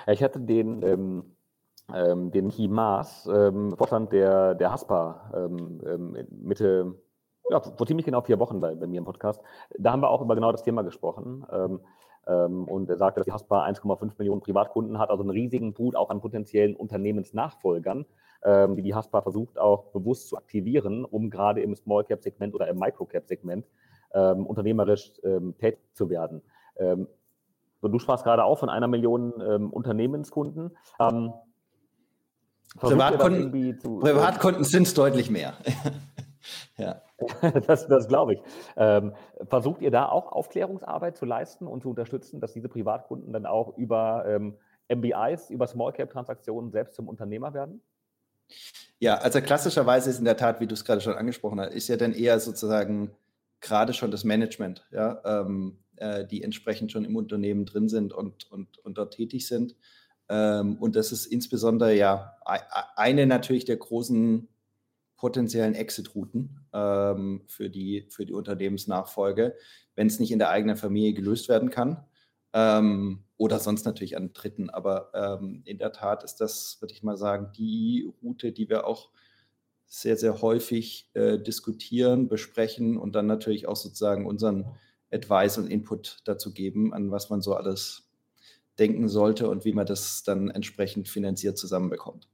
Ich 0.08 0.22
hatte 0.22 0.40
den, 0.40 0.84
ähm, 0.84 1.24
ähm, 1.94 2.32
den 2.32 2.52
Hi 2.52 2.68
Maas, 2.68 3.28
ähm, 3.32 3.76
Vorstand 3.76 4.12
der, 4.12 4.54
der 4.56 4.72
HASPA, 4.72 5.32
ähm, 5.36 5.82
ähm, 5.86 6.28
Mitte 6.30 6.96
ja, 7.50 7.60
vor 7.60 7.88
ziemlich 7.88 8.06
genau 8.06 8.22
vier 8.22 8.40
Wochen 8.40 8.60
bei, 8.60 8.76
bei 8.76 8.88
mir 8.88 9.00
im 9.00 9.06
Podcast. 9.06 9.42
Da 9.78 9.92
haben 9.92 10.02
wir 10.02 10.10
auch 10.10 10.22
über 10.22 10.36
genau 10.36 10.52
das 10.52 10.64
Thema 10.64 10.84
gesprochen. 10.84 11.46
Ähm, 11.52 11.80
ähm, 12.28 12.66
und 12.66 12.90
er 12.90 12.98
sagte, 12.98 13.20
dass 13.20 13.26
die 13.26 13.32
Haspa 13.32 13.66
1,5 13.66 14.12
Millionen 14.18 14.42
Privatkunden 14.42 15.00
hat, 15.00 15.10
also 15.10 15.24
einen 15.24 15.32
riesigen 15.32 15.74
Pool 15.74 15.96
auch 15.96 16.10
an 16.10 16.22
potenziellen 16.22 16.76
Unternehmensnachfolgern, 16.76 18.06
ähm, 18.44 18.76
die 18.76 18.84
die 18.84 18.94
Haspa 18.94 19.22
versucht 19.22 19.58
auch 19.58 19.86
bewusst 19.92 20.30
zu 20.30 20.38
aktivieren, 20.38 21.06
um 21.06 21.30
gerade 21.30 21.62
im 21.62 21.76
Small 21.76 22.04
Cap 22.04 22.22
Segment 22.22 22.54
oder 22.54 22.68
im 22.68 22.78
Micro 22.78 23.06
Cap 23.06 23.28
Segment 23.28 23.66
ähm, 24.14 24.46
unternehmerisch 24.46 25.12
ähm, 25.24 25.56
tätig 25.58 25.80
zu 25.94 26.10
werden. 26.10 26.42
Ähm, 26.78 27.08
du 27.82 28.00
sprachst 28.00 28.24
gerade 28.24 28.44
auch 28.44 28.60
von 28.60 28.70
einer 28.70 28.88
Million 28.88 29.32
Unternehmenskunden. 29.72 30.78
Privatkunden, 32.78 33.80
Privatkunden 33.80 34.64
sind 34.66 34.84
es 34.84 34.94
deutlich 34.94 35.30
mehr. 35.30 35.54
ja. 36.78 37.02
das, 37.68 37.88
das 37.88 38.08
glaube 38.08 38.36
ich. 38.36 38.42
Ähm, 38.78 39.14
versucht 39.48 39.82
ihr 39.82 39.92
da 39.92 40.08
auch 40.08 40.32
Aufklärungsarbeit 40.32 41.18
zu 41.18 41.26
leisten 41.26 41.68
und 41.68 41.82
zu 41.82 41.90
unterstützen, 41.90 42.40
dass 42.40 42.54
diese 42.54 42.70
Privatkunden 42.70 43.34
dann 43.34 43.46
auch 43.46 43.78
über 43.78 44.26
ähm, 44.28 44.56
MBIs, 44.90 45.50
über 45.50 45.68
Small 45.68 45.94
Cap 45.94 46.10
Transaktionen 46.10 46.72
selbst 46.72 46.96
zum 46.96 47.08
Unternehmer 47.08 47.54
werden? 47.54 47.82
Ja, 49.00 49.16
also 49.16 49.42
klassischerweise 49.42 50.10
ist 50.10 50.20
in 50.20 50.26
der 50.26 50.38
Tat, 50.38 50.60
wie 50.60 50.68
du 50.68 50.74
es 50.74 50.84
gerade 50.84 51.02
schon 51.02 51.14
angesprochen 51.14 51.60
hast, 51.60 51.74
ist 51.74 51.88
ja 51.88 51.98
dann 51.98 52.14
eher 52.14 52.40
sozusagen 52.40 53.12
gerade 53.62 53.94
schon 53.94 54.12
das 54.12 54.24
Management, 54.24 54.88
ja, 54.92 55.22
ähm, 55.26 55.78
äh, 55.98 56.26
die 56.26 56.44
entsprechend 56.44 56.92
schon 56.92 57.06
im 57.06 57.16
Unternehmen 57.16 57.66
drin 57.66 57.90
sind 57.90 58.14
und, 58.14 58.52
und, 58.52 58.78
und 58.80 58.98
dort 58.98 59.14
tätig 59.14 59.48
sind. 59.48 59.76
Ähm, 60.30 60.78
und 60.80 60.96
das 60.96 61.12
ist 61.12 61.26
insbesondere 61.26 61.94
ja 61.94 62.38
eine 62.96 63.26
natürlich 63.26 63.66
der 63.66 63.78
großen 63.78 64.48
potenziellen 65.18 65.76
Exit-Routen 65.76 66.59
ähm, 66.74 67.44
für, 67.48 67.70
die, 67.70 68.08
für 68.10 68.26
die 68.26 68.34
Unternehmensnachfolge, 68.34 69.56
wenn 69.96 70.08
es 70.08 70.20
nicht 70.20 70.32
in 70.32 70.40
der 70.40 70.50
eigenen 70.50 70.78
Familie 70.78 71.14
gelöst 71.14 71.50
werden 71.50 71.70
kann. 71.70 72.06
Ähm, 72.54 73.24
oder 73.38 73.60
sonst 73.60 73.86
natürlich 73.86 74.18
an 74.18 74.34
Dritten. 74.34 74.70
Aber 74.70 75.12
ähm, 75.14 75.62
in 75.66 75.78
der 75.78 75.94
Tat 75.94 76.24
ist 76.24 76.42
das, 76.42 76.78
würde 76.82 76.94
ich 76.94 77.04
mal 77.04 77.18
sagen, 77.18 77.52
die 77.58 78.12
Route, 78.22 78.52
die 78.52 78.70
wir 78.70 78.86
auch 78.86 79.12
sehr, 79.86 80.18
sehr 80.18 80.42
häufig 80.42 81.10
äh, 81.14 81.40
diskutieren, 81.40 82.28
besprechen 82.28 82.98
und 82.98 83.16
dann 83.16 83.26
natürlich 83.28 83.68
auch 83.68 83.76
sozusagen 83.76 84.26
unseren 84.26 84.66
Advice 85.12 85.58
und 85.58 85.68
Input 85.68 86.20
dazu 86.26 86.54
geben, 86.54 86.94
an 86.94 87.12
was 87.12 87.30
man 87.30 87.42
so 87.42 87.56
alles 87.56 88.10
denken 88.78 89.10
sollte 89.10 89.50
und 89.50 89.66
wie 89.66 89.74
man 89.74 89.86
das 89.86 90.24
dann 90.24 90.50
entsprechend 90.50 91.10
finanziert 91.10 91.58
zusammenbekommt. 91.58 92.28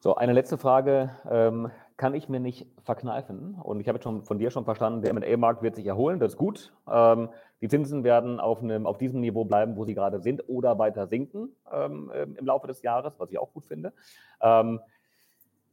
So, 0.00 0.16
eine 0.16 0.32
letzte 0.32 0.58
Frage 0.58 1.10
ähm, 1.30 1.70
kann 1.96 2.14
ich 2.14 2.28
mir 2.28 2.40
nicht 2.40 2.66
verkneifen. 2.84 3.54
Und 3.62 3.80
ich 3.80 3.88
habe 3.88 3.96
jetzt 3.96 4.04
schon 4.04 4.22
von 4.22 4.38
dir 4.38 4.50
schon 4.50 4.64
verstanden, 4.64 5.02
der 5.02 5.14
MA-Markt 5.14 5.62
wird 5.62 5.76
sich 5.76 5.86
erholen, 5.86 6.18
das 6.18 6.32
ist 6.32 6.38
gut. 6.38 6.72
Ähm, 6.90 7.28
die 7.60 7.68
Zinsen 7.68 8.04
werden 8.04 8.40
auf, 8.40 8.62
einem, 8.62 8.86
auf 8.86 8.98
diesem 8.98 9.20
Niveau 9.20 9.44
bleiben, 9.44 9.76
wo 9.76 9.84
sie 9.84 9.94
gerade 9.94 10.20
sind, 10.20 10.48
oder 10.48 10.78
weiter 10.78 11.06
sinken 11.06 11.54
ähm, 11.72 12.10
im 12.14 12.46
Laufe 12.46 12.66
des 12.66 12.82
Jahres, 12.82 13.14
was 13.18 13.30
ich 13.30 13.38
auch 13.38 13.52
gut 13.52 13.64
finde. 13.64 13.92
Ähm, 14.40 14.80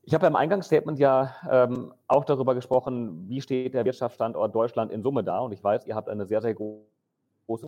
ich 0.03 0.13
habe 0.13 0.23
beim 0.23 0.35
Eingangsstatement 0.35 0.97
ja 0.99 1.35
ähm, 1.49 1.93
auch 2.07 2.25
darüber 2.25 2.55
gesprochen, 2.55 3.27
wie 3.27 3.41
steht 3.41 3.73
der 3.73 3.85
Wirtschaftsstandort 3.85 4.55
Deutschland 4.55 4.91
in 4.91 5.03
Summe 5.03 5.23
da. 5.23 5.39
Und 5.39 5.51
ich 5.51 5.63
weiß, 5.63 5.85
ihr 5.85 5.95
habt 5.95 6.09
eine 6.09 6.25
sehr, 6.25 6.41
sehr 6.41 6.53
große 6.55 7.67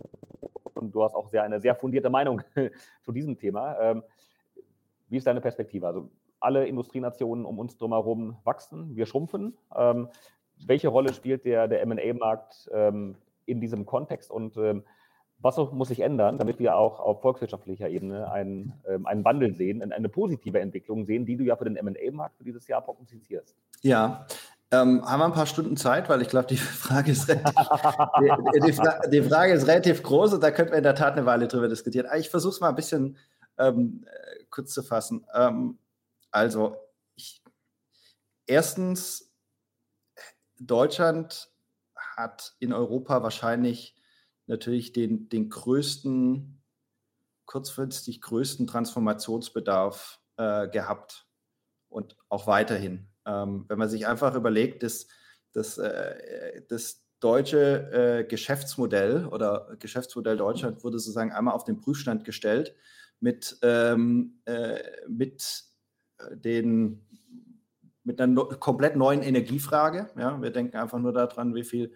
und 0.73 0.91
du 0.95 1.03
hast 1.03 1.15
auch 1.15 1.29
sehr, 1.29 1.43
eine 1.43 1.59
sehr 1.59 1.75
fundierte 1.75 2.09
Meinung 2.09 2.41
zu 3.03 3.11
diesem 3.11 3.37
Thema. 3.37 3.79
Ähm, 3.79 4.03
wie 5.09 5.17
ist 5.17 5.27
deine 5.27 5.41
Perspektive? 5.41 5.85
Also 5.87 6.09
alle 6.41 6.65
Industrienationen 6.67 7.45
um 7.45 7.59
uns 7.59 7.77
drumherum 7.77 8.37
wachsen, 8.43 8.95
wir 8.95 9.05
schrumpfen. 9.05 9.57
Ähm, 9.75 10.09
welche 10.65 10.89
Rolle 10.89 11.13
spielt 11.13 11.45
der, 11.45 11.67
der 11.67 11.85
MA-Markt 11.85 12.69
ähm, 12.73 13.15
in 13.45 13.61
diesem 13.61 13.85
Kontext 13.85 14.31
und 14.31 14.57
ähm, 14.57 14.83
was 15.39 15.57
muss 15.57 15.87
sich 15.87 16.01
ändern, 16.01 16.37
damit 16.37 16.59
wir 16.59 16.75
auch 16.75 16.99
auf 16.99 17.21
volkswirtschaftlicher 17.21 17.89
Ebene 17.89 18.31
einen, 18.31 18.73
ähm, 18.87 19.07
einen 19.07 19.25
Wandel 19.25 19.55
sehen, 19.55 19.91
eine 19.91 20.09
positive 20.09 20.59
Entwicklung 20.59 21.05
sehen, 21.05 21.25
die 21.25 21.35
du 21.35 21.43
ja 21.43 21.55
für 21.55 21.65
den 21.65 21.83
MA-Markt 21.83 22.37
für 22.37 22.43
dieses 22.43 22.67
Jahr 22.67 22.81
prognostizierst? 22.81 23.55
Ja, 23.81 24.27
ähm, 24.73 25.03
haben 25.03 25.19
wir 25.19 25.25
ein 25.25 25.33
paar 25.33 25.47
Stunden 25.47 25.75
Zeit, 25.75 26.07
weil 26.09 26.21
ich 26.21 26.29
glaube, 26.29 26.47
die 26.47 26.57
Frage 26.57 27.11
ist 27.11 27.27
relativ, 27.27 27.53
die, 28.53 28.59
die, 28.61 28.73
Fra 28.73 28.99
die, 29.07 29.21
Frage 29.21 29.53
ist 29.53 29.67
relativ 29.67 30.03
groß 30.03 30.35
und 30.35 30.43
da 30.43 30.51
könnten 30.51 30.71
wir 30.71 30.77
in 30.77 30.83
der 30.83 30.95
Tat 30.95 31.13
eine 31.13 31.25
Weile 31.25 31.47
drüber 31.47 31.67
diskutieren. 31.67 32.07
Ich 32.17 32.29
versuche 32.29 32.53
es 32.53 32.61
mal 32.61 32.69
ein 32.69 32.75
bisschen 32.75 33.17
ähm, 33.57 34.05
äh, 34.05 34.43
kurz 34.49 34.73
zu 34.73 34.83
fassen. 34.83 35.25
Ähm, 35.35 35.77
also, 36.31 36.77
ich, 37.15 37.43
erstens, 38.45 39.33
Deutschland 40.59 41.49
hat 41.95 42.55
in 42.59 42.73
Europa 42.73 43.23
wahrscheinlich 43.23 43.95
natürlich 44.47 44.93
den, 44.93 45.29
den 45.29 45.49
größten, 45.49 46.61
kurzfristig 47.45 48.21
größten 48.21 48.67
Transformationsbedarf 48.67 50.19
äh, 50.37 50.67
gehabt 50.69 51.27
und 51.89 52.15
auch 52.29 52.47
weiterhin. 52.47 53.07
Ähm, 53.25 53.65
wenn 53.67 53.77
man 53.77 53.89
sich 53.89 54.07
einfach 54.07 54.35
überlegt, 54.35 54.83
dass, 54.83 55.07
dass 55.51 55.77
äh, 55.77 56.61
das 56.69 57.03
deutsche 57.19 57.91
äh, 57.91 58.23
Geschäftsmodell 58.23 59.27
oder 59.27 59.75
Geschäftsmodell 59.79 60.37
Deutschland 60.37 60.83
wurde 60.83 60.99
sozusagen 60.99 61.31
einmal 61.31 61.53
auf 61.53 61.63
den 61.63 61.77
Prüfstand 61.77 62.25
gestellt 62.25 62.75
mit, 63.19 63.57
ähm, 63.61 64.41
äh, 64.45 64.79
mit 65.07 65.70
den 66.33 67.01
mit 68.03 68.19
einer 68.19 68.45
komplett 68.45 68.95
neuen 68.95 69.21
Energiefrage. 69.21 70.09
Ja, 70.17 70.41
wir 70.41 70.51
denken 70.51 70.77
einfach 70.77 70.99
nur 70.99 71.13
daran, 71.13 71.53
wie 71.53 71.63
viel, 71.63 71.93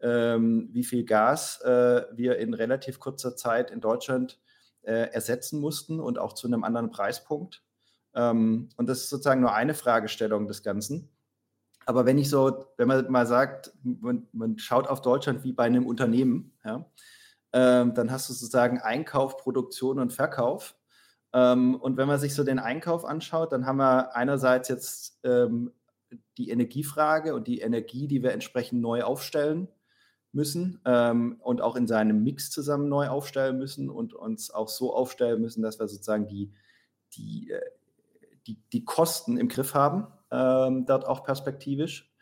ähm, 0.00 0.68
wie 0.72 0.84
viel 0.84 1.04
Gas 1.04 1.60
äh, 1.62 2.04
wir 2.12 2.38
in 2.38 2.54
relativ 2.54 3.00
kurzer 3.00 3.36
Zeit 3.36 3.70
in 3.70 3.80
Deutschland 3.80 4.38
äh, 4.82 5.10
ersetzen 5.12 5.60
mussten 5.60 6.00
und 6.00 6.18
auch 6.18 6.32
zu 6.32 6.46
einem 6.46 6.64
anderen 6.64 6.90
Preispunkt. 6.90 7.64
Ähm, 8.14 8.68
und 8.76 8.88
das 8.88 8.98
ist 8.98 9.10
sozusagen 9.10 9.40
nur 9.40 9.54
eine 9.54 9.74
Fragestellung 9.74 10.46
des 10.46 10.62
Ganzen. 10.62 11.10
Aber 11.86 12.04
wenn 12.04 12.18
ich 12.18 12.28
so, 12.28 12.66
wenn 12.76 12.86
man 12.86 13.10
mal 13.10 13.26
sagt, 13.26 13.72
man, 13.82 14.28
man 14.32 14.58
schaut 14.58 14.88
auf 14.88 15.00
Deutschland 15.00 15.42
wie 15.42 15.52
bei 15.52 15.64
einem 15.64 15.86
Unternehmen, 15.86 16.52
ja, 16.64 16.84
ähm, 17.52 17.94
dann 17.94 18.10
hast 18.10 18.28
du 18.28 18.34
sozusagen 18.34 18.78
Einkauf, 18.78 19.38
Produktion 19.38 19.98
und 19.98 20.12
Verkauf. 20.12 20.76
Ähm, 21.32 21.76
und 21.76 21.96
wenn 21.96 22.08
man 22.08 22.18
sich 22.18 22.34
so 22.34 22.44
den 22.44 22.58
Einkauf 22.58 23.04
anschaut, 23.04 23.52
dann 23.52 23.66
haben 23.66 23.78
wir 23.78 24.16
einerseits 24.16 24.68
jetzt 24.68 25.18
ähm, 25.24 25.72
die 26.38 26.50
Energiefrage 26.50 27.34
und 27.34 27.46
die 27.46 27.60
Energie, 27.60 28.08
die 28.08 28.22
wir 28.22 28.32
entsprechend 28.32 28.80
neu 28.80 29.02
aufstellen 29.02 29.68
müssen 30.32 30.80
ähm, 30.84 31.36
und 31.40 31.60
auch 31.60 31.76
in 31.76 31.86
seinem 31.86 32.22
Mix 32.22 32.50
zusammen 32.50 32.88
neu 32.88 33.08
aufstellen 33.08 33.58
müssen 33.58 33.90
und 33.90 34.14
uns 34.14 34.50
auch 34.50 34.68
so 34.68 34.94
aufstellen 34.94 35.40
müssen, 35.40 35.62
dass 35.62 35.78
wir 35.78 35.88
sozusagen 35.88 36.28
die, 36.28 36.52
die, 37.14 37.50
äh, 37.50 37.60
die, 38.46 38.62
die 38.72 38.84
Kosten 38.84 39.36
im 39.36 39.48
Griff 39.48 39.74
haben, 39.74 40.06
dort 40.30 41.06
auch 41.06 41.24
perspektivisch. 41.24 42.14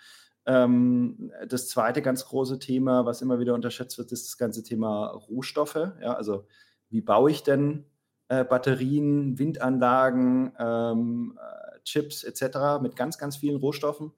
Das 0.45 1.69
zweite 1.69 2.03
ganz 2.03 2.25
große 2.25 2.61
Thema, 2.61 3.05
was 3.05 3.21
immer 3.21 3.41
wieder 3.41 3.55
unterschätzt 3.55 3.99
wird, 3.99 4.13
ist 4.13 4.27
das 4.27 4.39
ganze 4.39 4.63
Thema 4.63 5.07
Rohstoffe. 5.09 5.93
Ja, 6.01 6.15
also 6.15 6.47
wie 6.89 7.01
baue 7.01 7.33
ich 7.33 7.43
denn 7.43 7.85
äh, 8.29 8.45
Batterien, 8.45 9.39
Windanlagen, 9.39 10.53
ähm, 10.59 11.39
äh, 11.41 11.81
Chips 11.85 12.25
etc. 12.25 12.81
mit 12.83 12.97
ganz, 12.97 13.19
ganz 13.19 13.37
vielen 13.37 13.57
Rohstoffen, 13.57 14.13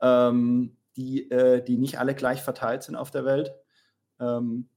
ähm, 0.00 0.76
die, 0.96 1.30
äh, 1.30 1.62
die 1.62 1.78
nicht 1.78 1.98
alle 1.98 2.14
gleich 2.14 2.42
verteilt 2.42 2.82
sind 2.82 2.96
auf 2.96 3.10
der 3.10 3.24
Welt. 3.24 3.52
Ähm, 4.20 4.68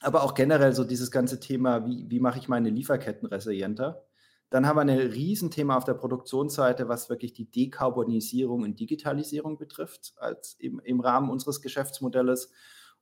aber 0.00 0.22
auch 0.22 0.34
generell 0.34 0.72
so 0.74 0.84
dieses 0.84 1.10
ganze 1.10 1.40
Thema, 1.40 1.86
wie, 1.86 2.04
wie 2.08 2.20
mache 2.20 2.38
ich 2.38 2.48
meine 2.48 2.70
Lieferketten 2.70 3.28
resilienter? 3.28 4.04
Dann 4.50 4.66
haben 4.66 4.76
wir 4.76 4.82
ein 4.82 4.90
Riesenthema 4.90 5.76
auf 5.76 5.84
der 5.84 5.94
Produktionsseite, 5.94 6.88
was 6.88 7.08
wirklich 7.08 7.32
die 7.32 7.50
Dekarbonisierung 7.50 8.62
und 8.62 8.78
Digitalisierung 8.78 9.58
betrifft, 9.58 10.14
als 10.18 10.54
im, 10.60 10.80
im 10.80 11.00
Rahmen 11.00 11.30
unseres 11.30 11.60
Geschäftsmodells. 11.60 12.52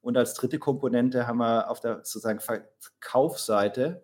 Und 0.00 0.16
als 0.16 0.34
dritte 0.34 0.58
Komponente 0.58 1.26
haben 1.26 1.38
wir 1.38 1.70
auf 1.70 1.80
der 1.80 1.96
sozusagen 1.96 2.40
Verkaufsseite 2.40 4.03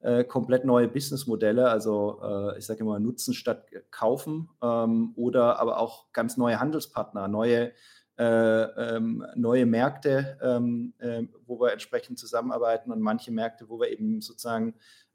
äh, 0.00 0.24
komplett 0.24 0.64
neue 0.64 0.88
Businessmodelle, 0.88 1.68
also 1.68 2.20
äh, 2.22 2.58
ich 2.58 2.66
sage 2.66 2.80
immer 2.80 2.98
nutzen 2.98 3.34
statt 3.34 3.66
kaufen 3.90 4.48
ähm, 4.62 5.12
oder 5.16 5.58
aber 5.58 5.78
auch 5.78 6.12
ganz 6.12 6.36
neue 6.36 6.58
Handelspartner, 6.58 7.28
neue, 7.28 7.72
äh, 8.18 8.24
ähm, 8.24 9.26
neue 9.34 9.66
Märkte, 9.66 10.38
ähm, 10.42 10.94
äh, 10.98 11.24
wo 11.46 11.60
wir 11.60 11.72
entsprechend 11.72 12.18
zusammenarbeiten 12.18 12.92
und 12.92 13.00
manche 13.00 13.30
Märkte, 13.30 13.68
wo 13.68 13.78
wir 13.78 13.90
eben 13.90 14.20
sozusagen 14.20 14.74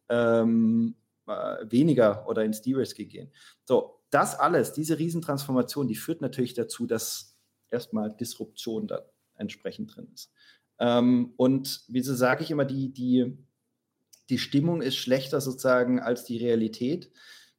ähm, 0.10 0.96
äh, 1.28 1.66
weniger 1.70 2.28
oder 2.28 2.44
ins 2.44 2.62
De-Risking 2.62 3.10
gehen. 3.10 3.32
So, 3.64 4.04
das 4.12 4.38
alles, 4.38 4.74
diese 4.74 5.00
Riesentransformation, 5.00 5.88
die 5.88 5.96
führt 5.96 6.22
natürlich 6.22 6.54
dazu, 6.54 6.86
dass 6.86 7.36
erstmal 7.72 8.16
Disruption 8.16 8.88
da 8.88 9.02
entsprechend 9.36 9.96
drin 9.96 10.10
ist. 10.14 10.32
Ähm, 10.80 11.34
und 11.38 11.84
wieso 11.88 12.14
sage 12.14 12.44
ich 12.44 12.52
immer, 12.52 12.66
die, 12.66 12.94
die 12.94 13.38
die 14.30 14.38
Stimmung 14.38 14.82
ist 14.82 14.96
schlechter 14.96 15.42
sozusagen 15.42 16.00
als 16.00 16.24
die 16.24 16.38
Realität, 16.38 17.12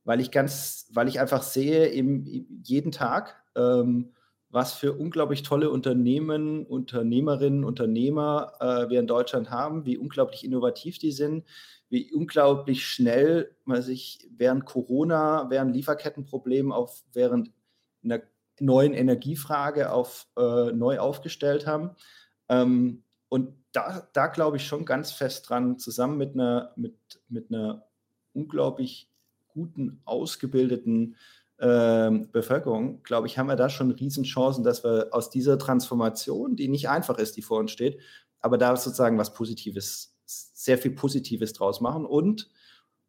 weil 0.04 0.20
ich 0.20 0.30
ganz, 0.30 0.88
weil 0.92 1.08
ich 1.08 1.20
einfach 1.20 1.42
sehe 1.42 1.86
im, 1.86 2.46
jeden 2.62 2.92
Tag, 2.92 3.42
ähm, 3.56 4.12
was 4.48 4.72
für 4.72 4.92
unglaublich 4.92 5.42
tolle 5.42 5.70
Unternehmen, 5.70 6.64
Unternehmerinnen, 6.66 7.64
Unternehmer 7.64 8.52
äh, 8.60 8.88
wir 8.88 9.00
in 9.00 9.06
Deutschland 9.06 9.50
haben, 9.50 9.84
wie 9.84 9.98
unglaublich 9.98 10.44
innovativ 10.44 10.98
die 10.98 11.12
sind, 11.12 11.44
wie 11.88 12.12
unglaublich 12.12 12.86
schnell 12.86 13.54
man 13.64 13.82
sich 13.82 14.28
während 14.36 14.64
Corona, 14.64 15.50
während 15.50 15.74
Lieferkettenproblemen 15.74 16.72
auf 16.72 17.04
während 17.12 17.50
einer 18.02 18.22
neuen 18.60 18.94
Energiefrage 18.94 19.92
auf 19.92 20.26
äh, 20.36 20.72
neu 20.72 20.98
aufgestellt 20.98 21.66
haben. 21.66 21.90
Ähm, 22.48 23.02
und 23.28 23.54
da, 23.72 24.08
da 24.12 24.26
glaube 24.28 24.56
ich 24.56 24.66
schon 24.66 24.84
ganz 24.84 25.12
fest 25.12 25.48
dran, 25.48 25.78
zusammen 25.78 26.16
mit 26.16 26.34
einer, 26.34 26.72
mit, 26.76 26.96
mit 27.28 27.50
einer 27.50 27.86
unglaublich 28.32 29.10
guten, 29.48 30.00
ausgebildeten 30.04 31.16
äh, 31.58 32.10
Bevölkerung, 32.32 33.02
glaube 33.02 33.26
ich, 33.26 33.38
haben 33.38 33.48
wir 33.48 33.56
da 33.56 33.68
schon 33.68 33.90
Riesenchancen, 33.90 34.64
dass 34.64 34.84
wir 34.84 35.08
aus 35.12 35.30
dieser 35.30 35.58
Transformation, 35.58 36.56
die 36.56 36.68
nicht 36.68 36.88
einfach 36.88 37.18
ist, 37.18 37.36
die 37.36 37.42
vor 37.42 37.58
uns 37.58 37.70
steht, 37.70 38.00
aber 38.40 38.58
da 38.58 38.76
sozusagen 38.76 39.18
was 39.18 39.32
Positives, 39.32 40.14
sehr 40.26 40.78
viel 40.78 40.90
Positives 40.90 41.52
draus 41.52 41.80
machen 41.80 42.04
und 42.04 42.50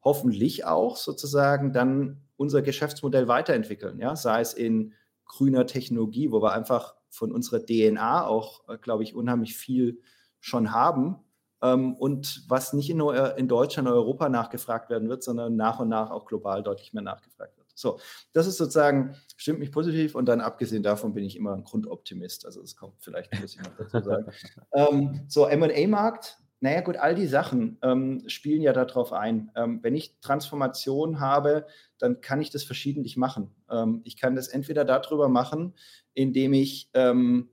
hoffentlich 0.03 0.65
auch 0.65 0.95
sozusagen 0.95 1.73
dann 1.73 2.21
unser 2.37 2.61
Geschäftsmodell 2.61 3.27
weiterentwickeln, 3.27 3.99
ja, 3.99 4.15
sei 4.15 4.41
es 4.41 4.53
in 4.53 4.93
grüner 5.25 5.65
Technologie, 5.65 6.31
wo 6.31 6.41
wir 6.41 6.53
einfach 6.53 6.95
von 7.09 7.31
unserer 7.31 7.65
DNA 7.65 8.25
auch, 8.25 8.67
äh, 8.69 8.77
glaube 8.77 9.03
ich, 9.03 9.15
unheimlich 9.15 9.55
viel 9.55 10.01
schon 10.39 10.71
haben 10.71 11.17
ähm, 11.61 11.95
und 11.95 12.43
was 12.47 12.73
nicht 12.73 12.93
nur 12.93 13.37
in 13.37 13.47
Deutschland, 13.47 13.87
Europa 13.87 14.29
nachgefragt 14.29 14.89
werden 14.89 15.09
wird, 15.09 15.23
sondern 15.23 15.55
nach 15.55 15.79
und 15.79 15.89
nach 15.89 16.11
auch 16.11 16.25
global 16.25 16.63
deutlich 16.63 16.93
mehr 16.93 17.03
nachgefragt 17.03 17.57
wird. 17.57 17.67
So, 17.73 17.99
das 18.33 18.47
ist 18.47 18.57
sozusagen, 18.57 19.15
stimmt 19.35 19.59
mich 19.59 19.71
positiv 19.71 20.15
und 20.15 20.25
dann 20.25 20.41
abgesehen 20.41 20.83
davon 20.83 21.13
bin 21.13 21.23
ich 21.23 21.35
immer 21.35 21.53
ein 21.53 21.63
Grundoptimist. 21.63 22.45
Also 22.45 22.61
das 22.61 22.75
kommt 22.75 22.95
vielleicht, 22.99 23.39
muss 23.39 23.55
ich 23.55 23.61
noch 23.61 23.75
dazu 23.77 24.01
sagen. 24.01 24.31
ähm, 24.73 25.25
so, 25.27 25.45
M&A-Markt, 25.45 26.39
naja 26.59 26.81
gut, 26.81 26.97
all 26.97 27.13
die 27.13 27.27
Sachen 27.27 27.77
ähm, 27.83 28.23
spielen 28.27 28.61
ja 28.61 28.73
darauf 28.73 29.13
ein. 29.13 29.51
Ähm, 29.55 29.79
wenn 29.83 29.95
ich 29.95 30.19
Transformation 30.21 31.19
habe, 31.19 31.67
dann 31.99 32.21
kann 32.21 32.41
ich 32.41 32.49
das 32.49 32.63
verschiedentlich 32.63 33.15
machen. 33.15 33.53
Ähm, 33.69 34.01
ich 34.05 34.17
kann 34.17 34.35
das 34.35 34.47
entweder 34.47 34.83
darüber 34.83 35.29
machen, 35.29 35.75
indem 36.15 36.53
ich, 36.53 36.89
ähm, 36.95 37.49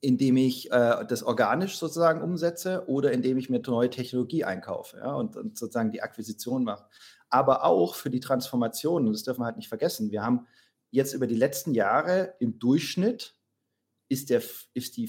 indem 0.00 0.36
ich 0.36 0.72
äh, 0.72 1.04
das 1.06 1.22
organisch 1.22 1.76
sozusagen 1.76 2.22
umsetze 2.22 2.84
oder 2.88 3.12
indem 3.12 3.38
ich 3.38 3.48
mir 3.48 3.60
neue 3.60 3.90
Technologie 3.90 4.44
einkaufe 4.44 4.96
ja, 4.96 5.14
und, 5.14 5.36
und 5.36 5.56
sozusagen 5.56 5.92
die 5.92 6.02
Akquisition 6.02 6.64
mache. 6.64 6.86
Aber 7.30 7.64
auch 7.64 7.94
für 7.94 8.10
die 8.10 8.20
Transformation, 8.20 9.06
und 9.06 9.12
das 9.12 9.22
dürfen 9.22 9.42
wir 9.42 9.46
halt 9.46 9.56
nicht 9.56 9.68
vergessen, 9.68 10.10
wir 10.10 10.24
haben 10.24 10.46
jetzt 10.90 11.14
über 11.14 11.28
die 11.28 11.36
letzten 11.36 11.72
Jahre 11.72 12.34
im 12.40 12.58
Durchschnitt 12.58 13.36
ist, 14.08 14.28
der, 14.28 14.42
ist 14.74 14.96
die 14.96 15.08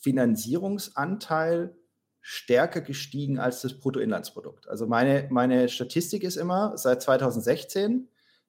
Finanzierungsanteil 0.00 1.76
stärker 2.22 2.80
gestiegen 2.80 3.38
als 3.38 3.60
das 3.60 3.78
Bruttoinlandsprodukt. 3.78 4.68
Also 4.68 4.86
meine, 4.86 5.26
meine 5.30 5.68
Statistik 5.68 6.22
ist 6.22 6.36
immer, 6.36 6.78
seit 6.78 7.02
2016 7.02 8.08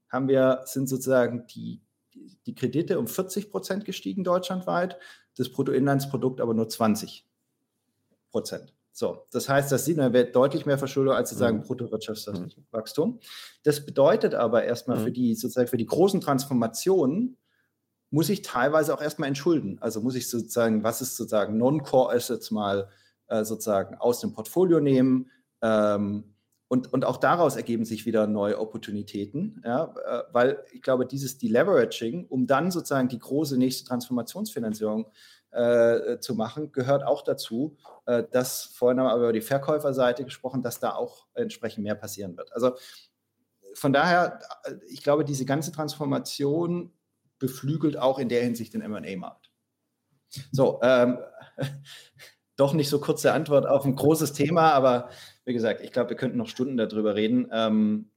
haben 0.10 0.28
wir, 0.28 0.62
sind 0.66 0.88
sozusagen 0.88 1.48
die, 1.48 1.82
die 2.46 2.54
Kredite 2.54 3.00
um 3.00 3.08
40 3.08 3.50
Prozent 3.50 3.84
gestiegen 3.84 4.24
deutschlandweit, 4.24 4.98
das 5.36 5.50
Bruttoinlandsprodukt 5.50 6.40
aber 6.40 6.54
nur 6.54 6.70
20 6.70 7.26
Prozent. 8.30 8.74
So, 8.92 9.26
das 9.32 9.50
heißt, 9.50 9.72
das 9.72 9.86
sieht 9.86 9.98
man 9.98 10.14
deutlich 10.32 10.68
mehr 10.68 10.78
Verschuldung 10.78 11.16
als 11.16 11.32
sozusagen 11.32 11.58
mhm. 11.58 11.64
Bruttowirtschaftswachstum. 11.64 13.20
Das 13.64 13.84
bedeutet 13.88 14.36
aber 14.36 14.66
erstmal 14.66 15.00
mhm. 15.00 15.04
für 15.06 15.12
die 15.12 15.34
sozusagen 15.34 15.68
für 15.68 15.78
die 15.78 15.88
großen 15.88 16.22
Transformationen 16.22 17.38
muss 18.12 18.30
ich 18.30 18.44
teilweise 18.44 18.94
auch 18.94 19.02
erstmal 19.02 19.30
entschulden. 19.30 19.80
Also 19.82 20.00
muss 20.00 20.14
ich 20.14 20.30
sozusagen, 20.30 20.84
was 20.84 21.02
ist 21.02 21.18
sozusagen 21.18 21.58
Non-Core 21.58 22.14
Assets 22.14 22.52
mal 22.52 22.88
äh, 23.34 23.46
sozusagen 23.46 23.96
aus 23.96 24.20
dem 24.20 24.34
Portfolio 24.34 24.80
nehmen. 24.80 25.32
Ähm, 25.62 26.36
und, 26.68 26.94
und 26.94 27.04
auch 27.04 27.18
daraus 27.18 27.56
ergeben 27.56 27.84
sich 27.84 28.06
wieder 28.06 28.28
neue 28.28 28.60
Opportunitäten, 28.60 29.62
ja, 29.66 29.94
äh, 30.06 30.24
weil 30.32 30.64
ich 30.72 30.82
glaube, 30.82 31.08
dieses 31.08 31.40
Deleveraging, 31.40 32.28
um 32.28 32.46
dann 32.48 32.70
sozusagen 32.70 33.08
die 33.08 33.18
große 33.18 33.58
nächste 33.58 33.86
Transformationsfinanzierung 33.86 35.12
äh, 35.52 36.20
zu 36.20 36.36
machen, 36.36 36.72
gehört 36.72 37.04
auch 37.04 37.24
dazu, 37.24 37.76
äh, 38.06 38.24
dass 38.32 38.66
vorhin 38.66 39.00
haben 39.00 39.08
wir 39.08 39.16
über 39.16 39.34
die 39.34 39.42
Verkäuferseite 39.42 40.24
gesprochen, 40.24 40.62
dass 40.62 40.80
da 40.80 40.94
auch 40.94 41.26
entsprechend 41.34 41.84
mehr 41.84 41.96
passieren 41.96 42.38
wird. 42.38 42.54
Also 42.54 42.76
von 43.76 43.94
daher, 43.94 44.40
ich 44.88 45.02
glaube, 45.02 45.26
diese 45.26 45.46
ganze 45.46 45.72
Transformation 45.72 46.94
beflügelt 47.40 47.98
auch 47.98 48.20
in 48.20 48.30
der 48.30 48.44
Hinsicht 48.44 48.76
den 48.76 48.82
M&A-Markt. 48.82 49.52
So, 50.52 50.80
ähm, 50.84 51.18
doch 52.56 52.74
nicht 52.74 52.90
so 52.90 53.00
kurze 53.00 53.34
Antwort 53.34 53.68
auf 53.68 53.86
ein 53.86 53.96
großes 53.96 54.34
Thema, 54.34 54.72
aber 54.74 55.10
wie 55.46 55.54
gesagt, 55.54 55.82
ich 55.82 55.92
glaube, 55.92 56.12
wir 56.12 56.18
könnten 56.18 56.38
noch 56.38 56.48
Stunden 56.48 56.78
darüber 56.78 57.16
reden, 57.16 57.50
ähm, 57.52 58.10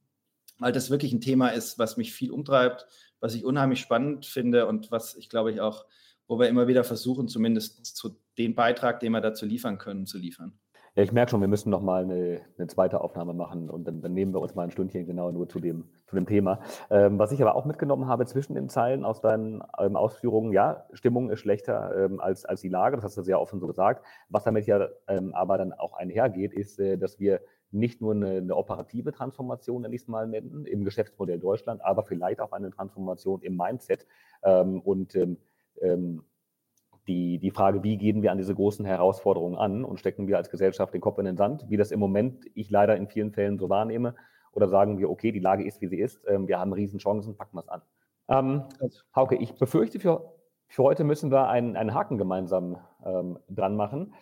weil 0.59 0.71
das 0.71 0.89
wirklich 0.89 1.13
ein 1.13 1.21
Thema 1.21 1.49
ist, 1.49 1.79
was 1.79 1.97
mich 1.97 2.13
viel 2.13 2.31
umtreibt, 2.31 2.87
was 3.19 3.35
ich 3.35 3.45
unheimlich 3.45 3.79
spannend 3.79 4.25
finde 4.25 4.67
und 4.67 4.91
was 4.91 5.15
ich 5.15 5.29
glaube 5.29 5.51
ich 5.51 5.61
auch, 5.61 5.85
wo 6.27 6.39
wir 6.39 6.49
immer 6.49 6.67
wieder 6.67 6.83
versuchen, 6.83 7.27
zumindest 7.27 7.85
zu 7.85 8.19
den 8.37 8.53
Beitrag, 8.53 8.99
den 8.99 9.11
wir 9.11 9.21
dazu 9.21 9.45
liefern 9.45 9.77
können, 9.77 10.05
zu 10.05 10.17
liefern. 10.17 10.59
Ja, 10.97 11.03
ich 11.03 11.11
merke 11.11 11.29
schon, 11.29 11.41
wir 11.41 11.47
müssen 11.47 11.69
noch 11.69 11.83
mal 11.83 12.01
eine, 12.01 12.41
eine 12.57 12.65
zweite 12.65 13.01
Aufnahme 13.01 13.35
machen 13.35 13.69
und 13.69 13.87
dann, 13.87 14.01
dann, 14.01 14.15
nehmen 14.15 14.33
wir 14.33 14.41
uns 14.41 14.55
mal 14.55 14.63
ein 14.63 14.71
Stündchen 14.71 15.05
genau 15.05 15.31
nur 15.31 15.47
zu 15.47 15.59
dem, 15.59 15.87
zu 16.07 16.15
dem 16.15 16.25
Thema. 16.25 16.59
Ähm, 16.89 17.19
was 17.19 17.31
ich 17.31 17.39
aber 17.39 17.53
auch 17.53 17.65
mitgenommen 17.65 18.07
habe 18.07 18.25
zwischen 18.25 18.55
den 18.55 18.67
Zeilen 18.67 19.05
aus 19.05 19.21
deinen 19.21 19.61
ähm, 19.77 19.95
Ausführungen, 19.95 20.53
ja, 20.53 20.87
Stimmung 20.93 21.29
ist 21.29 21.41
schlechter 21.41 21.95
ähm, 21.95 22.19
als, 22.19 22.45
als 22.45 22.61
die 22.61 22.69
Lage, 22.69 22.95
das 22.95 23.05
hast 23.05 23.15
du 23.15 23.21
sehr 23.21 23.39
offen 23.39 23.59
so 23.59 23.67
gesagt. 23.67 24.03
Was 24.29 24.43
damit 24.43 24.65
ja 24.65 24.87
ähm, 25.07 25.35
aber 25.35 25.59
dann 25.59 25.71
auch 25.71 25.93
einhergeht, 25.93 26.51
ist, 26.51 26.79
äh, 26.79 26.97
dass 26.97 27.19
wir 27.19 27.41
nicht 27.69 28.01
nur 28.01 28.15
eine, 28.15 28.37
eine 28.37 28.55
operative 28.55 29.11
Transformation, 29.11 29.83
nenne 29.83 29.93
ich 29.93 30.01
es 30.01 30.07
mal 30.07 30.25
nennen, 30.25 30.65
im 30.65 30.83
Geschäftsmodell 30.83 31.37
Deutschland, 31.37 31.79
aber 31.85 32.05
vielleicht 32.05 32.41
auch 32.41 32.53
eine 32.53 32.71
Transformation 32.71 33.43
im 33.43 33.55
Mindset 33.55 34.07
ähm, 34.41 34.81
und 34.81 35.15
ähm, 35.79 36.23
die, 37.07 37.39
die 37.39 37.51
Frage, 37.51 37.83
wie 37.83 37.97
gehen 37.97 38.21
wir 38.21 38.31
an 38.31 38.37
diese 38.37 38.53
großen 38.53 38.85
Herausforderungen 38.85 39.55
an 39.55 39.85
und 39.85 39.99
stecken 39.99 40.27
wir 40.27 40.37
als 40.37 40.49
Gesellschaft 40.49 40.93
den 40.93 41.01
Kopf 41.01 41.17
in 41.19 41.25
den 41.25 41.37
Sand, 41.37 41.65
wie 41.69 41.77
das 41.77 41.91
im 41.91 41.99
Moment 41.99 42.45
ich 42.53 42.69
leider 42.69 42.95
in 42.95 43.07
vielen 43.07 43.31
Fällen 43.31 43.57
so 43.57 43.69
wahrnehme, 43.69 44.15
oder 44.51 44.67
sagen 44.67 44.97
wir, 44.97 45.09
okay, 45.09 45.31
die 45.31 45.39
Lage 45.39 45.63
ist, 45.63 45.81
wie 45.81 45.87
sie 45.87 45.99
ist, 45.99 46.23
ähm, 46.27 46.47
wir 46.47 46.59
haben 46.59 46.73
Riesenchancen, 46.73 47.37
packen 47.37 47.55
wir 47.57 47.61
es 47.61 47.69
an. 47.69 47.81
Ähm, 48.29 48.63
Hauke, 49.15 49.35
ich 49.35 49.55
befürchte, 49.55 49.99
für, 49.99 50.33
für 50.67 50.83
heute 50.83 51.03
müssen 51.03 51.31
wir 51.31 51.47
einen, 51.47 51.75
einen 51.75 51.93
Haken 51.93 52.17
gemeinsam 52.17 52.77
ähm, 53.05 53.39
dran 53.49 53.75
machen. 53.75 54.13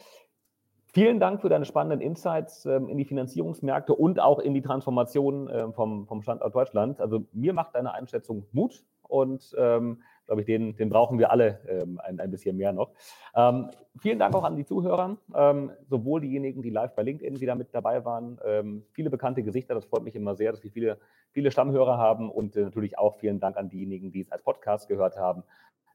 Vielen 0.87 1.19
Dank 1.19 1.41
für 1.41 1.49
deine 1.49 1.65
spannenden 1.65 2.01
Insights 2.01 2.65
ähm, 2.65 2.87
in 2.87 2.97
die 2.97 3.05
Finanzierungsmärkte 3.05 3.93
und 3.93 4.19
auch 4.19 4.39
in 4.39 4.53
die 4.53 4.61
Transformation 4.61 5.49
ähm, 5.51 5.73
vom, 5.73 6.07
vom 6.07 6.21
Standort 6.21 6.53
Deutschland. 6.53 7.01
Also 7.01 7.25
mir 7.33 7.53
macht 7.53 7.75
deine 7.75 7.93
Einschätzung 7.93 8.45
Mut 8.51 8.83
und 9.03 9.53
ähm, 9.57 10.01
glaube 10.25 10.41
ich, 10.41 10.47
den, 10.47 10.75
den 10.75 10.89
brauchen 10.89 11.19
wir 11.19 11.31
alle 11.31 11.59
ähm, 11.67 11.99
ein, 12.03 12.19
ein 12.19 12.31
bisschen 12.31 12.57
mehr 12.57 12.73
noch. 12.73 12.91
Ähm, 13.35 13.69
vielen 13.99 14.19
Dank 14.19 14.35
auch 14.35 14.43
an 14.43 14.55
die 14.55 14.65
Zuhörer, 14.65 15.17
ähm, 15.35 15.71
sowohl 15.87 16.21
diejenigen, 16.21 16.61
die 16.61 16.69
live 16.69 16.93
bei 16.95 17.03
LinkedIn 17.03 17.39
wieder 17.39 17.55
mit 17.55 17.73
dabei 17.73 18.03
waren, 18.05 18.39
ähm, 18.45 18.85
viele 18.91 19.09
bekannte 19.09 19.43
Gesichter, 19.43 19.75
das 19.75 19.85
freut 19.85 20.03
mich 20.03 20.15
immer 20.15 20.35
sehr, 20.35 20.51
dass 20.51 20.63
wir 20.63 20.71
viele, 20.71 20.97
viele 21.31 21.51
Stammhörer 21.51 21.97
haben 21.97 22.29
und 22.29 22.55
äh, 22.55 22.61
natürlich 22.61 22.97
auch 22.97 23.15
vielen 23.15 23.39
Dank 23.39 23.57
an 23.57 23.69
diejenigen, 23.69 24.11
die 24.11 24.21
es 24.21 24.31
als 24.31 24.43
Podcast 24.43 24.87
gehört 24.87 25.17
haben. 25.17 25.43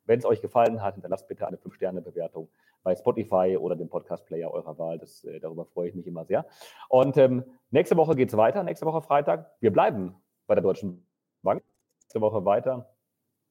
Wenn 0.06 0.18
es 0.18 0.24
euch 0.24 0.40
gefallen 0.40 0.82
hat, 0.82 0.94
hinterlasst 0.94 1.28
bitte 1.28 1.46
eine 1.46 1.56
5-Sterne-Bewertung 1.56 2.48
bei 2.82 2.96
Spotify 2.96 3.58
oder 3.60 3.76
dem 3.76 3.88
Podcast-Player 3.88 4.50
eurer 4.50 4.78
Wahl. 4.78 4.98
Das, 4.98 5.24
äh, 5.24 5.38
darüber 5.40 5.66
freue 5.66 5.88
ich 5.88 5.94
mich 5.94 6.06
immer 6.06 6.24
sehr. 6.24 6.46
Und 6.88 7.16
ähm, 7.16 7.44
nächste 7.70 7.96
Woche 7.96 8.14
geht 8.16 8.30
es 8.30 8.36
weiter, 8.36 8.62
nächste 8.62 8.86
Woche 8.86 9.02
Freitag. 9.02 9.50
Wir 9.60 9.72
bleiben 9.72 10.14
bei 10.46 10.54
der 10.54 10.62
Deutschen 10.62 11.06
Bank. 11.42 11.62
Nächste 12.02 12.20
Woche 12.20 12.44
weiter 12.44 12.88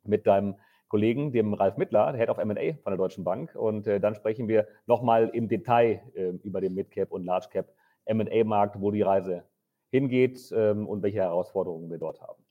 mit 0.03 0.25
deinem 0.27 0.55
Kollegen, 0.89 1.31
dem 1.31 1.53
Ralf 1.53 1.77
Mittler, 1.77 2.11
der 2.11 2.19
Head 2.19 2.29
of 2.29 2.37
M&A 2.39 2.73
von 2.83 2.91
der 2.91 2.97
Deutschen 2.97 3.23
Bank. 3.23 3.55
Und 3.55 3.87
äh, 3.87 3.99
dann 3.99 4.15
sprechen 4.15 4.47
wir 4.47 4.67
nochmal 4.87 5.29
im 5.29 5.47
Detail 5.47 6.01
äh, 6.15 6.31
über 6.43 6.59
den 6.59 6.73
Midcap 6.73 7.11
und 7.11 7.23
Large-Cap 7.23 7.67
M&A-Markt, 8.05 8.81
wo 8.81 8.91
die 8.91 9.03
Reise 9.03 9.43
hingeht 9.91 10.51
ähm, 10.53 10.87
und 10.87 11.01
welche 11.03 11.19
Herausforderungen 11.19 11.89
wir 11.89 11.97
dort 11.97 12.21
haben. 12.21 12.43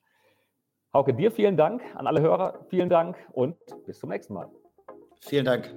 Hauke, 0.95 1.13
dir 1.13 1.31
vielen 1.31 1.57
Dank, 1.57 1.83
an 1.95 2.07
alle 2.07 2.21
Hörer 2.21 2.65
vielen 2.69 2.89
Dank 2.89 3.17
und 3.33 3.57
bis 3.85 3.99
zum 3.99 4.09
nächsten 4.09 4.33
Mal. 4.33 4.49
Vielen 5.21 5.45
Dank. 5.45 5.75